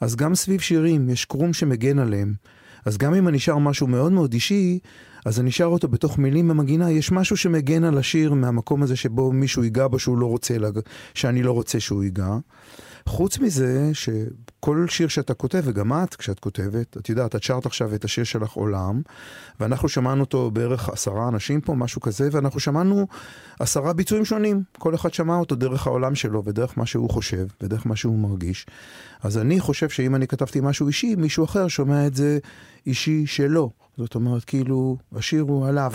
אז 0.00 0.16
גם 0.16 0.34
סביב 0.34 0.60
שירים 0.60 1.08
יש 1.08 1.24
קרום 1.24 1.52
שמגן 1.52 1.98
עליהם. 1.98 2.34
אז 2.84 2.98
גם 2.98 3.14
אם 3.14 3.28
אני 3.28 3.38
שר 3.38 3.58
משהו 3.58 3.86
מאוד 3.86 4.12
מאוד 4.12 4.32
אישי, 4.32 4.78
אז 5.24 5.40
אני 5.40 5.50
שר 5.50 5.64
אותו 5.64 5.88
בתוך 5.88 6.18
מילים 6.18 6.48
במגינה, 6.48 6.90
יש 6.90 7.12
משהו 7.12 7.36
שמגן 7.36 7.84
על 7.84 7.98
השיר 7.98 8.34
מהמקום 8.34 8.82
הזה 8.82 8.96
שבו 8.96 9.32
מישהו 9.32 9.64
ייגע 9.64 9.88
בו 9.88 9.98
שהוא 9.98 10.18
לא 10.18 10.26
רוצה, 10.26 10.58
לג- 10.58 10.80
שאני 11.14 11.42
לא 11.42 11.52
רוצה 11.52 11.80
שהוא 11.80 12.04
ייגע. 12.04 12.36
חוץ 13.06 13.38
מזה, 13.38 13.90
שכל 13.92 14.86
שיר 14.88 15.08
שאתה 15.08 15.34
כותב, 15.34 15.62
וגם 15.64 15.92
את, 15.92 16.14
כשאת 16.14 16.40
כותבת, 16.40 16.96
את 16.96 17.08
יודעת, 17.08 17.36
את 17.36 17.42
שרת 17.42 17.66
עכשיו 17.66 17.94
את 17.94 18.04
השיר 18.04 18.24
שלך 18.24 18.52
עולם, 18.52 19.02
ואנחנו 19.60 19.88
שמענו 19.88 20.20
אותו 20.20 20.50
בערך 20.50 20.88
עשרה 20.88 21.28
אנשים 21.28 21.60
פה, 21.60 21.74
משהו 21.74 22.00
כזה, 22.00 22.28
ואנחנו 22.32 22.60
שמענו 22.60 23.06
עשרה 23.60 23.92
ביצועים 23.92 24.24
שונים. 24.24 24.62
כל 24.78 24.94
אחד 24.94 25.14
שמע 25.14 25.36
אותו 25.36 25.54
דרך 25.54 25.86
העולם 25.86 26.14
שלו, 26.14 26.42
ודרך 26.44 26.78
מה 26.78 26.86
שהוא 26.86 27.10
חושב, 27.10 27.46
ודרך 27.62 27.86
מה 27.86 27.96
שהוא 27.96 28.18
מרגיש. 28.18 28.66
אז 29.22 29.38
אני 29.38 29.60
חושב 29.60 29.88
שאם 29.88 30.14
אני 30.14 30.28
כתבתי 30.28 30.60
משהו 30.62 30.86
אישי, 30.86 31.14
מישהו 31.14 31.44
אחר 31.44 31.68
שומע 31.68 32.06
את 32.06 32.14
זה 32.14 32.38
אישי 32.86 33.26
שלו. 33.26 33.70
זאת 33.96 34.14
אומרת, 34.14 34.44
כאילו, 34.44 34.96
השיר 35.12 35.42
הוא 35.42 35.68
עליו. 35.68 35.92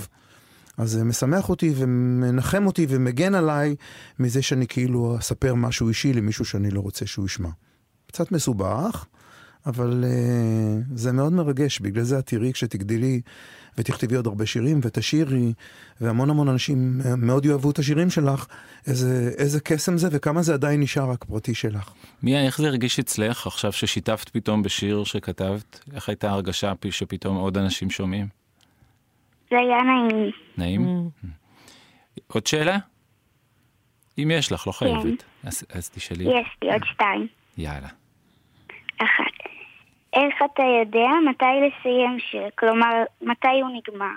אז 0.78 0.92
זה 0.92 1.04
משמח 1.04 1.50
אותי 1.50 1.74
ומנחם 1.76 2.66
אותי 2.66 2.86
ומגן 2.90 3.36
עליי 3.36 3.76
מזה 4.20 4.42
שאני 4.42 4.68
כאילו 4.68 5.18
אספר 5.20 5.54
משהו 5.54 5.90
אישי 5.90 6.14
למישהו 6.14 6.46
שאני 6.46 6.72
לא 6.72 6.80
רוצה 6.80 7.06
שהוא 7.06 7.26
ישמע. 7.26 7.50
קצת 8.08 8.32
מסובך, 8.32 9.06
אבל 9.66 10.04
uh, 10.04 10.84
זה 10.96 11.12
מאוד 11.12 11.34
מרגש, 11.34 11.80
בגלל 11.80 12.04
זה 12.04 12.20
את 12.20 12.26
תראי 12.26 12.54
כשתגדלי 12.54 13.22
ותכתבי 13.78 14.16
עוד 14.16 14.28
הרבה 14.28 14.46
שירים 14.46 14.80
ותשאירי, 14.84 15.54
והמון 16.02 16.30
המון 16.30 16.50
אנשים 16.50 17.02
אה, 17.06 17.16
מאוד 17.16 17.46
יאהבו 17.46 17.72
את 17.72 17.80
השירים 17.80 18.10
שלך, 18.10 18.46
איזה, 18.88 19.32
איזה 19.38 19.60
קסם 19.60 19.98
זה 19.98 20.08
וכמה 20.12 20.42
זה 20.42 20.54
עדיין 20.54 20.82
נשאר 20.82 21.10
רק 21.10 21.24
פרטי 21.24 21.54
שלך. 21.54 21.90
מיה, 22.24 22.46
איך 22.46 22.58
זה 22.58 22.68
הרגיש 22.68 23.00
אצלך 23.00 23.48
עכשיו 23.48 23.72
ששיתפת 23.72 24.30
פתאום 24.30 24.64
בשיר 24.64 25.04
שכתבת? 25.04 25.80
איך 25.94 26.10
הייתה 26.10 26.30
ההרגשה 26.30 26.74
פ- 26.80 26.90
שפתאום 26.90 27.36
עוד 27.38 27.58
אנשים 27.58 27.90
שומעים? 27.90 28.44
זה 29.49 29.58
היה 29.60 29.77
נעים. 29.84 30.31
נעים? 30.58 31.10
עוד 32.27 32.47
שאלה? 32.47 32.77
אם 34.17 34.31
יש 34.31 34.51
לך, 34.51 34.67
לא 34.67 34.71
חייבת. 34.71 35.23
אז, 35.43 35.63
אז 35.73 35.89
תשאלי. 35.89 36.23
יש 36.23 36.47
לי 36.62 36.73
עוד 36.73 36.81
שתיים. 36.86 37.27
יאללה. 37.58 37.88
אחת. 38.97 39.36
איך 40.13 40.36
אתה 40.53 40.63
יודע 40.79 41.10
מתי 41.29 41.45
לסיים 41.45 42.17
שיר? 42.31 42.49
כלומר, 42.60 43.03
מתי 43.21 43.62
הוא 43.62 43.69
נגמר? 43.77 44.15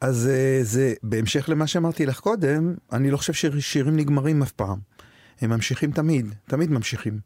אז 0.00 0.30
אה, 0.32 0.58
זה, 0.62 0.94
בהמשך 1.02 1.48
למה 1.48 1.66
שאמרתי 1.66 2.06
לך 2.06 2.20
קודם, 2.20 2.74
אני 2.92 3.10
לא 3.10 3.16
חושב 3.16 3.32
ששירים 3.32 3.96
נגמרים 3.96 4.42
אף 4.42 4.52
פעם. 4.52 4.78
הם 5.40 5.50
ממשיכים 5.50 5.90
תמיד, 5.90 6.34
תמיד 6.44 6.70
ממשיכים. 6.70 7.18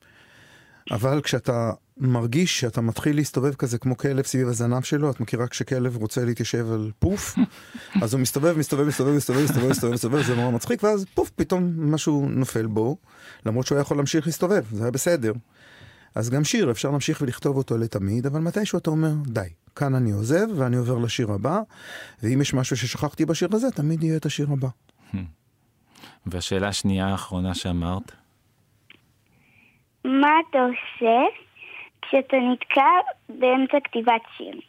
אבל 0.90 1.20
כשאתה 1.20 1.72
מרגיש 1.96 2.60
שאתה 2.60 2.80
מתחיל 2.80 3.16
להסתובב 3.16 3.54
כזה 3.54 3.78
כמו 3.78 3.96
כלב 3.96 4.24
סביב 4.24 4.48
הזנב 4.48 4.82
שלו, 4.82 5.10
את 5.10 5.20
מכירה 5.20 5.46
כשכלב 5.46 5.96
רוצה 5.96 6.24
להתיישב 6.24 6.72
על 6.72 6.90
פוף, 6.98 7.34
אז 8.02 8.14
הוא 8.14 8.20
מסתובב, 8.20 8.58
מסתובב, 8.58 8.86
מסתובב, 8.86 9.16
מסתובב, 9.16 9.42
מסתובב, 9.42 9.70
מסתובב, 9.70 9.92
מסתובב, 9.92 10.22
זה 10.22 10.34
נורא 10.34 10.50
מצחיק, 10.50 10.82
ואז 10.82 11.04
פוף, 11.14 11.30
פתאום 11.30 11.94
משהו 11.94 12.28
נופל 12.28 12.66
בו, 12.66 12.96
למרות 13.46 13.66
שהוא 13.66 13.76
היה 13.76 13.82
יכול 13.82 13.96
להמשיך 13.96 14.26
להסתובב, 14.26 14.64
זה 14.72 14.82
היה 14.82 14.90
בסדר. 14.90 15.32
אז 16.14 16.30
גם 16.30 16.44
שיר, 16.44 16.70
אפשר 16.70 16.90
להמשיך 16.90 17.20
ולכתוב 17.20 17.56
אותו 17.56 17.78
לתמיד, 17.78 18.26
אבל 18.26 18.40
מתישהו 18.40 18.78
אתה 18.78 18.90
אומר, 18.90 19.12
די, 19.26 19.48
כאן 19.76 19.94
אני 19.94 20.12
עוזב 20.12 20.46
ואני 20.56 20.76
עובר 20.76 20.98
לשיר 20.98 21.32
הבא, 21.32 21.60
ואם 22.22 22.40
יש 22.40 22.54
משהו 22.54 22.76
ששכחתי 22.76 23.24
בשיר 23.24 23.48
הזה, 23.52 23.70
תמיד 23.70 24.04
יהיה 24.04 24.16
את 24.16 24.26
השיר 24.26 24.46
הבא. 24.52 24.68
והשאלה 26.26 26.68
השנייה 26.68 27.08
האחרונה 27.08 27.54
שאמרת? 27.54 28.12
מה 30.04 30.30
אתה 30.50 30.58
עושה 30.58 31.20
כשאתה 32.02 32.36
נתקע 32.52 32.90
באמצע 33.28 33.78
כתיבת 33.84 34.22
שיר? 34.36 34.60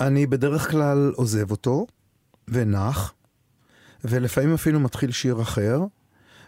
אני 0.00 0.26
בדרך 0.26 0.70
כלל 0.70 1.12
עוזב 1.16 1.50
אותו, 1.50 1.86
ונח, 2.48 3.14
ולפעמים 4.04 4.54
אפילו 4.54 4.80
מתחיל 4.80 5.10
שיר 5.10 5.42
אחר, 5.42 5.78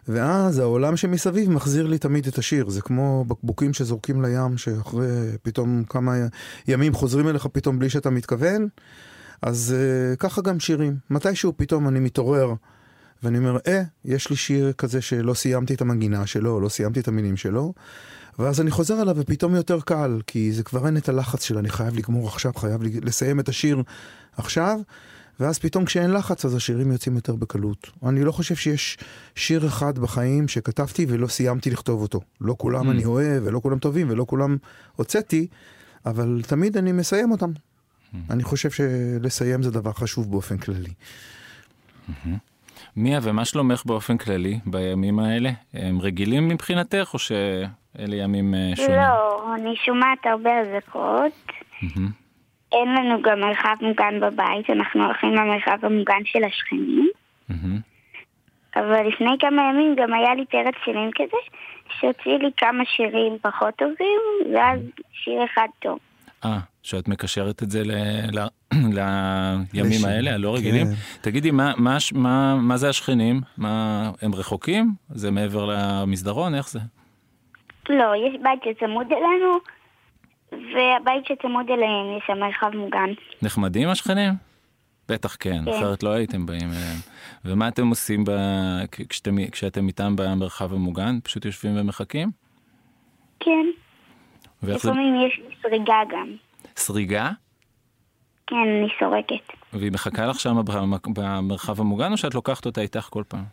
ואז 0.09 0.59
העולם 0.59 0.97
שמסביב 0.97 1.51
מחזיר 1.51 1.87
לי 1.87 1.99
תמיד 1.99 2.27
את 2.27 2.39
השיר. 2.39 2.69
זה 2.69 2.83
כמו 2.83 3.25
בקבוקים 3.25 3.73
שזורקים 3.73 4.23
לים, 4.23 4.59
שאחרי 4.59 5.07
פתאום 5.43 5.85
כמה 5.85 6.15
ימים 6.69 6.95
חוזרים 6.95 7.29
אליך 7.29 7.47
פתאום 7.47 7.79
בלי 7.79 7.91
שאתה 7.91 8.11
מתכוון. 8.11 8.69
אז 9.43 9.75
uh, 9.75 10.17
ככה 10.17 10.43
גם 10.43 10.61
שירים. 10.61 10.97
מתישהו 11.11 11.53
פתאום 11.57 11.89
אני 11.89 12.01
מתעורר, 12.01 12.55
ואני 13.23 13.39
אומר, 13.39 13.59
אה, 13.67 13.83
יש 14.05 14.31
לי 14.31 14.37
שיר 14.37 14.73
כזה 14.73 15.01
שלא 15.01 15.35
סיימתי 15.35 15.75
את 15.75 15.81
המנגינה 15.81 16.27
שלו, 16.27 16.61
לא 16.61 16.69
סיימתי 16.69 17.01
את 17.01 17.09
המילים 17.09 17.37
שלו, 17.37 17.75
ואז 18.39 18.61
אני 18.61 18.71
חוזר 18.71 19.03
אליו 19.03 19.17
ופתאום 19.19 19.55
יותר 19.55 19.81
קל, 19.81 20.21
כי 20.27 20.53
זה 20.53 20.63
כבר 20.63 20.87
אין 20.87 20.97
את 20.97 21.09
הלחץ 21.09 21.43
של 21.43 21.59
אני 21.59 21.69
חייב 21.69 21.97
לגמור 21.97 22.29
עכשיו, 22.29 22.53
חייב 22.55 22.83
לסיים 22.83 23.41
את 23.41 23.49
השיר 23.49 23.83
עכשיו, 24.37 24.81
ואז 25.41 25.59
פתאום 25.59 25.85
כשאין 25.85 26.11
לחץ 26.11 26.45
אז 26.45 26.55
השירים 26.55 26.93
יוצאים 26.93 27.15
יותר 27.15 27.35
בקלות. 27.35 27.91
אני 28.03 28.25
לא 28.25 28.33
חושב 28.33 28.55
שיש 28.55 28.99
שיר 29.35 29.67
אחד 29.67 29.99
בחיים 29.99 30.49
שכתבתי 30.49 31.07
ולא 31.09 31.27
סיימתי 31.27 31.71
לכתוב 31.71 32.03
אותו. 32.03 32.21
לא 32.41 32.55
כולם 32.59 32.89
Mm. 32.89 32.91
אני 32.91 33.05
אוהב, 33.05 33.43
ולא 33.47 33.61
כולם 33.61 33.79
טובים, 33.79 34.11
ולא 34.11 34.25
כולם 34.29 34.57
הוצאתי, 34.97 35.47
אבל 36.07 36.43
תמיד 36.47 36.77
אני 36.77 36.93
מסיים 36.93 37.31
אותם. 37.31 37.51
אני 38.31 38.43
חושב 38.43 38.71
שלסיים 38.71 39.63
זה 39.63 39.71
דבר 39.71 39.93
חשוב 39.93 40.31
באופן 40.31 40.59
כללי. 40.59 40.93
מיה, 42.97 43.19
ומה 43.23 43.45
שלומך 43.45 43.83
באופן 43.87 44.19
כללי 44.19 44.59
בימים 44.67 45.19
האלה? 45.19 45.51
הם 45.75 46.01
רגילים 46.01 46.49
מבחינתך, 46.49 47.11
או 47.15 47.19
שאלה 47.19 48.17
ימים 48.17 48.55
אה, 48.55 48.77
שונים? 48.77 48.97
לא, 48.97 49.55
אני 49.55 49.77
שומעת 49.77 50.27
הרבה 50.27 50.51
אזעקות. 50.61 51.53
אין 52.73 52.95
לנו 52.95 53.23
גם 53.23 53.41
מרחב 53.41 53.77
מוגן 53.81 54.21
בבית, 54.21 54.71
אנחנו 54.71 55.05
הולכים 55.05 55.35
למרחב 55.35 55.79
המוגן 55.83 56.25
של 56.25 56.45
השכנים. 56.45 57.11
אבל 58.77 59.09
לפני 59.09 59.31
כמה 59.41 59.63
ימים 59.63 59.95
גם 59.99 60.15
היה 60.15 60.35
לי 60.35 60.45
פרק 60.47 60.75
שירים 60.85 61.11
כזה, 61.15 61.37
שהוציא 61.99 62.33
לי 62.33 62.51
כמה 62.57 62.85
שירים 62.85 63.39
פחות 63.43 63.75
טובים, 63.77 64.21
ואז 64.55 64.81
שיר 65.13 65.45
אחד 65.45 65.69
טוב. 65.79 65.99
אה, 66.45 66.59
שאת 66.87 67.09
מקשרת 67.09 67.63
את 67.63 67.71
זה 67.71 67.85
ל... 67.85 67.91
ל... 68.33 68.41
לימים 69.75 69.91
לשיר, 69.91 70.09
האלה, 70.09 70.35
הלא 70.35 70.55
רגילים. 70.55 70.87
כן. 70.87 70.93
תגידי, 71.21 71.51
מה, 71.51 71.73
מה, 71.77 71.97
מה, 72.13 72.57
מה 72.57 72.77
זה 72.77 72.89
השכנים? 72.89 73.41
מה, 73.57 74.11
הם 74.23 74.35
רחוקים? 74.35 74.95
זה 75.09 75.31
מעבר 75.31 75.65
למסדרון? 75.65 76.55
איך 76.55 76.69
זה? 76.69 76.79
לא, 77.89 78.13
יש 78.17 78.35
בית 78.43 78.61
שצמוד 78.65 79.07
אלינו, 79.13 79.53
והבית 80.53 81.27
שצמוד 81.27 81.67
אליהם 81.71 82.17
יש 82.19 82.23
שם 82.27 82.39
מרחב 82.39 82.77
מוגן. 82.77 83.11
נחמדים 83.43 83.89
השכנים? 83.89 84.33
בטח 85.09 85.37
כן, 85.41 85.65
כן. 85.65 85.71
אחרת 85.71 86.03
לא 86.03 86.11
הייתם 86.11 86.47
באים 86.47 86.69
אליהם. 86.71 86.99
ומה 87.45 87.69
אתם 87.69 87.89
עושים 87.89 88.25
ב... 88.25 88.31
כשאתם, 89.09 89.51
כשאתם 89.53 89.89
איתם 89.89 90.17
במרחב 90.17 90.73
המוגן? 90.73 91.19
פשוט 91.23 91.45
יושבים 91.45 91.73
ומחכים? 91.77 92.31
כן, 93.41 93.67
ואיך 94.63 94.83
זה... 94.83 94.91
לפעמים 94.91 95.15
יש 95.27 95.41
לי 95.49 95.55
סריגה 95.63 96.01
גם. 96.11 96.37
סריגה? 96.77 97.31
כן, 98.47 98.57
אני 98.57 98.89
סורקת. 98.99 99.53
והיא 99.73 99.93
מחכה 99.93 100.27
לך 100.27 100.41
שם 100.41 100.57
במ- 100.65 101.15
במרחב 101.15 101.81
המוגן, 101.81 102.13
או 102.13 102.17
שאת 102.17 102.35
לוקחת 102.35 102.67
אותה 102.67 102.81
איתך 102.81 103.09
כל 103.11 103.23
פעם? 103.29 103.45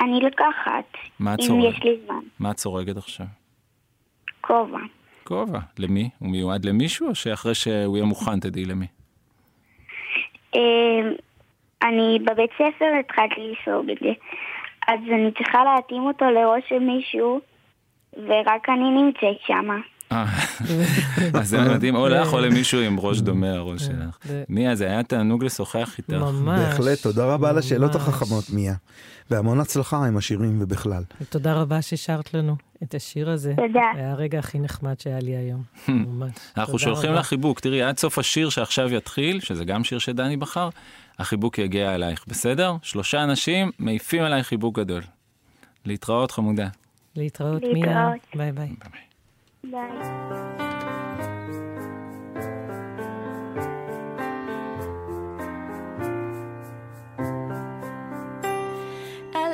אני 0.00 0.20
לוקחת, 0.20 0.84
מה 1.20 1.32
אם 1.32 1.36
צורגת? 1.36 1.74
יש 1.76 1.82
לי 1.84 1.96
זמן. 2.06 2.20
מה 2.38 2.50
את 2.50 2.56
צורגת 2.56 2.96
עכשיו? 2.96 3.26
כובע. 4.40 4.78
כובע. 5.24 5.58
למי? 5.78 6.10
הוא 6.18 6.30
מיועד 6.30 6.64
למישהו, 6.64 7.08
או 7.08 7.14
שאחרי 7.14 7.54
שהוא 7.54 7.96
יהיה 7.96 8.06
מוכן 8.06 8.40
תדעי 8.40 8.64
למי? 8.64 8.86
אה, 10.54 10.60
אני 11.82 12.18
בבית 12.24 12.50
ספר 12.54 12.86
התחלתי 13.00 13.34
לסוג 13.52 13.90
את 13.90 13.96
זה, 14.00 14.12
אז 14.88 14.98
אני 15.14 15.30
צריכה 15.38 15.64
להתאים 15.64 16.02
אותו 16.02 16.24
לראש 16.24 16.62
של 16.68 16.78
מישהו, 16.78 17.40
ורק 18.12 18.68
אני 18.68 18.90
נמצאת 18.90 19.40
שמה. 19.46 19.76
אה, 20.12 20.24
אז 21.34 21.48
זה 21.48 21.60
מדהים, 21.60 21.96
או 21.96 22.08
לך 22.08 22.32
או 22.32 22.40
למישהו 22.40 22.80
עם 22.80 23.00
ראש 23.00 23.20
דומה 23.20 23.50
הראש 23.50 23.82
שלך. 23.82 24.18
מיה, 24.48 24.74
זה 24.74 24.86
היה 24.86 25.02
תענוג 25.02 25.44
לשוחח 25.44 25.94
איתך. 25.98 26.12
ממש. 26.12 26.60
בהחלט, 26.60 27.02
תודה 27.02 27.26
רבה 27.26 27.50
על 27.50 27.58
השאלות. 27.58 27.94
החכמות, 27.94 28.50
מיה. 28.50 28.74
והמון 29.30 29.60
הצלחה 29.60 30.06
עם 30.06 30.16
השירים 30.16 30.62
ובכלל. 30.62 31.02
ותודה 31.20 31.54
רבה 31.54 31.82
ששרת 31.82 32.34
לנו 32.34 32.56
את 32.82 32.94
השיר 32.94 33.30
הזה. 33.30 33.54
תודה. 33.56 33.80
היה 33.94 34.12
הרגע 34.12 34.38
הכי 34.38 34.58
נחמד 34.58 35.00
שהיה 35.00 35.18
לי 35.18 35.36
היום. 35.36 35.62
ממש. 35.88 36.32
אנחנו 36.56 36.72
תודה 36.72 36.84
שולחים. 36.84 37.12
לך 37.12 37.26
חיבוק. 37.26 37.60
תראי, 37.60 37.82
עד 37.82 37.98
סוף 37.98 38.18
השיר 38.18 38.48
שעכשיו 38.48 38.94
יתחיל, 38.94 39.40
שזה 39.40 39.64
גם 39.64 39.84
שיר 39.84 39.98
שדני 39.98 40.36
בחר, 40.36 40.68
החיבוק 41.18 41.58
יגיע 41.58 41.94
אלייך, 41.94 42.24
בסדר? 42.28 42.76
שלושה 42.82 43.24
אנשים 43.24 43.70
מעיפים 43.78 44.22
עלייך 44.22 44.46
חיבוק 44.46 44.78
גדול. 44.78 45.02
להתראות, 45.84 46.30
חמודה. 46.30 46.68
להתראות, 47.16 47.62
להתראות. 47.62 47.84
מיה. 47.84 48.10
ביי 48.34 48.52
ביי. 48.52 48.68
על 49.74 49.80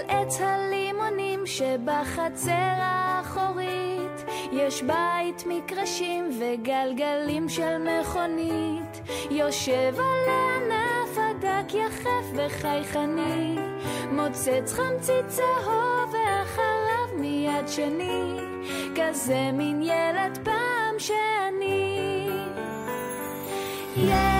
עץ 0.08 0.40
הלימונים 0.40 1.46
שבחצר 1.46 2.78
האחורית 2.78 4.24
יש 4.52 4.82
בית 4.82 5.44
מקרשים 5.46 6.30
וגלגלים 6.40 7.48
של 7.48 7.78
מכונית. 7.78 9.00
יושב 9.30 9.94
על 9.98 10.30
הענף 10.30 11.18
הדק 11.18 11.74
יחף 11.74 12.26
וחייכני 12.34 13.56
מוצץ 14.10 14.72
חמצית 14.72 15.26
צהוב 15.28 16.12
ואחריו 16.12 16.81
מיד 17.20 17.68
שני 17.68 18.36
כזה 18.96 19.50
מין 19.52 19.82
ילד 19.82 20.38
פעם 20.44 20.98
שאני 20.98 22.28
ילד 23.96 24.31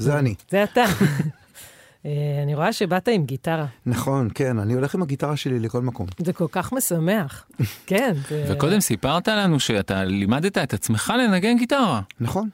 זה 0.00 0.18
אני. 0.18 0.34
זה 0.50 0.64
אתה. 0.64 0.84
אה, 2.06 2.10
אני 2.42 2.54
רואה 2.54 2.72
שבאת 2.72 3.08
עם 3.08 3.24
גיטרה. 3.24 3.66
נכון, 3.86 4.28
כן, 4.34 4.58
אני 4.58 4.74
הולך 4.74 4.94
עם 4.94 5.02
הגיטרה 5.02 5.36
שלי 5.36 5.58
לכל 5.60 5.82
מקום. 5.82 6.06
זה 6.18 6.32
כל 6.32 6.46
כך 6.52 6.72
משמח. 6.72 7.46
כן. 7.86 8.14
זה- 8.28 8.44
וקודם 8.52 8.80
סיפרת 8.80 9.28
לנו 9.28 9.60
שאתה 9.60 10.04
לימדת 10.04 10.58
את 10.58 10.74
עצמך 10.74 11.12
לנגן 11.18 11.56
גיטרה. 11.58 12.00
נכון. 12.20 12.48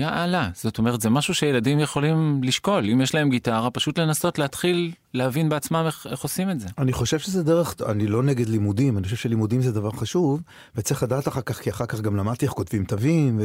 יאללה, 0.00 0.50
זאת 0.54 0.78
אומרת, 0.78 1.00
זה 1.00 1.10
משהו 1.10 1.34
שילדים 1.34 1.80
יכולים 1.80 2.40
לשקול. 2.44 2.90
אם 2.92 3.00
יש 3.00 3.14
להם 3.14 3.30
גיטרה, 3.30 3.70
פשוט 3.70 3.98
לנסות 3.98 4.38
להתחיל 4.38 4.92
להבין 5.14 5.48
בעצמם 5.48 5.82
איך, 5.86 6.06
איך 6.10 6.20
עושים 6.20 6.50
את 6.50 6.60
זה. 6.60 6.68
אני 6.78 6.92
חושב 6.92 7.18
שזה 7.18 7.42
דרך, 7.42 7.74
אני 7.88 8.06
לא 8.06 8.22
נגד 8.22 8.48
לימודים, 8.48 8.96
אני 8.98 9.04
חושב 9.04 9.16
שלימודים 9.16 9.62
זה 9.62 9.72
דבר 9.72 9.90
חשוב, 9.90 10.40
וצריך 10.76 11.02
לדעת 11.02 11.28
אחר 11.28 11.40
כך, 11.40 11.60
כי 11.60 11.70
אחר 11.70 11.86
כך 11.86 12.00
גם 12.00 12.16
למדתי 12.16 12.46
איך 12.46 12.52
כותבים 12.54 12.84
תווים, 12.84 13.40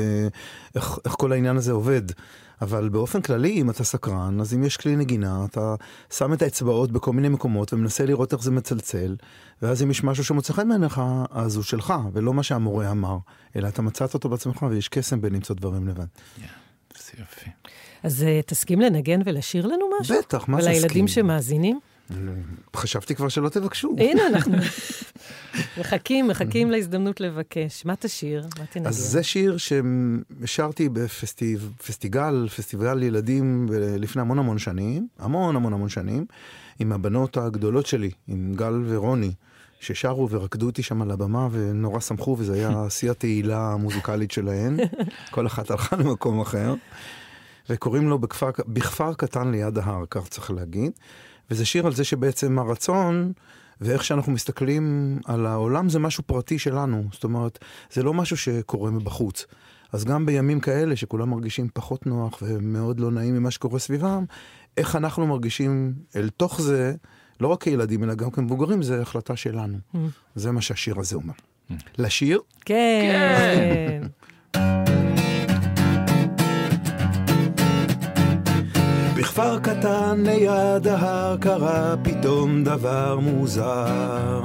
ואיך 0.76 0.98
איך 1.06 1.14
כל 1.14 1.32
העניין 1.32 1.58
הזה 1.58 1.72
עובד. 1.72 2.02
אבל 2.62 2.90
באופן 2.90 3.22
כללי, 3.22 3.62
אם 3.62 3.70
אתה 3.70 3.84
סקרן, 3.84 4.42
אז 4.42 4.54
אם 4.54 4.64
יש 4.64 4.78
כלי 4.78 4.96
נגינה, 4.96 5.46
אתה 5.46 5.76
שם 6.14 6.34
את 6.34 6.42
האצבעות 6.42 6.92
בכל 6.92 7.14
מיני 7.14 7.30
מקומות 7.30 7.74
ומנסה 7.74 8.06
לראות 8.06 8.34
איך 8.34 8.42
זה 8.42 8.52
מצלצל, 8.52 9.16
ואז 9.62 9.84
אם 9.84 9.92
יש 9.92 10.04
משהו 10.04 10.24
שמוצא 10.24 10.54
חן 10.54 10.70
בעיניך, 10.70 11.02
אז 11.32 11.56
הוא 11.56 11.64
שלך, 11.64 11.94
ולא 12.14 12.34
מה 12.34 12.44
שהמורה 12.44 12.92
אמר, 12.92 13.18
אלא 13.56 13.68
אתה 13.68 13.82
מצאת 13.82 14.14
אותו 14.14 14.30
בעצמך, 14.30 14.66
ויש 14.70 14.88
קסם 14.88 15.22
בלמצוא 15.22 15.56
דברים 15.56 15.88
לבד. 15.88 16.06
זה 16.98 17.12
יופי. 17.20 17.50
אז 18.04 18.24
אה, 18.24 18.42
תסכים 18.46 18.82
לנגן 18.82 19.20
ולשיר 19.26 19.68
לנו 19.68 19.86
משהו? 20.02 20.16
בטח, 20.18 20.48
מה 20.48 20.62
זה 20.62 20.70
ולילדים 20.70 20.88
אסכים? 20.88 21.08
שמאזינים? 21.08 21.80
חשבתי 22.76 23.16
כבר 23.16 23.30
שלא 23.30 23.50
תבקשו. 23.50 23.96
הנה, 23.98 24.28
אנחנו 24.34 24.58
מחכים, 25.78 26.28
מחכים 26.28 26.72
להזדמנות 26.72 27.22
לבקש. 27.22 27.86
מה 27.86 27.96
תשיר? 27.96 28.48
מה 28.60 28.66
תנגן? 28.66 28.88
אז 28.88 28.96
זה 28.96 29.24
שיר 29.24 29.58
ששרתי 29.58 30.90
בפסטיגל, 30.90 32.48
פסטיבל 32.56 33.04
ילדים 33.04 33.68
לפני 33.72 34.22
המון 34.22 34.40
המון 34.40 34.58
שנים, 34.58 35.08
המון 35.20 35.56
המון 35.56 35.74
המון 35.74 35.90
שנים, 35.90 36.26
עם 36.80 36.92
הבנות 36.92 37.38
הגדולות 37.38 37.86
שלי, 37.86 38.12
עם 38.28 38.54
גל 38.56 38.84
ורוני, 38.88 39.32
ששרו 39.80 40.30
ורקדו 40.30 40.66
אותי 40.66 40.84
שם 40.84 41.02
על 41.02 41.12
הבמה 41.12 41.48
ונורא 41.52 42.00
שמחו, 42.00 42.36
וזה 42.40 42.54
היה 42.54 42.72
שיא 42.90 43.12
התהילה 43.12 43.74
המוזיקלית 43.74 44.32
שלהן. 44.32 44.78
כל 45.32 45.48
אחת 45.48 45.72
הלכה 45.72 45.96
למקום 45.96 46.42
אחר. 46.42 46.74
וקוראים 47.70 48.10
לו 48.10 48.20
בכפר, 48.20 48.50
בכפר 48.68 49.14
קטן 49.14 49.52
ליד 49.52 49.78
ההר, 49.78 50.04
כך 50.10 50.28
צריך 50.28 50.52
להגיד. 50.52 50.92
וזה 51.52 51.66
שיר 51.66 51.86
על 51.86 51.94
זה 51.94 52.04
שבעצם 52.04 52.60
הרצון 52.60 53.32
ואיך 53.82 54.04
שאנחנו 54.04 54.32
מסתכלים 54.32 55.18
על 55.26 55.46
העולם 55.46 55.90
זה 55.90 56.00
משהו 56.00 56.24
פרטי 56.24 56.60
שלנו. 56.60 57.04
זאת 57.12 57.24
אומרת, 57.24 57.60
זה 57.92 58.04
לא 58.04 58.14
משהו 58.14 58.38
שקורה 58.38 58.92
מבחוץ. 58.92 59.46
אז 59.94 60.06
גם 60.06 60.26
בימים 60.26 60.60
כאלה 60.60 60.96
שכולם 60.96 61.30
מרגישים 61.30 61.68
פחות 61.74 62.08
נוח 62.08 62.40
ומאוד 62.42 63.00
לא 63.00 63.12
נעים 63.12 63.36
ממה 63.36 63.52
שקורה 63.52 63.80
סביבם, 63.80 64.26
איך 64.78 64.96
אנחנו 64.96 65.28
מרגישים 65.28 65.94
אל 66.16 66.30
תוך 66.30 66.62
זה, 66.62 66.94
לא 67.40 67.48
רק 67.48 67.64
כילדים 67.64 68.04
אלא 68.04 68.14
גם 68.14 68.32
כמבוגרים, 68.32 68.82
זה 68.82 69.02
החלטה 69.02 69.36
שלנו. 69.36 69.78
Mm. 69.94 69.98
זה 70.36 70.52
מה 70.52 70.62
שהשיר 70.62 71.00
הזה 71.00 71.16
אומר. 71.16 71.34
לשיר? 71.98 72.40
כן. 72.66 74.02
בכפר 79.38 79.60
קטן 79.60 80.24
ליד 80.26 80.88
ההר 80.88 81.38
קרה 81.38 81.96
פתאום 82.04 82.64
דבר 82.64 83.20
מוזר. 83.22 84.42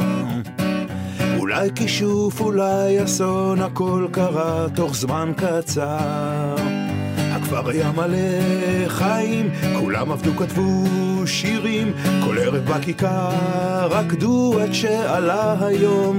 אולי 1.38 1.70
כישוף, 1.74 2.40
אולי 2.40 3.04
אסון, 3.04 3.60
הכל 3.60 4.06
קרה 4.10 4.66
תוך 4.74 4.96
זמן 4.96 5.32
קצר. 5.36 6.56
הכפר 7.16 7.70
היה 7.70 7.92
מלא 7.92 8.88
חיים, 8.88 9.50
כולם 9.78 10.12
עבדו, 10.12 10.36
כתבו 10.36 10.84
שירים, 11.26 11.92
כל 12.24 12.38
ערב 12.38 12.64
בכיכר 12.64 13.88
רקדו 13.90 14.54
עד 14.62 14.72
שעלה 14.72 15.66
היום. 15.66 16.18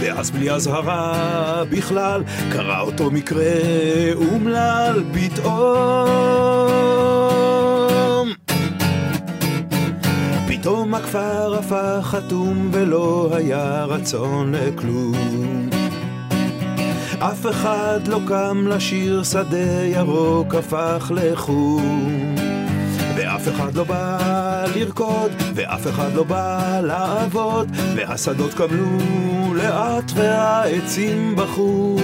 ואז 0.00 0.30
בלי 0.30 0.50
אזהרה 0.50 1.62
בכלל, 1.70 2.22
קרה 2.52 2.80
אותו 2.80 3.10
מקרה 3.10 3.44
אומלל 4.14 5.04
פתאום. 5.12 6.40
פתאום 10.60 10.94
הכפר 10.94 11.58
הפך 11.58 11.98
חתום 12.02 12.68
ולא 12.72 13.30
היה 13.32 13.84
רצון 13.84 14.54
לכלום. 14.54 15.68
אף 17.18 17.46
אחד 17.46 18.00
לא 18.06 18.20
קם 18.28 18.66
לשיר, 18.66 19.22
שדה 19.22 19.84
ירוק 19.84 20.54
הפך 20.54 21.12
לחום. 21.14 22.34
ואף 23.16 23.48
אחד 23.48 23.74
לא 23.74 23.84
בא 23.84 24.64
לרקוד, 24.76 25.32
ואף 25.54 25.86
אחד 25.86 26.14
לא 26.14 26.22
בא 26.22 26.80
לעבוד, 26.82 27.68
והשדות 27.96 28.54
קמלו 28.54 28.98
לאט 29.54 30.12
והעצים 30.14 31.36
בכו. 31.36 31.96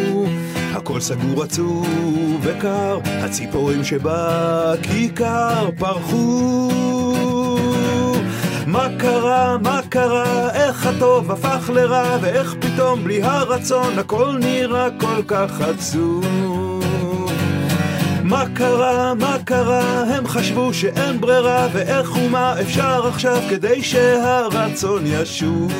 הכל 0.74 1.00
סגור 1.00 1.42
עצוב 1.42 2.38
וקר, 2.42 2.98
הציפורים 3.04 3.84
שבכיכר 3.84 5.70
פרחו. 5.78 7.35
מה 8.76 8.88
קרה, 8.98 9.58
מה 9.58 9.80
קרה, 9.88 10.50
איך 10.50 10.86
הטוב 10.86 11.32
הפך 11.32 11.70
לרע, 11.74 12.18
ואיך 12.20 12.54
פתאום 12.60 13.04
בלי 13.04 13.22
הרצון 13.22 13.98
הכל 13.98 14.36
נראה 14.40 14.88
כל 15.00 15.22
כך 15.26 15.60
עצוב. 15.60 16.24
מה 18.22 18.44
קרה, 18.54 19.14
מה 19.14 19.36
קרה, 19.44 20.02
הם 20.02 20.26
חשבו 20.26 20.74
שאין 20.74 21.20
ברירה, 21.20 21.68
ואיך 21.72 22.16
ומה 22.16 22.60
אפשר 22.60 23.06
עכשיו 23.06 23.42
כדי 23.50 23.82
שהרצון 23.82 25.02
ישוב. 25.06 25.72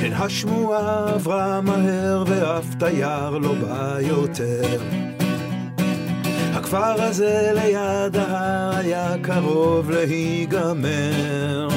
כן, 0.00 0.12
השמועה 0.12 1.14
עברה 1.14 1.60
מהר, 1.60 2.24
ואף 2.26 2.74
תייר 2.78 3.30
לא 3.30 3.54
בא 3.54 3.96
יותר. 4.00 5.09
הכפר 6.72 7.02
הזה 7.02 7.50
ליד 7.54 8.16
ההר 8.16 8.76
היה 8.76 9.14
קרוב 9.22 9.90
להיגמר. 9.90 11.68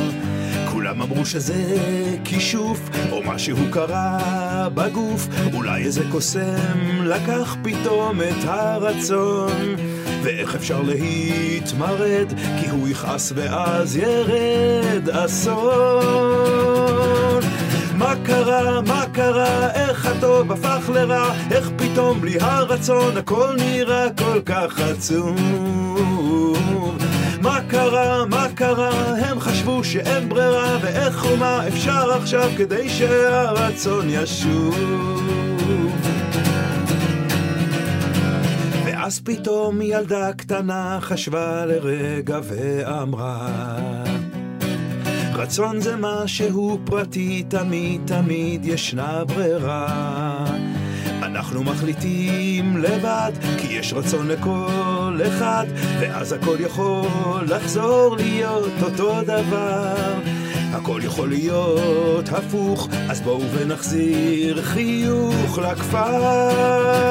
כולם 0.72 1.02
אמרו 1.02 1.26
שזה 1.26 1.78
כישוף, 2.24 2.80
או 3.12 3.22
משהו 3.26 3.58
קרה 3.72 4.68
בגוף, 4.74 5.28
אולי 5.54 5.84
איזה 5.84 6.04
קוסם 6.12 7.04
לקח 7.04 7.56
פתאום 7.64 8.22
את 8.22 8.44
הרצון. 8.46 9.76
ואיך 10.24 10.56
אפשר 10.56 10.82
להתמרד, 10.82 12.34
כי 12.60 12.70
הוא 12.70 12.88
יכעס 12.90 13.34
ואז 13.36 13.98
ירד 13.98 15.10
אסון. 15.10 16.83
מה 18.04 18.16
קרה, 18.26 18.82
מה 18.82 19.06
קרה, 19.14 19.72
איך 19.72 20.06
הטוב 20.06 20.52
הפך 20.52 20.90
לרע, 20.94 21.34
איך 21.52 21.70
פתאום 21.78 22.22
בלי 22.22 22.38
הרצון 22.42 23.18
הכל 23.18 23.56
נראה 23.58 24.08
כל 24.18 24.42
כך 24.46 24.80
עצוב. 24.80 25.36
מה 27.42 27.60
קרה, 27.68 28.26
מה 28.26 28.48
קרה, 28.56 29.16
הם 29.16 29.40
חשבו 29.40 29.84
שאין 29.84 30.30
ברירה, 30.30 30.78
ואיך 30.82 31.26
ומה 31.34 31.68
אפשר 31.68 32.12
עכשיו 32.12 32.50
כדי 32.58 32.90
שהרצון 32.90 34.06
ישוב. 34.10 34.76
ואז 38.86 39.20
פתאום 39.20 39.82
ילדה 39.82 40.34
קטנה 40.34 40.98
חשבה 41.02 41.66
לרגע 41.66 42.40
ואמרה 42.44 44.13
רצון 45.44 45.82
זה 45.82 45.96
משהו 46.00 46.80
פרטי, 46.86 47.44
תמיד 47.48 48.02
תמיד 48.06 48.66
ישנה 48.66 49.26
ברירה. 49.26 50.46
אנחנו 51.24 51.64
מחליטים 51.64 52.78
לבד, 52.78 53.32
כי 53.58 53.74
יש 53.74 53.94
רצון 53.94 54.28
לכל 54.28 55.20
אחד, 55.28 55.66
ואז 56.00 56.32
הכל 56.32 56.56
יכול 56.60 57.46
לחזור 57.48 58.16
להיות 58.16 58.72
אותו 58.82 59.22
דבר. 59.22 60.14
הכל 60.72 61.02
יכול 61.04 61.30
להיות 61.30 62.30
הפוך, 62.30 62.88
אז 63.10 63.22
בואו 63.22 63.42
ונחזיר 63.54 64.62
חיוך 64.62 65.58
לכפר. 65.58 67.04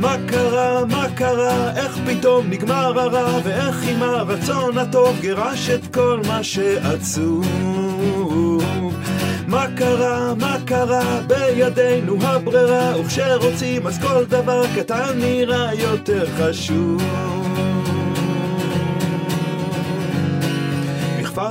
מה 0.00 0.16
קרה, 0.28 0.84
מה 0.84 1.06
קרה, 1.14 1.76
איך 1.76 1.98
פתאום 2.06 2.46
נגמר 2.50 3.00
הרע, 3.00 3.38
ואיך 3.44 3.82
עם 3.88 4.02
הרצון 4.02 4.78
הטוב 4.78 5.20
גירש 5.20 5.70
את 5.70 5.94
כל 5.94 6.20
מה 6.26 6.44
שעצוב. 6.44 7.46
מה 9.46 9.66
קרה, 9.76 10.34
מה 10.34 10.56
קרה, 10.66 11.20
בידינו 11.26 12.16
הברירה, 12.22 13.00
וכשרוצים 13.00 13.86
אז 13.86 13.98
כל 13.98 14.24
דבר 14.24 14.62
קטן 14.76 15.18
נראה 15.18 15.74
יותר 15.74 16.26
חשוב. 16.38 17.35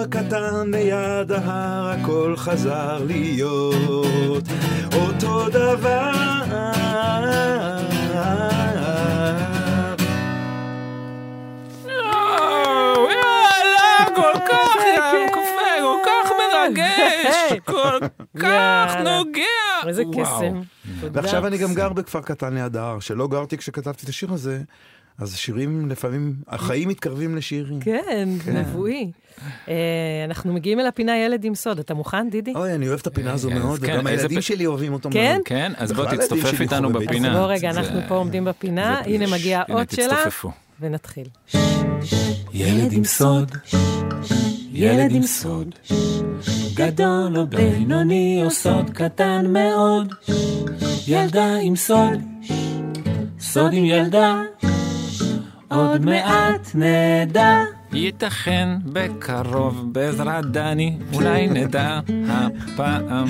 קטן 0.10 0.72
ליד 0.72 1.32
ההר 1.32 1.90
הכל 1.90 2.34
חזר 2.38 3.04
להיות 3.08 4.44
אותו 4.96 5.50
דבר. 5.50 6.12
יאללה, 13.12 14.06
כל 14.16 14.34
כך 14.50 14.76
קופה, 15.34 15.72
כל 15.82 15.98
כך 16.06 16.32
מרגש, 16.40 17.54
כל 17.66 18.00
כך 18.40 18.96
נוגע. 19.04 19.88
איזה 19.88 20.04
קסם. 20.14 20.62
ועכשיו 21.14 21.48
אני 21.48 21.58
גם 21.58 21.74
גר 21.74 21.94
בכפר 21.94 22.22
קטן 22.22 22.54
ליד 22.54 22.78
ההר, 22.78 23.00
שלא 23.00 23.28
גרתי 23.28 23.58
כשכתבתי 23.58 24.04
את 24.04 24.10
השיר 24.10 24.34
הזה. 24.34 24.60
אז 25.20 25.36
שירים 25.36 25.90
לפעמים, 25.90 26.36
החיים 26.48 26.90
מתקרבים 26.90 27.36
לשירים. 27.36 27.80
כן, 27.80 28.30
נבואי. 28.54 29.12
אה, 29.68 29.74
אנחנו 30.26 30.54
מגיעים 30.54 30.80
אל 30.80 30.88
הפינה 30.88 31.18
ילד 31.18 31.44
עם 31.46 31.56
סוד. 31.56 31.80
אתה 31.80 31.94
מוכן, 31.94 32.30
דידי? 32.30 32.54
אוי, 32.56 32.74
אני 32.76 32.88
אוהב 32.88 33.00
את 33.00 33.08
הפינה 33.08 33.34
הזו 33.34 33.50
מאוד, 33.50 33.80
כן, 33.80 33.94
וגם 33.94 34.08
הילדים 34.08 34.42
שלי 34.42 34.66
אוהבים 34.66 34.94
אותו 34.94 35.10
כן? 35.14 35.32
מאוד. 35.34 35.42
כן, 35.46 35.72
אז 35.78 35.92
בוא 35.92 36.06
תצטופף 36.06 36.62
איתנו. 36.62 36.90
בפינה. 36.94 37.32
אז 37.32 37.38
בוא 37.38 37.46
רגע, 37.46 37.70
אנחנו 37.70 38.00
פה 38.08 38.16
עומדים 38.16 38.46
בפינה, 38.46 39.02
זה- 39.06 39.10
הנה 39.10 39.26
מגיעה 39.28 39.64
הנה, 39.68 39.78
האות 39.80 39.92
שלה. 39.92 40.24
ונתחיל. 40.82 41.28
ילד 42.54 42.92
עם 42.94 43.04
סוד, 43.04 43.52
ילד 44.72 45.12
עם 45.12 45.24
סוד, 45.24 45.76
גדול 46.74 47.38
או 47.38 47.48
בינוני 47.48 48.42
או 48.46 48.52
סוד 48.52 48.90
קטן 48.90 49.46
מאוד, 49.50 50.14
ילדה 51.08 51.56
עם 51.62 51.76
סוד, 51.76 52.20
סוד 53.40 53.74
עם 53.74 53.86
ילדה, 53.86 54.42
עוד 55.70 56.06
מעט 56.06 56.72
נדע. 56.76 57.64
ייתכן 57.94 58.70
בקרוב 58.86 59.94
בעזרת 59.94 60.46
דני, 60.46 60.98
אולי 61.14 61.48
נדע 61.64 62.00
הפעם. 62.30 63.28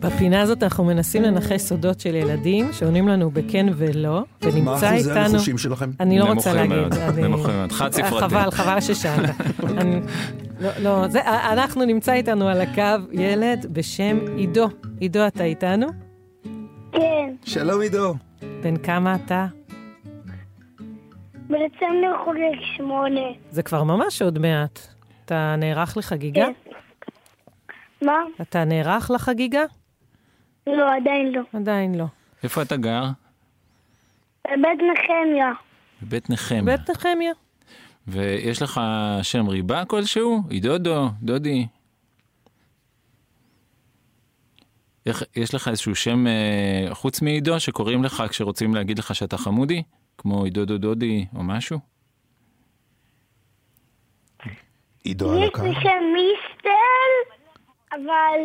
בפינה 0.00 0.40
הזאת 0.40 0.62
אנחנו 0.62 0.84
מנסים 0.84 1.22
לנחש 1.22 1.60
סודות 1.60 2.00
של 2.00 2.14
ילדים 2.14 2.72
שעונים 2.72 3.08
לנו 3.08 3.30
בכן 3.30 3.66
ולא, 3.76 4.24
מה 4.42 4.50
ונמצא 4.50 4.72
אחוזי 4.72 5.10
איתנו... 5.10 5.24
הניחושים 5.24 5.58
שלכם? 5.58 5.90
אני 6.00 6.18
לא 6.18 6.24
רוצה 6.24 6.54
להגיד. 6.54 6.94
נמוכים 7.16 7.54
מאוד, 7.54 7.72
חד 7.72 7.92
ספרתי. 7.92 8.20
חבל, 8.20 8.50
חבל 8.50 8.80
ששאלת. 8.80 9.30
לא, 10.60 10.70
לא, 10.82 11.04
אנחנו 11.24 11.84
נמצא 11.84 12.12
איתנו 12.12 12.48
על 12.48 12.60
הקו 12.60 13.12
ילד 13.12 13.66
בשם 13.72 14.18
עידו. 14.36 14.68
עידו, 15.00 15.26
אתה 15.26 15.44
איתנו? 15.44 15.86
כן, 16.92 17.34
שלום 17.44 17.80
עידו. 17.80 18.14
בן 18.62 18.76
כמה 18.76 19.14
אתה? 19.14 19.46
בדצמבר 21.48 22.24
חוגג 22.24 22.60
שמונה. 22.76 23.20
זה 23.50 23.62
כבר 23.62 23.84
ממש 23.84 24.22
עוד 24.22 24.38
מעט. 24.38 24.80
אתה 25.24 25.54
נערך 25.58 25.96
לחגיגה? 25.96 26.46
כן. 26.46 26.52
מה? 28.06 28.22
אתה 28.42 28.64
נערך 28.64 29.10
לחגיגה? 29.14 29.62
לא, 30.66 30.96
עדיין 30.96 31.32
לא. 31.32 31.40
עדיין 31.52 31.94
לא. 31.94 32.04
איפה 32.42 32.62
אתה 32.62 32.76
גר? 32.76 33.04
בבית 34.46 34.80
נחמיה. 34.92 35.52
בבית 36.02 36.30
נחמיה. 36.30 36.62
בית 36.76 36.90
נחמיה. 36.90 37.32
ויש 38.08 38.62
לך 38.62 38.80
שם 39.22 39.48
ריבה 39.48 39.84
כלשהו? 39.84 40.42
עידודו, 40.48 41.08
דודי. 41.22 41.66
איך, 45.06 45.22
יש 45.36 45.54
לך 45.54 45.68
איזשהו 45.68 45.94
שם 45.94 46.26
אה, 46.26 46.94
חוץ 46.94 47.22
מעידו 47.22 47.60
שקוראים 47.60 48.04
לך 48.04 48.22
כשרוצים 48.28 48.74
להגיד 48.74 48.98
לך 48.98 49.14
שאתה 49.14 49.38
חמודי? 49.38 49.82
כמו 50.26 50.44
עידודו 50.44 50.78
דודי 50.78 51.26
או 51.36 51.42
משהו? 51.42 51.78
עידו 55.04 55.32
על 55.32 55.42
יש 55.42 55.48
הקו. 55.48 55.62
לי 55.62 55.74
שם 55.74 56.02
מיסטל, 56.14 57.12
אבל... 57.92 58.40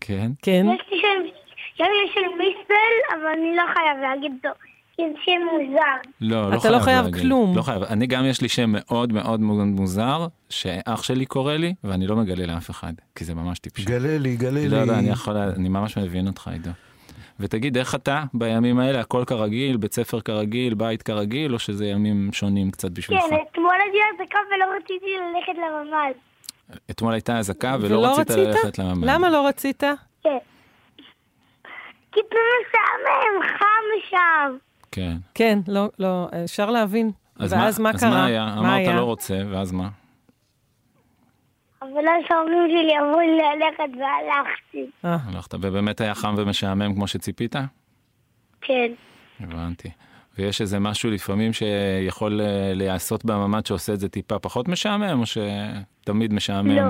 כן. 0.00 0.30
כן. 0.42 0.66
יש 0.74 0.80
לי 0.90 1.00
שם... 1.00 1.26
יש 1.74 1.80
לי 1.80 2.12
שם 2.14 2.38
מיסטל, 2.38 3.14
אבל 3.14 3.26
אני 3.38 3.56
לא 3.56 3.62
חייב 3.74 3.98
להגיד 4.02 4.32
אותו, 4.32 4.58
כי 4.96 5.02
זה 5.02 5.18
שם 5.24 5.40
מוזר. 5.52 6.10
לא, 6.20 6.50
לא 6.50 6.54
אתה 6.54 6.60
חייב 6.60 6.74
לא 6.74 6.78
חייב 6.78 7.04
להגיד. 7.04 7.22
כלום. 7.22 7.56
לא 7.56 7.62
חייב. 7.62 7.82
אני 7.82 8.06
גם 8.06 8.24
יש 8.24 8.40
לי 8.40 8.48
שם 8.48 8.70
מאוד 8.72 9.12
מאוד 9.12 9.40
מוזר, 9.40 10.26
שאח 10.48 11.02
שלי 11.02 11.26
קורא 11.26 11.54
לי, 11.54 11.74
ואני 11.84 12.06
לא 12.06 12.16
מגלה 12.16 12.46
לאף 12.46 12.70
אחד, 12.70 12.92
כי 13.14 13.24
זה 13.24 13.34
ממש 13.34 13.58
טיפשי. 13.58 13.84
גלה 13.84 14.18
לי, 14.18 14.36
גלה 14.36 14.50
לי. 14.50 14.68
לא 14.68 14.76
יודע, 14.76 14.98
אני 14.98 15.10
יכול, 15.10 15.36
אני 15.36 15.68
ממש 15.68 15.98
מבין 15.98 16.26
אותך, 16.26 16.48
עידו. 16.48 16.70
ותגיד, 17.40 17.76
איך 17.76 17.94
אתה 17.94 18.22
בימים 18.34 18.78
האלה, 18.78 19.00
הכל 19.00 19.24
כרגיל, 19.26 19.76
בית 19.76 19.94
ספר 19.94 20.20
כרגיל, 20.20 20.74
בית 20.74 21.02
כרגיל, 21.02 21.54
או 21.54 21.58
שזה 21.58 21.86
ימים 21.86 22.32
שונים 22.32 22.70
קצת 22.70 22.90
בשבילך? 22.90 23.22
כן, 23.30 23.36
אתמול 23.52 23.74
הייתי 23.82 23.98
אזעקה 24.14 24.38
ולא 24.54 24.64
רציתי 24.76 25.06
ללכת 25.16 25.58
לממ"ד. 25.58 26.14
אתמול 26.90 27.12
הייתה 27.12 27.38
אזעקה 27.38 27.76
ולא 27.80 27.98
ולא 27.98 28.12
רצית 28.12 28.30
ללכת 28.30 28.78
לממ"ד. 28.78 29.08
למה 29.08 29.30
לא 29.30 29.46
רצית? 29.46 29.82
כן. 30.22 30.38
כי 32.12 32.20
תנו 32.30 32.38
משעמם, 32.60 33.58
חם 33.58 34.10
שם. 34.10 34.56
כן. 34.92 35.16
כן, 35.34 35.58
לא, 35.68 35.88
לא, 35.98 36.28
אפשר 36.44 36.70
להבין. 36.70 37.10
אז 37.38 37.52
ואז 37.52 37.78
מה 37.78 37.90
אז 37.90 38.00
קרה? 38.00 38.10
מה 38.10 38.24
היה? 38.24 38.44
מה 38.44 38.58
אמרת 38.58 38.78
היה? 38.78 38.96
לא 38.96 39.02
רוצה, 39.02 39.38
ואז 39.50 39.72
מה? 39.72 39.88
אבל 41.82 42.08
אז 42.08 42.24
ההורים 42.30 42.68
שלי 42.68 42.98
אמרו 42.98 43.20
לי 43.20 43.38
ללכת 43.38 43.98
והלכתי. 43.98 44.90
אה, 45.04 45.16
הלכת, 45.28 45.54
ובאמת 45.54 46.00
היה 46.00 46.14
חם 46.14 46.34
ומשעמם 46.36 46.94
כמו 46.94 47.06
שציפית? 47.06 47.56
כן. 48.60 48.92
הבנתי. 49.40 49.88
ויש 50.38 50.60
איזה 50.60 50.78
משהו 50.78 51.10
לפעמים 51.10 51.52
שיכול 51.52 52.40
אה, 52.40 52.72
להיעשות 52.74 53.24
בממ"ד 53.24 53.66
שעושה 53.66 53.92
את 53.92 54.00
זה 54.00 54.08
טיפה 54.08 54.38
פחות 54.38 54.68
משעמם, 54.68 55.20
או 55.20 55.24
שתמיד 55.26 56.32
משעמם? 56.34 56.76
לא. 56.76 56.82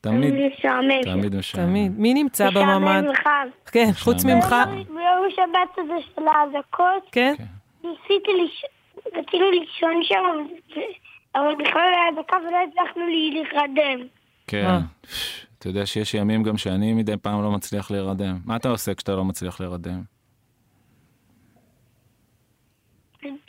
תמיד, 0.00 0.34
משעמם. 0.34 1.02
תמיד 1.02 1.36
משעמם. 1.36 1.64
תמיד. 1.66 1.92
מי 2.00 2.14
נמצא 2.14 2.50
בממ"ד? 2.50 2.78
משעמם 2.78 3.10
וחם. 3.10 3.48
כן, 3.72 3.86
חוץ 3.98 4.24
ממך. 4.24 4.54
ביום 4.74 5.30
שבת 5.30 5.78
הזה 5.78 5.94
של 6.14 6.22
האזעקות, 6.28 7.08
כן? 7.12 7.34
ניסיתי 7.84 8.30
לישון, 8.32 8.70
רצינו 9.18 9.50
לישון 9.50 10.02
שם, 10.02 10.46
אבל 11.34 11.54
בכלל 11.58 11.82
היה 11.94 12.08
אזעקה 12.12 12.36
ולא 12.48 12.58
הצלחנו 12.70 13.02
להירדם. 13.06 14.06
כן. 14.46 14.68
אתה 15.58 15.68
יודע 15.68 15.86
שיש 15.86 16.14
ימים 16.14 16.42
גם 16.42 16.56
שאני 16.56 16.92
מדי 16.92 17.16
פעם 17.16 17.42
לא 17.42 17.50
מצליח 17.50 17.90
להירדם. 17.90 18.38
מה 18.44 18.56
אתה 18.56 18.68
עושה 18.68 18.94
כשאתה 18.94 19.12
לא 19.16 19.24
מצליח 19.24 19.60
להירדם? 19.60 20.02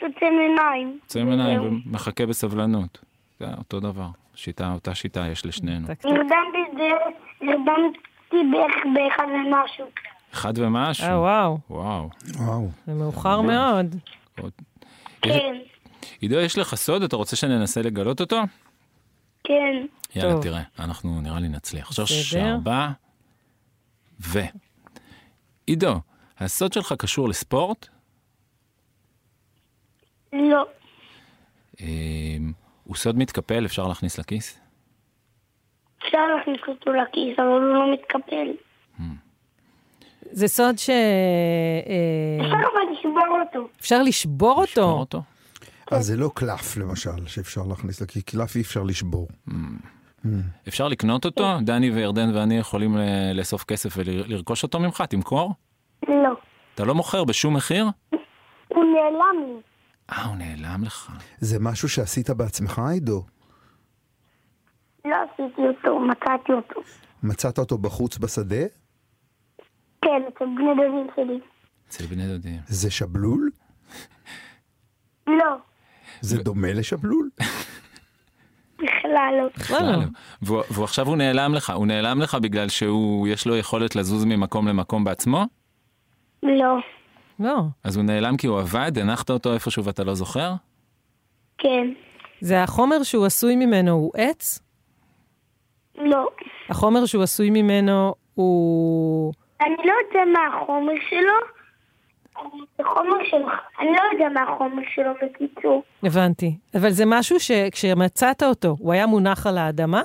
עוצם 0.02 0.26
עיניים. 0.40 0.98
יוצא 1.02 1.18
עיניים. 1.18 1.82
ומחכה 1.86 2.26
בסבלנות. 2.26 2.98
זה 3.40 3.46
אותו 3.58 3.80
דבר. 3.80 4.08
שיטה, 4.34 4.72
אותה 4.72 4.94
שיטה 4.94 5.26
יש 5.32 5.46
לשנינו. 5.46 5.86
נרדמתי 7.40 7.96
בערך- 8.52 8.84
באחד 8.94 9.26
ומשהו. 9.28 9.86
אחד 10.34 10.52
ומשהו. 10.58 11.06
אה, 11.06 11.20
וואו, 11.20 11.58
וואו. 11.70 12.08
וואו. 12.38 12.68
זה 12.86 12.94
מאוחר 12.94 13.40
מאוד. 13.40 13.94
כן, 15.22 15.54
עידו, 16.20 16.36
יש 16.36 16.58
לך 16.58 16.74
סוד? 16.74 17.02
אתה 17.02 17.16
רוצה 17.16 17.36
שננסה 17.36 17.82
לגלות 17.82 18.20
אותו? 18.20 18.40
כן. 19.44 19.86
יאללה, 20.14 20.32
טוב. 20.32 20.42
תראה, 20.42 20.62
אנחנו 20.78 21.20
נראה 21.20 21.40
לי 21.40 21.48
נצליח. 21.48 21.88
עכשיו. 21.88 22.06
שארבע 22.06 22.88
ו... 24.20 24.38
עידו, 25.66 25.94
הסוד 26.38 26.72
שלך 26.72 26.94
קשור 26.98 27.28
לספורט? 27.28 27.88
לא. 30.32 30.66
אמ, 31.80 32.52
הוא 32.84 32.96
סוד 32.96 33.18
מתקפל, 33.18 33.66
אפשר 33.66 33.88
להכניס 33.88 34.18
לכיס? 34.18 34.60
אפשר 35.98 36.18
להכניס 36.36 36.60
אותו 36.68 36.92
לכיס, 36.92 37.38
אבל 37.38 37.46
הוא 37.46 37.60
לא 37.60 37.92
מתקפל. 37.92 38.52
זה 40.32 40.48
סוד 40.48 40.78
ש... 40.78 40.90
אה, 40.90 40.96
אפשר 42.40 42.54
אבל 42.54 42.92
לשבור 42.92 43.40
אותו. 43.40 43.68
אפשר 43.80 44.02
לשבור 44.02 44.62
לשבור 44.62 45.00
אותו. 45.00 45.22
אז 45.90 46.06
זה 46.06 46.16
לא 46.16 46.30
קלף, 46.34 46.76
למשל, 46.76 47.26
שאפשר 47.26 47.62
להכניס, 47.68 48.00
לה, 48.00 48.06
כי 48.06 48.22
קלף 48.22 48.56
אי 48.56 48.60
אפשר 48.60 48.82
לשבור. 48.82 49.28
אפשר 50.68 50.88
לקנות 50.88 51.24
אותו? 51.24 51.58
דני 51.64 51.90
וירדן 51.90 52.34
ואני 52.36 52.58
יכולים 52.58 52.96
ל- 52.96 53.32
לאסוף 53.34 53.64
כסף 53.64 53.94
ולרכוש 53.96 54.62
אותו 54.62 54.80
ממך? 54.80 55.02
תמכור? 55.02 55.52
לא. 56.08 56.32
אתה 56.74 56.84
לא 56.84 56.94
מוכר 56.94 57.24
בשום 57.24 57.56
מחיר? 57.56 57.86
הוא 58.68 58.84
נעלם 58.84 59.46
לי. 59.46 59.60
אה, 60.12 60.24
הוא 60.24 60.36
נעלם 60.36 60.84
לך. 60.84 61.12
זה 61.38 61.58
משהו 61.60 61.88
שעשית 61.88 62.30
בעצמך, 62.30 62.82
עידו? 62.92 63.24
לא 65.04 65.16
עשיתי 65.16 65.62
אותו, 65.62 66.00
מצאתי 66.00 66.52
אותו. 66.52 66.80
מצאת 67.22 67.58
אותו 67.58 67.78
בחוץ 67.78 68.18
בשדה? 68.18 68.64
כן, 70.02 70.22
אצל 70.28 70.44
בני 70.44 70.74
דודים 70.76 71.06
שלי. 71.16 71.40
אצל 71.88 72.06
בני 72.06 72.26
דודים. 72.28 72.60
זה 72.66 72.90
שבלול? 72.90 73.50
לא, 75.26 75.56
זה 76.20 76.42
דומה 76.42 76.72
לשבלול? 76.72 77.28
בכלל 78.78 79.34
לא. 79.38 79.48
בכלל 79.56 79.92
לא. 79.92 80.04
והוא, 80.42 80.62
והוא 80.70 80.84
עכשיו 80.84 81.06
הוא 81.06 81.16
נעלם 81.16 81.54
לך, 81.54 81.70
הוא 81.70 81.86
נעלם 81.86 82.20
לך 82.20 82.34
בגלל 82.34 82.68
שהוא, 82.68 83.28
יש 83.28 83.46
לו 83.46 83.56
יכולת 83.56 83.96
לזוז 83.96 84.24
ממקום 84.24 84.68
למקום 84.68 85.04
בעצמו? 85.04 85.44
לא, 86.42 86.76
לא. 87.40 87.56
אז 87.84 87.96
הוא 87.96 88.04
נעלם 88.04 88.36
כי 88.36 88.46
הוא 88.46 88.58
עבד, 88.58 88.98
הנחת 88.98 89.30
אותו 89.30 89.54
איפשהו 89.54 89.84
ואתה 89.84 90.04
לא 90.04 90.14
זוכר? 90.14 90.52
כן, 91.58 91.86
זה 92.40 92.62
החומר 92.62 93.02
שהוא 93.02 93.26
עשוי 93.26 93.56
ממנו 93.56 93.92
הוא 93.92 94.12
עץ? 94.16 94.60
לא. 95.98 96.28
החומר 96.68 97.06
שהוא 97.06 97.22
עשוי 97.22 97.50
ממנו 97.50 98.14
הוא... 98.34 99.32
אני 99.60 99.76
לא 99.76 99.92
יודע 100.06 100.24
מה 100.32 100.56
החומר 100.56 100.92
שלו. 101.10 101.56
זה 102.78 102.84
חומר 102.84 103.24
שלו. 103.30 103.46
אני 103.80 103.88
לא 103.88 104.02
יודע 104.12 104.28
מה 104.34 104.42
החומר 104.42 104.82
שלו 104.94 105.12
בקיצור. 105.22 105.82
הבנתי. 106.02 106.56
אבל 106.74 106.90
זה 106.90 107.04
משהו 107.06 107.40
שכשמצאת 107.40 108.42
אותו, 108.42 108.76
הוא 108.78 108.92
היה 108.92 109.06
מונח 109.06 109.46
על 109.46 109.58
האדמה? 109.58 110.02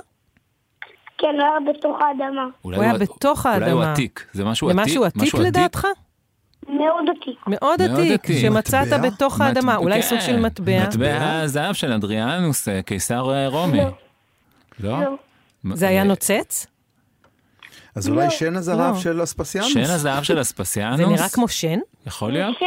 כן, 1.18 1.26
הוא 1.28 1.42
היה 1.42 1.72
בתוך 1.74 1.96
האדמה. 2.00 2.46
הוא 2.62 2.72
היה 2.72 2.98
בתוך 2.98 3.46
אולי 3.46 3.70
הוא 3.70 3.80
האדמה. 3.80 3.92
עתיק. 3.92 4.26
זה 4.32 4.44
משהו 4.44 4.68
זה 4.68 4.80
עתיק? 4.80 4.84
משהו 4.84 5.04
עתיק 5.04 5.34
לדעתך? 5.34 5.86
מאוד 6.68 7.04
עתיק. 7.10 7.38
מאוד 7.46 7.82
עתיק. 7.82 8.26
שמצאת? 8.40 8.88
בתוך 9.02 9.40
האדמה. 9.40 9.76
אולי 9.76 10.02
כן, 10.02 10.08
סוג 10.08 10.20
של 10.20 10.40
מטבע. 10.40 10.86
מטבע 10.86 11.40
הזהב 11.40 11.74
של 11.74 11.92
אדריאנוס, 11.92 12.68
אה, 12.68 12.82
קיסר 12.82 13.34
אה, 13.34 13.48
רומי. 13.48 13.78
לא. 13.78 13.90
לא? 14.80 15.00
לא. 15.64 15.76
זה 15.76 15.88
היה 15.88 16.02
אה, 16.02 16.06
נוצץ? 16.06 16.66
אז 17.94 18.08
אולי 18.08 18.30
שן 18.30 18.56
הזהב 18.56 18.94
לא. 18.94 19.00
של 19.00 19.22
אספסיאנוס? 19.22 19.72
שן 19.72 19.80
הזהב 19.80 20.22
של 20.22 20.40
אספסיאנוס? 20.40 20.96
זה 20.96 21.06
נראה 21.06 21.28
כמו 21.28 21.48
שן? 21.48 21.78
יכול 22.06 22.32
להיות? 22.32 22.56
כן, 22.58 22.66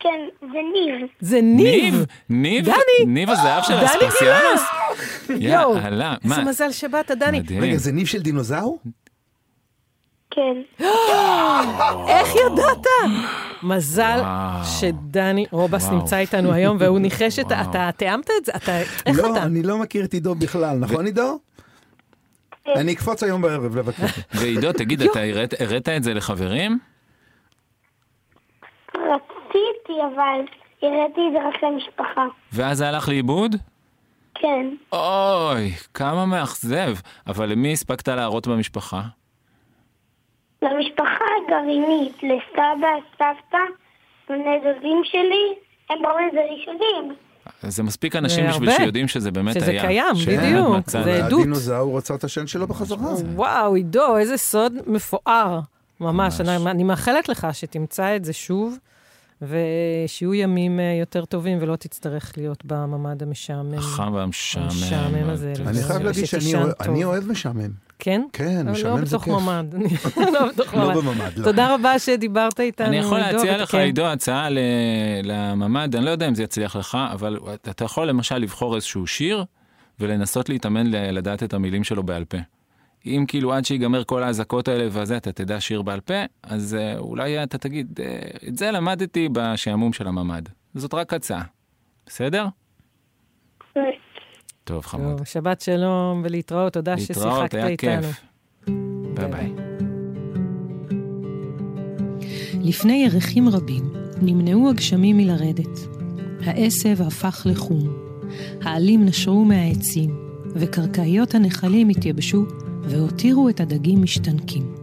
כן, 0.00 0.18
זה 0.40 0.58
ניב. 0.72 1.08
זה 1.20 1.40
ניב! 1.42 1.94
ניב? 1.94 2.06
ניב? 2.28 2.64
דני! 2.64 3.06
ניב 3.06 3.30
הזהב 3.30 3.62
של 3.62 3.74
אספסיאנוס? 3.74 4.62
יואו, 5.28 5.76
איזה 5.76 5.88
מה? 6.24 6.44
מזל 6.44 6.72
שבאת, 6.72 7.10
דני. 7.10 7.42
רגע, 7.60 7.76
זה 7.76 7.92
ניב 7.92 8.06
של 8.06 8.18
דינוזאור? 8.22 8.78
כן. 10.30 10.56
איך 12.08 12.28
ידעת? 12.34 12.86
מזל. 13.62 14.20
שדני 14.80 15.46
רובס. 15.50 15.88
נמצא 15.88 16.16
איתנו 16.16 16.52
היום, 16.52 16.76
והוא 16.80 16.98
ניחש 16.98 17.38
את 17.38 17.52
ה... 17.52 17.62
אתה 17.62 17.90
תיאמת 17.96 18.30
את 18.40 18.44
זה? 18.44 18.52
אתה... 18.56 18.80
איך 18.80 19.18
לא, 19.18 19.32
אתה? 19.32 19.42
אני 19.42 19.62
לא 19.62 19.78
מכיר 19.78 20.04
את 20.04 20.12
עידו 20.12 20.34
בכלל, 20.34 20.78
נכון 20.78 21.06
עידו? 21.06 21.38
אני 22.76 22.92
אקפוץ 22.92 23.22
היום 23.22 23.42
בערב 23.42 23.76
לבקר. 23.76 24.06
ועידו, 24.34 24.72
תגיד, 24.72 25.02
אתה 25.02 25.20
הראת 25.60 25.88
את 25.88 26.02
זה 26.02 26.14
לחברים? 26.14 26.78
רציתי, 29.56 30.00
אבל 30.14 30.40
הראיתי 30.82 31.20
את 31.28 31.32
זה 31.32 31.48
רק 31.48 31.62
למשפחה. 31.62 32.26
ואז 32.52 32.78
זה 32.78 32.88
הלך 32.88 33.08
לאיבוד? 33.08 33.56
כן. 34.34 34.66
אוי, 34.92 35.70
כמה 35.94 36.26
מאכזב. 36.26 36.94
אבל 37.26 37.46
למי 37.48 37.72
הספקת 37.72 38.08
להראות 38.08 38.46
במשפחה? 38.46 39.02
למשפחה 40.62 41.24
הגרעינית, 41.46 42.16
לסבא, 42.16 42.88
סבתא, 43.12 43.58
בני 44.28 44.58
דודים 44.62 45.02
שלי, 45.04 45.54
הם 45.90 46.02
באו 46.02 46.12
לזה 46.28 46.40
ראשונים. 46.50 47.14
זה 47.62 47.82
מספיק 47.82 48.16
אנשים 48.16 48.44
זה 48.44 48.50
בשביל 48.50 48.68
הרבה. 48.68 48.82
שיודעים 48.82 49.08
שזה 49.08 49.30
באמת 49.30 49.54
שזה 49.54 49.70
היה. 49.70 49.80
קיים, 49.86 50.14
שבאמת 50.16 50.40
בדיוק. 50.40 50.76
מצאנו. 50.76 51.04
זה 51.04 51.24
עדות. 51.24 51.40
הדינוזאור 51.40 51.98
רצה 51.98 52.14
את 52.14 52.24
השן 52.24 52.46
שלו 52.46 52.66
בחזרה. 52.66 52.98
וואו, 53.34 53.74
עידו, 53.74 54.16
איזה 54.16 54.36
סוד 54.36 54.72
מפואר. 54.86 55.60
ממש, 56.00 56.40
אני, 56.40 56.56
אני 56.70 56.84
מאחלת 56.84 57.28
לך 57.28 57.46
שתמצא 57.52 58.16
את 58.16 58.24
זה 58.24 58.32
שוב, 58.32 58.78
ושיהיו 59.42 60.34
ימים 60.34 60.80
אה, 60.80 60.96
יותר 61.00 61.24
טובים 61.24 61.58
ולא 61.60 61.76
תצטרך 61.76 62.32
להיות 62.36 62.64
בממ"ד 62.64 63.22
המשעמם. 63.22 63.74
החם 63.74 64.12
והמשעמם. 64.14 64.64
המשעמם 64.66 65.30
הזה. 65.30 65.52
אני 65.66 65.82
חייב 65.82 66.02
להגיד 66.02 66.24
שאני 66.24 66.54
אוהב- 66.54 66.72
טוב. 66.72 66.88
אני 66.88 67.04
אוהב 67.04 67.30
משעמם. 67.30 67.70
כן? 67.98 68.22
כן, 68.32 68.68
משעמם 68.68 68.98
לא 68.98 69.04
זה 69.04 69.16
בתוך 69.16 69.24
כיף. 69.24 69.34
ממ"ד. 69.34 69.74
לא 70.34 70.48
בתוך 70.48 70.74
לא 70.74 70.84
ממ"ד. 70.88 70.96
בממ"ד, 70.96 71.30
לא. 71.38 71.44
תודה 71.44 71.74
רבה 71.74 71.98
שדיברת 71.98 72.60
איתנו, 72.60 72.86
אני 72.86 72.96
יכול 72.96 73.20
עידו, 73.20 73.36
להציע 73.36 73.58
לך, 73.58 73.70
כן. 73.70 73.78
עידו, 73.78 74.06
הצעה 74.06 74.50
ל- 74.50 74.58
לממ"ד, 75.22 75.96
אני 75.96 76.04
לא 76.04 76.10
יודע 76.10 76.28
אם 76.28 76.34
זה 76.34 76.42
יצליח 76.42 76.76
לך, 76.76 76.98
אבל 77.12 77.38
אתה 77.54 77.84
יכול 77.84 78.08
למשל 78.08 78.38
לבחור 78.38 78.76
איזשהו 78.76 79.06
שיר, 79.06 79.44
ולנסות 80.00 80.48
להתאמן 80.48 80.86
לדעת 80.86 81.42
את 81.42 81.54
המילים 81.54 81.84
שלו 81.84 82.02
בעל 82.02 82.24
פה. 82.24 82.38
אם 83.06 83.24
כאילו 83.28 83.52
עד 83.52 83.64
שיגמר 83.64 84.04
כל 84.04 84.22
האזעקות 84.22 84.68
האלה 84.68 84.88
וזה, 84.90 85.16
אתה 85.16 85.32
תדע 85.32 85.60
שיר 85.60 85.82
בעל 85.82 86.00
פה, 86.00 86.14
אז 86.42 86.74
אה, 86.74 86.98
אולי 86.98 87.42
אתה 87.42 87.58
תגיד, 87.58 88.00
אה, 88.02 88.18
את 88.48 88.56
זה 88.56 88.70
למדתי 88.70 89.28
בשעמום 89.32 89.92
של 89.92 90.06
הממ"ד. 90.06 90.42
זאת 90.74 90.94
רק 90.94 91.12
הצעה. 91.12 91.42
בסדר? 92.06 92.46
טוב, 94.64 94.86
חמוד. 94.86 95.16
טוב, 95.16 95.26
שבת 95.26 95.60
שלום 95.60 96.22
ולהתראות, 96.24 96.72
תודה 96.72 96.94
להתראות, 96.94 97.34
ששיחקת 97.34 97.54
היה 97.54 97.66
איתנו. 97.66 98.02
כיף. 98.02 98.24
ביי 99.14 99.28
ביי. 99.28 99.52
לפני 102.62 103.04
ירחים 103.04 103.48
רבים 103.48 103.92
נמנעו 104.22 104.70
הגשמים 104.70 105.16
מלרדת. 105.16 105.78
העשב 106.44 107.02
הפך 107.06 107.46
לחום, 107.50 107.96
העלים 108.62 109.04
נשרו 109.04 109.44
מהעצים, 109.44 110.10
וקרקעיות 110.54 111.34
הנחלים 111.34 111.88
התייבשו 111.88 112.46
והותירו 112.86 113.48
את 113.48 113.60
הדגים 113.60 114.02
משתנקים. 114.02 114.74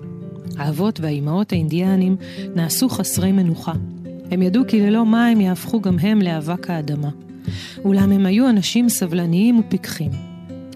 האבות 0.58 1.00
והאימהות 1.00 1.52
האינדיאנים 1.52 2.16
נעשו 2.56 2.90
חסרי 2.90 3.32
מנוחה. 3.32 3.74
הם 4.32 4.42
ידעו 4.42 4.64
כי 4.68 4.82
ללא 4.82 5.06
מים 5.06 5.42
יהפכו 5.42 5.82
גם 5.82 6.00
הם 6.00 6.22
לאבק 6.22 6.70
האדמה. 6.70 7.10
אולם 7.84 8.12
הם 8.12 8.26
היו 8.26 8.50
אנשים 8.50 8.90
סבלניים 8.90 9.60
ופיקחים. 9.60 10.12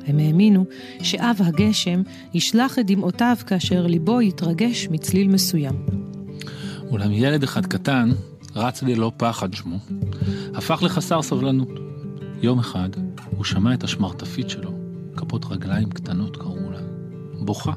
הם 0.08 0.20
האמינו 0.20 0.66
שאב 1.02 1.36
הגשם 1.40 2.02
ישלח 2.34 2.80
את 2.80 2.86
דמעותיו 2.86 3.38
כאשר 3.48 3.88
ליבו 3.88 4.22
יתרגש 4.22 4.88
מצליל 4.92 5.28
מסוים. 5.28 5.76
אולם 6.90 7.12
ילד 7.12 7.44
אחד 7.44 7.66
קטן, 7.66 8.10
רץ 8.56 8.84
ללא 8.84 9.12
פחד 9.18 9.54
שמו, 9.54 9.78
הפך 10.54 10.84
לחסר 10.84 11.22
סבלנות. 11.22 11.70
יום 12.42 12.60
אחד 12.60 12.90
הוא 13.38 13.46
שמע 13.46 13.74
את 13.74 13.84
השמרטפית 13.84 14.50
שלו, 14.50 14.72
כפות 15.16 15.46
רגליים 15.50 15.90
קטנות 15.90 16.38
קראו 16.38 16.56
לה. 16.56 16.57
בוכה, 17.48 17.72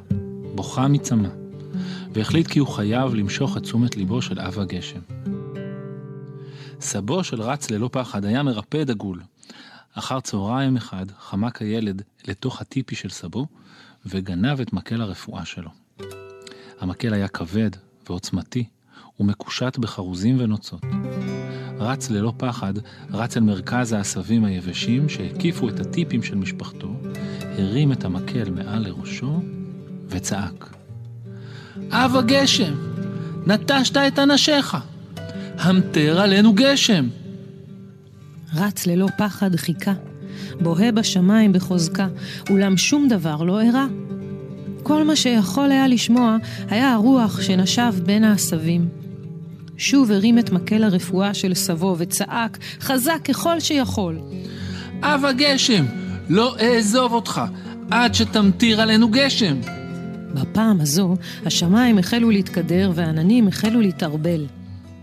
בוכה 0.55 0.89
מצמא, 0.89 1.29
והחליט 2.13 2.47
כי 2.47 2.59
הוא 2.59 2.69
חייב 2.69 3.15
למשוך 3.15 3.57
את 3.57 3.63
תשומת 3.63 3.97
ליבו 3.97 4.23
של 4.23 4.41
אב 4.41 4.59
הגשם. 4.59 5.01
סבו 6.81 7.25
של 7.25 7.43
רץ 7.43 7.71
ללא 7.71 7.89
פחד 7.93 8.25
היה 8.25 8.43
מרפא 8.43 8.85
דגול. 8.85 9.21
אחר 9.95 10.21
צהריים 10.21 10.77
אחד 10.77 11.07
חמק 11.19 11.63
הילד 11.63 12.03
לתוך 12.29 12.61
הטיפי 12.61 12.95
של 12.95 13.11
סבו 13.11 13.47
וגנב 14.07 14.61
את 14.61 14.73
מקל 14.73 15.01
הרפואה 15.01 15.45
שלו. 15.45 15.71
המקל 16.81 17.15
היה 17.15 17.29
כבד 17.29 17.71
ועוצמתי 18.09 18.65
ומקושט 19.21 19.79
בחרוזים 19.79 20.37
ונוצות. 20.41 20.83
רץ 21.79 22.11
ללא 22.11 22.33
פחד, 22.37 22.75
רץ 23.11 23.37
אל 23.37 23.43
מרכז 23.43 23.93
העשבים 23.93 24.45
היבשים 24.45 25.09
שהקיפו 25.09 25.69
את 25.69 25.81
הטיפים 25.81 26.23
של 26.23 26.35
משפחתו, 26.35 26.95
הרים 27.59 27.93
את 27.93 28.05
המקל 28.05 28.51
מעל 28.51 28.83
לראשו 28.83 29.41
וצעק. 30.11 30.77
אב 31.91 32.17
הגשם, 32.17 32.75
נטשת 33.47 33.97
את 33.97 34.19
אנשיך, 34.19 34.77
המטר 35.59 36.21
עלינו 36.21 36.53
גשם. 36.53 37.09
רץ 38.55 38.87
ללא 38.87 39.07
פחד 39.19 39.57
חיכה, 39.57 39.93
בוהה 40.61 40.93
בשמיים 40.93 41.53
בחוזקה, 41.53 42.09
אולם 42.51 42.77
שום 42.77 43.09
דבר 43.09 43.43
לא 43.43 43.61
אירע. 43.61 43.87
כל 44.83 45.05
מה 45.05 45.17
שיכול 45.17 45.71
היה 45.71 45.89
לשמוע 45.89 46.37
היה 46.69 46.93
הרוח 46.93 47.43
שנשב 47.43 47.93
בין 48.05 48.25
העשבים. 48.25 48.89
שוב 49.77 50.11
הרים 50.11 50.39
את 50.39 50.51
מקל 50.51 50.85
הרפואה 50.85 51.35
של 51.35 51.55
סבו 51.55 51.95
וצעק, 51.99 52.59
חזק 52.81 53.19
ככל 53.25 53.61
שיכול. 53.61 54.19
אב 55.03 55.25
הגשם, 55.25 55.85
לא 56.29 56.57
אעזוב 56.61 57.13
אותך 57.13 57.41
עד 57.91 58.15
שתמטיר 58.15 58.81
עלינו 58.81 59.09
גשם. 59.09 59.80
בפעם 60.35 60.81
הזו, 60.81 61.17
השמיים 61.47 61.99
החלו 61.99 62.31
להתקדר 62.31 62.93
והעננים 62.95 63.49
החלו 63.49 63.81
להתערבל. 63.81 64.47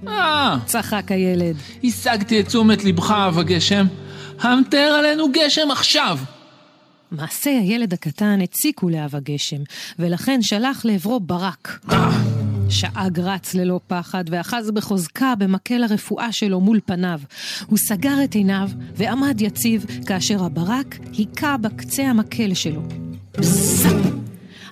אה, 0.08 0.58
צחק 0.66 1.12
הילד. 1.12 1.56
השגתי 1.84 2.40
את 2.40 2.48
תשומת 2.48 2.84
לבך, 2.84 3.12
אב 3.12 3.40
הגשם. 3.40 3.86
המטר 4.40 4.78
עלינו 4.78 5.26
גשם 5.32 5.72
עכשיו. 5.72 6.20
מעשי 7.12 7.50
הילד 7.50 7.94
הקטן 7.94 8.42
הציקו 8.42 8.90
לאב 8.90 9.16
הגשם, 9.16 9.62
ולכן 10.00 10.42
שלח 10.42 10.86
לעברו 10.86 11.20
ברק. 11.20 11.80
שאג 12.70 13.20
רץ 13.20 13.54
ללא 13.54 13.80
פחד, 13.88 14.24
ואחז 14.30 14.72
בחוזקה 14.72 15.34
במקל 15.36 15.84
הרפואה 15.84 16.32
שלו 16.32 16.60
מול 16.60 16.80
פניו. 16.86 17.20
הוא 17.66 17.78
סגר 17.78 18.24
את 18.24 18.36
עיניו 18.36 18.70
ועמד 18.96 19.42
יציב, 19.42 19.86
כאשר 20.06 20.44
הברק 20.44 20.98
היכה 21.14 21.58
בקצה 21.58 22.04
המקל 22.04 22.54
שלו. 22.54 22.82
בזק! 23.38 24.27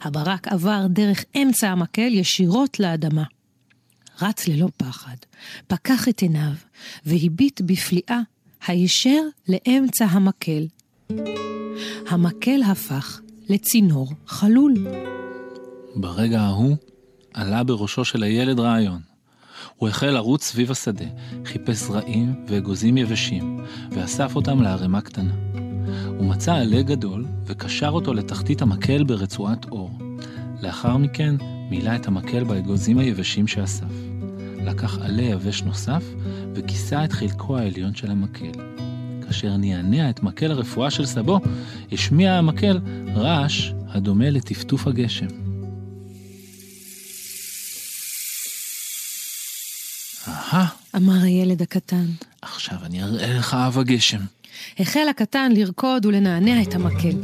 הברק 0.06 0.47
עבר 0.47 0.86
דרך 0.89 1.26
אמצע 1.36 1.70
המקל 1.70 2.14
ישירות 2.14 2.80
לאדמה. 2.80 3.24
רץ 4.22 4.47
ללא 4.47 4.68
פחד, 4.78 5.16
פקח 5.68 6.10
את 6.10 6.22
עיניו, 6.22 6.51
והביט 7.06 7.62
בפליאה 7.62 8.20
הישר 8.68 9.22
לאמצע 9.49 10.06
המקל. 10.06 10.68
המקל 12.08 12.64
הפך 12.64 13.22
לצינור 13.49 14.14
חלול. 14.28 14.74
ברגע 15.95 16.41
ההוא 16.41 16.76
עלה 17.34 17.64
בראשו 17.64 18.06
של 18.06 18.24
הילד 18.24 18.60
רעיון. 18.60 19.01
הוא 19.76 19.89
החל 19.89 20.12
לרוץ 20.12 20.43
סביב 20.43 20.72
השדה, 20.72 21.06
חיפש 21.45 21.76
זרעים 21.78 22.45
ואגוזים 22.47 22.97
יבשים, 22.97 23.66
ואסף 23.91 24.36
אותם 24.36 24.62
לערימה 24.62 25.01
קטנה. 25.01 25.64
הוא 26.17 26.25
מצא 26.25 26.53
עלה 26.55 26.81
גדול 26.81 27.25
וקשר 27.45 27.89
אותו 27.89 28.13
לתחתית 28.13 28.61
המקל 28.61 29.03
ברצועת 29.03 29.65
אור. 29.71 29.91
לאחר 30.61 30.97
מכן 30.97 31.36
מילא 31.69 31.95
את 31.95 32.07
המקל 32.07 32.43
באגוזים 32.43 32.97
היבשים 32.97 33.47
שאסף. 33.47 33.86
לקח 34.65 34.97
עלה 35.01 35.21
יבש 35.21 35.63
נוסף 35.63 36.03
וכיסה 36.55 37.05
את 37.05 37.11
חלקו 37.13 37.57
העליון 37.57 37.95
של 37.95 38.11
המקל. 38.11 38.51
כאשר 39.27 39.57
נענע 39.57 40.09
את 40.09 40.23
מקל 40.23 40.51
הרפואה 40.51 40.91
של 40.91 41.05
סבו, 41.05 41.39
השמיע 41.91 42.33
המקל 42.33 42.79
רעש 43.15 43.71
הדומה 43.88 44.29
לטפטוף 44.29 44.88
הגשם. 44.88 45.27
אהה, 50.27 50.67
אמר 50.95 51.21
הילד 51.23 51.61
הקטן. 51.61 52.05
עכשיו 52.66 52.86
אני 52.86 53.03
אראה 53.03 53.34
לך 53.34 53.53
אב 53.53 53.80
הגשם. 53.80 54.20
החל 54.80 55.07
הקטן 55.09 55.51
לרקוד 55.51 56.05
ולנענע 56.05 56.61
את 56.61 56.76
המקל. 56.76 57.16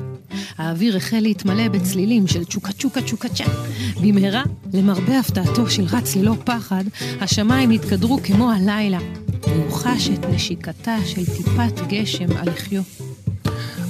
האוויר 0.58 0.98
החל 0.98 1.20
להתמלא 1.20 1.68
בצלילים 1.68 2.28
של 2.28 2.46
צ'וקה 2.46 2.72
צ'וקה 2.72 3.02
צ'וקה 3.02 3.30
צ'ה. 3.30 3.44
במהרה, 4.02 4.44
למרבה 4.74 5.20
הפתעתו 5.20 5.70
של 5.70 5.84
רץ 5.84 6.16
ללא 6.16 6.36
פחד, 6.46 6.84
השמיים 7.22 7.70
התקדרו 7.70 8.20
כמו 8.24 8.52
הלילה, 8.52 9.00
והוא 9.48 9.72
חש 9.72 10.10
את 10.10 10.26
נשיקתה 10.26 10.98
של 11.06 11.26
טיפת 11.26 11.88
גשם 11.88 12.38
על 12.38 12.50
לחיו. 12.50 12.82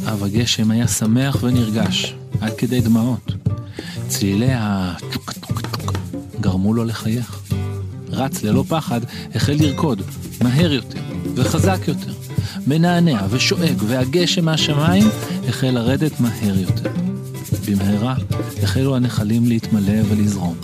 אב 0.06 0.24
הגשם 0.24 0.72
היה 0.72 0.88
שמח 0.88 1.44
ונרגש, 1.44 2.16
עד 2.42 2.54
כדי 2.58 2.82
דמעות. 2.82 3.34
צלילי 4.08 4.54
ה... 4.54 4.94
גרמו 6.42 6.74
לו 6.74 6.86
לחייך. 6.86 7.42
רץ 8.10 8.44
ללא 8.44 8.64
פחד, 8.68 9.02
החל 9.36 9.54
לרקוד, 9.60 10.02
מהר 10.42 10.72
יותר 10.72 11.11
וחזק 11.36 11.80
יותר. 11.88 12.14
מנענע 12.68 13.26
ושואג, 13.30 13.84
והגשם 13.88 14.46
מהשמיים 14.46 15.08
החל 15.48 15.70
לרדת 15.72 16.20
מהר 16.20 16.60
יותר. 16.60 16.92
במהרה 17.68 18.16
החלו 18.64 18.96
הנחלים 18.96 19.46
להתמלא 19.46 20.02
ולזרום. 20.10 20.56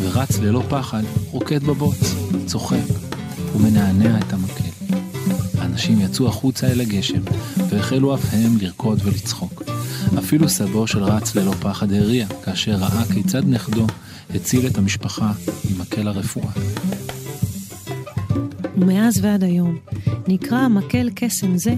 ורץ 0.00 0.38
ללא 0.38 0.62
פחד, 0.68 1.02
רוקד 1.30 1.64
בבוץ, 1.64 2.14
צוחק 2.46 2.76
ומנענע 3.54 4.18
את 4.18 4.32
המקל. 4.32 4.96
האנשים 5.58 6.00
יצאו 6.00 6.28
החוצה 6.28 6.66
אל 6.66 6.80
הגשם, 6.80 7.20
והחלו 7.68 8.14
אף 8.14 8.20
הם 8.32 8.56
לרקוד 8.60 9.00
ולצחוק. 9.04 9.62
אפילו 10.18 10.48
סבו 10.48 10.86
של 10.86 11.02
רץ 11.02 11.34
ללא 11.34 11.52
פחד 11.60 11.92
הריע, 11.92 12.26
כאשר 12.44 12.72
ראה 12.72 13.04
כיצד 13.14 13.48
נכדו 13.48 13.86
הציל 14.34 14.66
את 14.66 14.78
המשפחה 14.78 15.32
ממקל 15.70 16.08
הרפואה. 16.08 16.52
ומאז 18.76 19.24
ועד 19.24 19.44
היום 19.44 19.78
נקרא 20.28 20.68
מקל 20.68 21.10
קסם 21.14 21.58
זה 21.58 21.74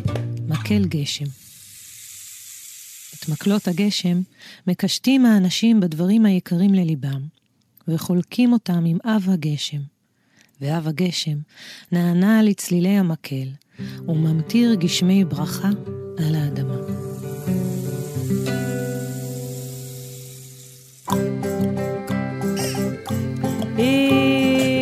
מקל 0.48 0.84
גשם. 0.84 1.24
את 3.14 3.28
מקלות 3.28 3.68
הגשם 3.68 4.20
מקשטים 4.66 5.26
האנשים 5.26 5.80
בדברים 5.80 6.26
היקרים 6.26 6.74
לליבם, 6.74 7.20
וחולקים 7.88 8.52
אותם 8.52 8.84
עם 8.86 8.98
אב 9.04 9.30
הגשם. 9.30 9.80
ואב 10.60 10.88
הגשם 10.88 11.38
נענה 11.92 12.42
לצלילי 12.42 12.88
המקל, 12.88 13.48
וממטיר 14.08 14.74
גשמי 14.74 15.24
ברכה 15.24 15.70
על 16.18 16.34
האדמה. 16.34 16.76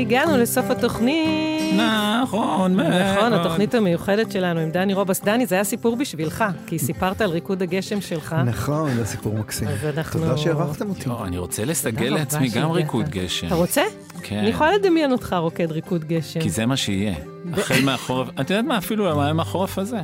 הגענו 0.01 0.37
לסוף 0.37 0.71
התוכנית. 0.71 1.60
נכון, 1.77 2.77
נכון, 2.77 3.31
מאוד. 3.31 3.33
התוכנית 3.33 3.75
המיוחדת 3.75 4.33
שלנו 4.33 4.61
עם 4.61 4.71
דני 4.71 4.95
רובס. 4.95 5.21
דני, 5.25 5.47
זה 5.47 5.55
היה 5.55 5.65
סיפור 5.65 5.97
בשבילך, 5.97 6.45
כי 6.67 6.79
סיפרת 6.79 7.21
על 7.21 7.31
ריקוד 7.31 7.63
הגשם 7.63 8.01
שלך. 8.01 8.37
נכון, 8.47 8.95
זה 8.95 9.05
סיפור 9.05 9.35
מקסים. 9.35 9.69
אז 9.69 9.79
אנחנו... 9.97 10.21
תודה 10.21 10.37
שהערכתם 10.37 10.89
אותי. 10.89 11.09
יואו, 11.09 11.25
אני 11.25 11.39
רוצה 11.39 11.65
לסגל 11.65 12.09
לעצמי 12.15 12.49
גם. 12.49 12.71
ריקוד 12.71 13.09
גשם. 13.09 13.47
אתה 13.47 13.55
רוצה? 13.55 13.83
כן. 14.23 14.39
אני 14.39 14.49
יכולה 14.49 14.75
לדמיין 14.75 15.13
אותך 15.13 15.37
רוקד 15.39 15.73
ריקוד 15.73 16.05
גשם. 16.05 16.41
כי 16.41 16.51
זה 16.51 16.67
מה 16.67 16.77
שיהיה. 16.77 17.15
החל 17.53 17.85
מהחורף, 17.85 18.29
את 18.41 18.51
יודעת 18.51 18.65
מה, 18.65 18.79
אפילו 18.79 19.17
מה 19.17 19.29
עם 19.29 19.41
החורף 19.41 19.79
הזה. 19.79 20.01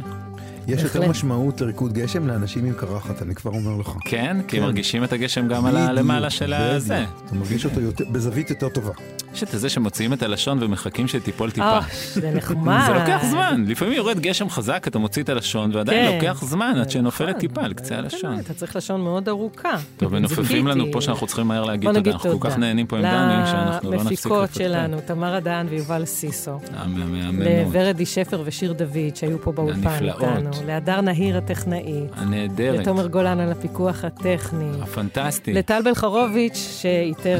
יש 0.68 0.82
יותר. 0.82 1.08
משמעות 1.08 1.60
לריקוד 1.60 1.92
גשם 1.92 2.26
לאנשים 2.26 2.64
עם 2.64 2.72
קרחת, 2.72 3.22
אני 3.22 3.34
כבר 3.34 3.50
אומר 3.50 3.76
לך. 3.80 3.92
כן? 4.04 4.36
כי 4.48 4.56
כן. 4.56 4.62
מרגישים 4.62 5.04
את 5.04 5.12
הגשם 5.12 5.48
גם 5.48 5.66
על 5.66 5.76
הלמעלה 5.76 6.30
של 6.30 6.52
הזה. 6.52 7.04
אתה 7.26 7.34
מרגיש 7.34 7.64
אותו 7.64 7.80
בזווית 8.12 8.50
יותר 8.50 8.68
טובה. 8.68 8.92
יש 9.36 9.42
את 9.42 9.48
זה 9.60 9.68
שמוציאים 9.68 10.12
את 10.12 10.22
הלשון 10.22 10.62
ומחכים 10.62 11.08
שתיפול 11.08 11.50
טיפה. 11.50 11.64
אה, 11.64 11.80
זה 12.12 12.30
נחמד. 12.30 12.80
זה 12.86 12.92
לוקח 12.92 13.20
זמן, 13.30 13.64
לפעמים 13.68 13.94
יורד 13.94 14.20
גשם 14.20 14.50
חזק, 14.50 14.84
אתה 14.88 14.98
מוציא 14.98 15.22
את 15.22 15.28
הלשון, 15.28 15.74
ועדיין 15.74 16.08
כן. 16.08 16.14
לוקח 16.14 16.44
זמן 16.44 16.74
עד 16.80 16.90
שנופלת 16.90 17.28
נכון. 17.28 17.40
טיפה 17.40 17.62
על 17.62 17.72
קצה 17.72 17.96
הלשון. 17.96 18.38
אתה 18.38 18.54
צריך 18.54 18.76
לשון 18.76 19.00
מאוד 19.00 19.28
ארוכה. 19.28 19.72
טוב, 19.96 20.12
מנופפים. 20.12 20.66
לנו 20.66 20.84
פה 20.92 21.00
שאנחנו 21.00 21.26
צריכים 21.26 21.46
מהר 21.46 21.64
להגיד 21.64 21.92
תודה, 21.92 22.10
אנחנו 22.10 22.40
כל 22.40 22.50
כך. 22.50 22.58
נהנים 22.58 22.86
פה 22.86 22.96
עם 22.96 23.02
דני, 23.02 23.46
שאנחנו 23.46 23.90
לא 23.90 23.96
נפסיק 23.96 24.10
למפיקות 24.10 24.42
לפטפט. 24.42 24.58
שלנו, 24.58 24.96
תמרה 25.06 25.40
דהן 25.40 25.66
ויובל 25.70 26.04
סיסו. 26.04 26.58
המהממות, 26.76 27.46
לוורדי 27.46 28.06
שפר 28.06 28.42
ושיר 28.44 28.72
דוד, 28.72 29.16
שהיו 29.16 29.42
פה 29.42 29.52
באולפן. 29.52 30.04
איתנו. 30.04 30.50
להדר 30.66 31.00
נהיר 31.00 31.36
הטכנאית. 31.38 32.10
הנהדרת, 32.16 32.80
לתומר 32.80 33.06
גולן 33.06 33.40
על 33.40 33.52
הפיקוח 33.52 34.04
הטכני. 34.04 34.70
הפנטסטי, 34.82 35.52
לטל 35.52 35.82
בלחרוביץ', 35.84 36.78
שאיתר 36.80 37.38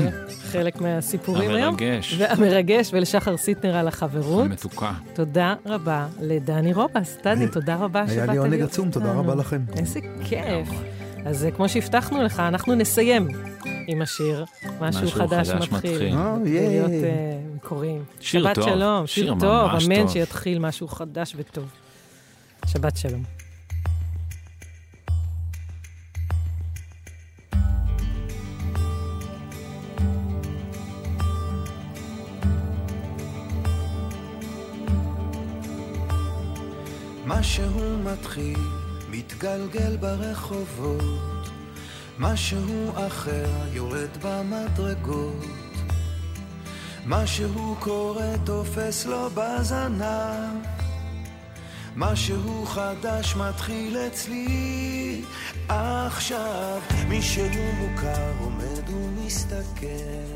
חלק 0.53 0.81
מהסיפורים 0.81 1.51
היום. 1.51 1.77
המרגש, 1.91 2.15
והמרגש, 2.19 2.91
ולשחר 2.93 3.37
סיטנר 3.37 3.77
על 3.77 3.89
החברות. 3.89 4.45
המתוקה. 4.45 4.93
תודה 5.15 5.55
רבה 5.67 6.07
לדני 6.21 6.73
רובס. 6.73 7.19
דני, 7.25 7.49
תודה 7.49 7.77
רבה 7.77 8.05
שבאת 8.07 8.17
היה 8.17 8.27
להיות 8.27 8.49
לי 8.49 8.57
עונג 8.57 8.63
עצום, 8.63 8.91
תודה. 8.91 9.13
רבה 9.13 9.35
לכם. 9.35 9.61
איזה 9.79 10.01
כיף. 10.25 10.69
אז 11.27 11.45
אה, 11.45 11.51
כמו 11.51 11.69
שהבטחנו 11.69 12.23
לך, 12.23 12.41
אנחנו 12.41 12.75
נסיים 12.75 13.29
עם 13.87 14.03
השיר. 14.03 14.45
משהו 14.81 15.11
חדש 15.11 15.51
מתחיל. 15.51 16.17
אה, 16.17 16.37
ייי. 16.45 16.69
להיות 16.69 16.91
אה, 16.91 17.39
מקוריים. 17.55 18.05
שיר 18.21 18.43
שבת 18.43 18.55
טוב, 18.55 18.65
שלום, 18.65 19.07
שיר 19.07 19.35
טוב, 19.41 19.71
אמן. 19.71 20.09
שיתחיל 20.09 20.59
משהו 20.59 20.89
חדש 20.89 21.35
וטוב. 21.37 21.65
שבת 22.67 22.97
שלום. 22.97 23.36
משהו 37.39 37.99
מתחיל, 38.05 38.59
מתגלגל 39.11 39.97
ברחובות, 39.97 41.49
משהו 42.19 42.93
אחר 43.07 43.47
יורד 43.73 44.09
במדרגות, 44.23 45.45
משהו 47.07 47.77
קורה 47.81 48.33
תופס 48.45 49.07
לו 49.07 49.29
בזנב, 49.35 50.65
משהו 51.97 52.67
חדש 52.67 53.37
מתחיל 53.37 53.97
אצלי. 53.97 55.23
עכשיו, 55.69 56.81
מישהו 57.09 57.45
מוכר 57.79 58.33
עומד 58.41 58.91
ומסתכל, 58.91 60.36